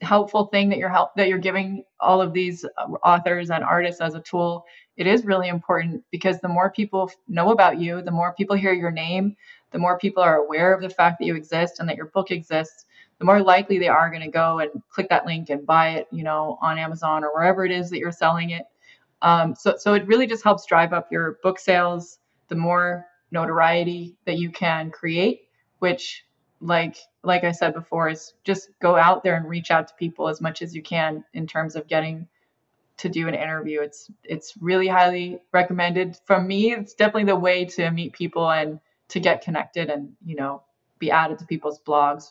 helpful 0.00 0.46
thing 0.46 0.68
that 0.70 0.78
you're 0.78 0.88
help 0.88 1.14
that 1.14 1.28
you're 1.28 1.38
giving 1.38 1.84
all 2.00 2.20
of 2.20 2.32
these 2.32 2.64
uh, 2.64 2.86
authors 3.04 3.50
and 3.50 3.62
artists 3.62 4.00
as 4.00 4.14
a 4.14 4.20
tool. 4.20 4.64
It 4.96 5.06
is 5.06 5.24
really 5.24 5.48
important 5.48 6.04
because 6.10 6.40
the 6.40 6.48
more 6.48 6.70
people 6.70 7.10
know 7.28 7.52
about 7.52 7.78
you 7.78 8.02
the 8.02 8.10
more 8.10 8.34
people 8.34 8.56
hear 8.56 8.72
your 8.72 8.90
name 8.90 9.36
the 9.70 9.78
more 9.78 9.98
people 9.98 10.22
are 10.22 10.36
aware 10.36 10.72
of 10.74 10.82
the 10.82 10.90
fact 10.90 11.18
that 11.18 11.26
you 11.26 11.34
exist 11.34 11.80
and 11.80 11.88
that 11.88 11.96
your 11.96 12.06
book 12.06 12.30
exists, 12.30 12.86
the 13.18 13.24
more 13.24 13.42
likely 13.42 13.78
they 13.78 13.88
are 13.88 14.10
going 14.10 14.22
to 14.22 14.30
go 14.30 14.58
and 14.60 14.70
click 14.88 15.08
that 15.10 15.26
link 15.26 15.50
and 15.50 15.66
buy 15.66 15.90
it, 15.90 16.08
you 16.10 16.24
know, 16.24 16.58
on 16.62 16.78
Amazon 16.78 17.22
or 17.22 17.32
wherever 17.34 17.64
it 17.64 17.70
is 17.70 17.90
that 17.90 17.98
you're 17.98 18.10
selling 18.10 18.50
it. 18.50 18.64
Um, 19.22 19.54
so, 19.54 19.76
so 19.78 19.94
it 19.94 20.06
really 20.06 20.26
just 20.26 20.42
helps 20.42 20.64
drive 20.66 20.92
up 20.92 21.12
your 21.12 21.38
book 21.42 21.58
sales. 21.58 22.18
The 22.48 22.56
more 22.56 23.06
notoriety 23.30 24.16
that 24.24 24.38
you 24.38 24.50
can 24.50 24.90
create, 24.90 25.42
which, 25.78 26.24
like, 26.60 26.96
like 27.22 27.44
I 27.44 27.52
said 27.52 27.74
before, 27.74 28.08
is 28.08 28.32
just 28.44 28.70
go 28.80 28.96
out 28.96 29.22
there 29.22 29.36
and 29.36 29.48
reach 29.48 29.70
out 29.70 29.86
to 29.88 29.94
people 29.94 30.28
as 30.28 30.40
much 30.40 30.62
as 30.62 30.74
you 30.74 30.82
can 30.82 31.24
in 31.34 31.46
terms 31.46 31.76
of 31.76 31.86
getting 31.86 32.26
to 32.96 33.08
do 33.08 33.28
an 33.28 33.34
interview. 33.34 33.80
It's 33.80 34.10
it's 34.24 34.54
really 34.60 34.88
highly 34.88 35.40
recommended 35.52 36.18
from 36.26 36.46
me. 36.46 36.72
It's 36.72 36.94
definitely 36.94 37.24
the 37.24 37.36
way 37.36 37.64
to 37.64 37.90
meet 37.90 38.12
people 38.12 38.50
and 38.50 38.78
to 39.10 39.20
get 39.20 39.42
connected 39.42 39.90
and 39.90 40.12
you 40.24 40.36
know 40.36 40.62
be 40.98 41.10
added 41.10 41.38
to 41.38 41.46
people's 41.46 41.80
blogs 41.80 42.30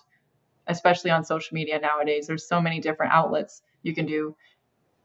especially 0.70 1.12
on 1.12 1.26
social 1.26 1.56
media 1.56 1.80
nowadays. 1.80 2.28
There's 2.28 2.48
so 2.48 2.62
many 2.62 2.80
different 2.80 3.12
outlets 3.12 3.64
you 3.84 3.94
can 3.94 4.06
do 4.06 4.36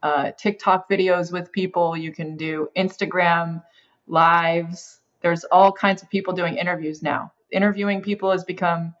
uh, 0.03 0.31
tiktok 0.37 0.89
videos 0.89 1.31
with 1.31 1.51
people. 1.51 1.97
You 1.97 2.11
can 2.11 2.37
do 2.37 2.69
instagram 2.77 3.63
lives. 4.07 5.01
There's 5.21 5.43
all 5.45 5.71
kinds 5.71 6.03
of 6.03 6.09
people 6.09 6.33
doing 6.33 6.57
interviews 6.57 7.01
now. 7.01 7.33
Interviewing 7.51 8.01
people 8.01 8.31
has 8.31 8.43
become 8.43 8.93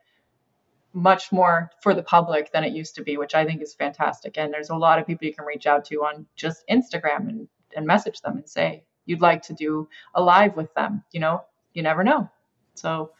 much 0.93 1.31
more 1.31 1.69
for 1.81 1.93
the 1.93 2.01
public 2.01 2.51
than 2.51 2.63
it 2.63 2.71
used 2.71 2.95
to 2.95 3.03
be 3.03 3.17
which 3.17 3.35
i 3.35 3.45
think 3.45 3.61
is 3.61 3.73
fantastic. 3.73 4.37
And 4.37 4.51
there's 4.51 4.69
a 4.69 4.75
lot 4.75 4.97
of 4.97 5.05
people 5.05 5.27
you 5.27 5.35
can 5.35 5.45
reach 5.45 5.67
out 5.67 5.85
to 5.85 5.95
on 5.97 6.25
just 6.35 6.63
instagram 6.69 7.29
and, 7.29 7.47
and 7.75 7.85
message 7.85 8.21
them 8.21 8.37
and 8.37 8.49
say 8.49 8.83
you'd 9.05 9.21
like 9.21 9.41
to 9.43 9.53
do 9.53 9.87
a 10.15 10.21
live 10.21 10.55
with 10.55 10.73
them 10.73 11.03
you 11.11 11.19
know? 11.19 11.43
You 11.73 11.83
never 11.83 12.03
know 12.03 12.29
so 12.75 13.11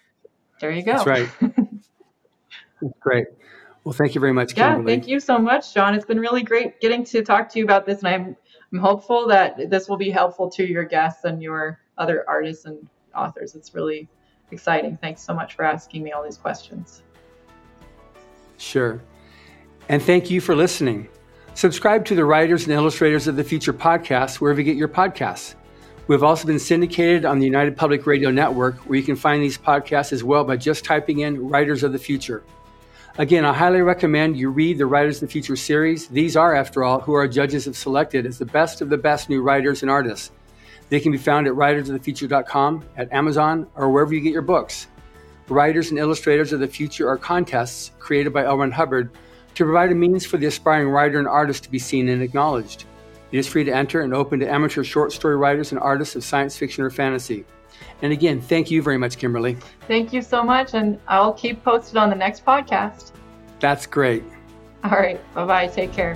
there 0.60 0.72
you 0.72 0.84
go. 0.84 0.94
That's 0.94 1.08
right. 1.08 1.30
That's 1.40 3.00
great. 3.00 3.28
Well, 3.84 3.94
thank 3.94 4.16
you 4.16 4.22
very 4.22 4.34
much, 4.34 4.56
Kimberly. 4.56 4.92
Yeah, 4.92 4.98
thank 4.98 5.08
you 5.08 5.20
so 5.20 5.38
much, 5.38 5.74
John. 5.74 5.94
It's 5.94 6.06
been 6.06 6.20
really 6.20 6.44
great 6.44 6.82
getting 6.82 7.04
to 7.06 7.24
talk 7.24 7.50
to 7.50 7.60
you 7.60 7.66
about 7.66 7.86
this, 7.86 8.00
and 8.00 8.08
I'm 8.08 8.36
I'm 8.74 8.80
hopeful 8.80 9.28
that 9.28 9.70
this 9.70 9.88
will 9.88 9.98
be 9.98 10.10
helpful 10.10 10.50
to 10.52 10.66
your 10.66 10.84
guests 10.84 11.24
and 11.24 11.42
your 11.42 11.80
other 11.98 12.26
artists 12.28 12.66
and 12.66 12.88
authors. 13.16 13.56
It's 13.56 13.74
really 13.74 14.10
exciting. 14.52 14.98
Thanks 14.98 15.22
so 15.22 15.34
much 15.34 15.56
for 15.56 15.64
asking 15.64 16.04
me 16.04 16.12
all 16.12 16.24
these 16.24 16.38
questions. 16.38 17.04
Sure. 18.58 19.02
And 19.88 20.02
thank 20.02 20.30
you 20.30 20.42
for 20.42 20.56
listening. 20.56 21.08
Subscribe 21.54 22.04
to 22.06 22.16
the 22.16 22.26
Writers 22.26 22.64
and 22.64 22.74
Illustrators 22.74 23.28
of 23.28 23.36
the 23.36 23.44
Future 23.44 23.74
podcast 23.74 24.42
wherever 24.42 24.60
you 24.60 24.66
get 24.66 24.76
your 24.76 24.90
podcasts. 24.90 25.56
We've 26.08 26.22
also 26.22 26.46
been 26.46 26.60
syndicated 26.60 27.26
on 27.26 27.40
the 27.40 27.46
United 27.46 27.76
Public 27.76 28.06
Radio 28.06 28.30
Network, 28.30 28.78
where 28.82 28.98
you 28.98 29.04
can 29.04 29.16
find 29.16 29.42
these 29.42 29.58
podcasts 29.58 30.14
as 30.14 30.24
well 30.24 30.44
by 30.44 30.56
just 30.56 30.86
typing 30.86 31.22
in 31.22 31.50
Writers 31.50 31.82
of 31.82 31.94
the 31.94 32.00
Future. 32.00 32.44
Again, 33.18 33.44
I 33.44 33.54
highly 33.54 33.82
recommend 33.82 34.38
you 34.38 34.52
read 34.52 34.78
the 34.78 34.86
Writers 34.86 35.18
of 35.18 35.22
the 35.22 35.32
Future 35.32 35.56
series. 35.56 36.08
These 36.08 36.38
are, 36.38 36.54
after 36.54 36.84
all, 36.84 37.00
who 37.00 37.14
our 37.14 37.28
judges 37.28 37.66
have 37.66 37.76
selected 37.76 38.28
as 38.28 38.38
the 38.38 38.46
best 38.46 38.82
of 38.82 38.90
the 38.90 38.98
best 38.98 39.30
new 39.30 39.42
writers 39.42 39.82
and 39.82 39.90
artists. 39.90 40.32
They 40.90 41.00
can 41.00 41.12
be 41.12 41.18
found 41.18 41.48
at 41.48 41.54
writersofthefuture.com, 41.54 42.86
at 42.98 43.12
Amazon, 43.12 43.66
or 43.74 43.90
wherever 43.90 44.14
you 44.14 44.22
get 44.22 44.34
your 44.34 44.44
books. 44.44 44.88
Writers 45.48 45.90
and 45.90 45.98
Illustrators 45.98 46.54
of 46.54 46.60
the 46.60 46.68
Future 46.68 47.10
are 47.10 47.18
contests 47.18 47.92
created 47.98 48.32
by 48.32 48.46
L. 48.46 48.58
Ron 48.58 48.70
Hubbard 48.70 49.10
to 49.56 49.64
provide 49.64 49.92
a 49.92 49.96
means 49.96 50.24
for 50.24 50.38
the 50.38 50.46
aspiring 50.46 50.90
writer 50.90 51.18
and 51.18 51.28
artist 51.28 51.64
to 51.64 51.72
be 51.72 51.80
seen 51.80 52.10
and 52.10 52.22
acknowledged. 52.22 52.86
It 53.36 53.40
is 53.40 53.50
free 53.50 53.66
to 53.66 53.76
enter 53.76 54.00
and 54.00 54.14
open 54.14 54.40
to 54.40 54.50
amateur 54.50 54.82
short 54.82 55.12
story 55.12 55.36
writers 55.36 55.74
and 55.74 55.82
artists 55.82 56.16
of 56.16 56.24
science 56.24 56.56
fiction 56.56 56.86
or 56.86 56.90
fantasy. 56.90 57.44
And 58.02 58.14
again, 58.14 58.40
thank 58.40 58.72
you 58.72 58.82
very 58.82 58.98
much, 58.98 59.18
Kimberly. 59.18 59.58
Thank 59.90 60.14
you 60.14 60.22
so 60.22 60.42
much. 60.42 60.74
And 60.74 60.98
I'll 61.10 61.34
keep 61.34 61.62
posted 61.62 61.98
on 61.98 62.10
the 62.10 62.16
next 62.16 62.46
podcast. 62.46 63.12
That's 63.60 63.88
great. 63.88 64.24
All 64.86 64.92
right. 64.92 65.20
Bye 65.34 65.46
bye. 65.46 65.68
Take 65.68 65.92
care. 65.92 66.16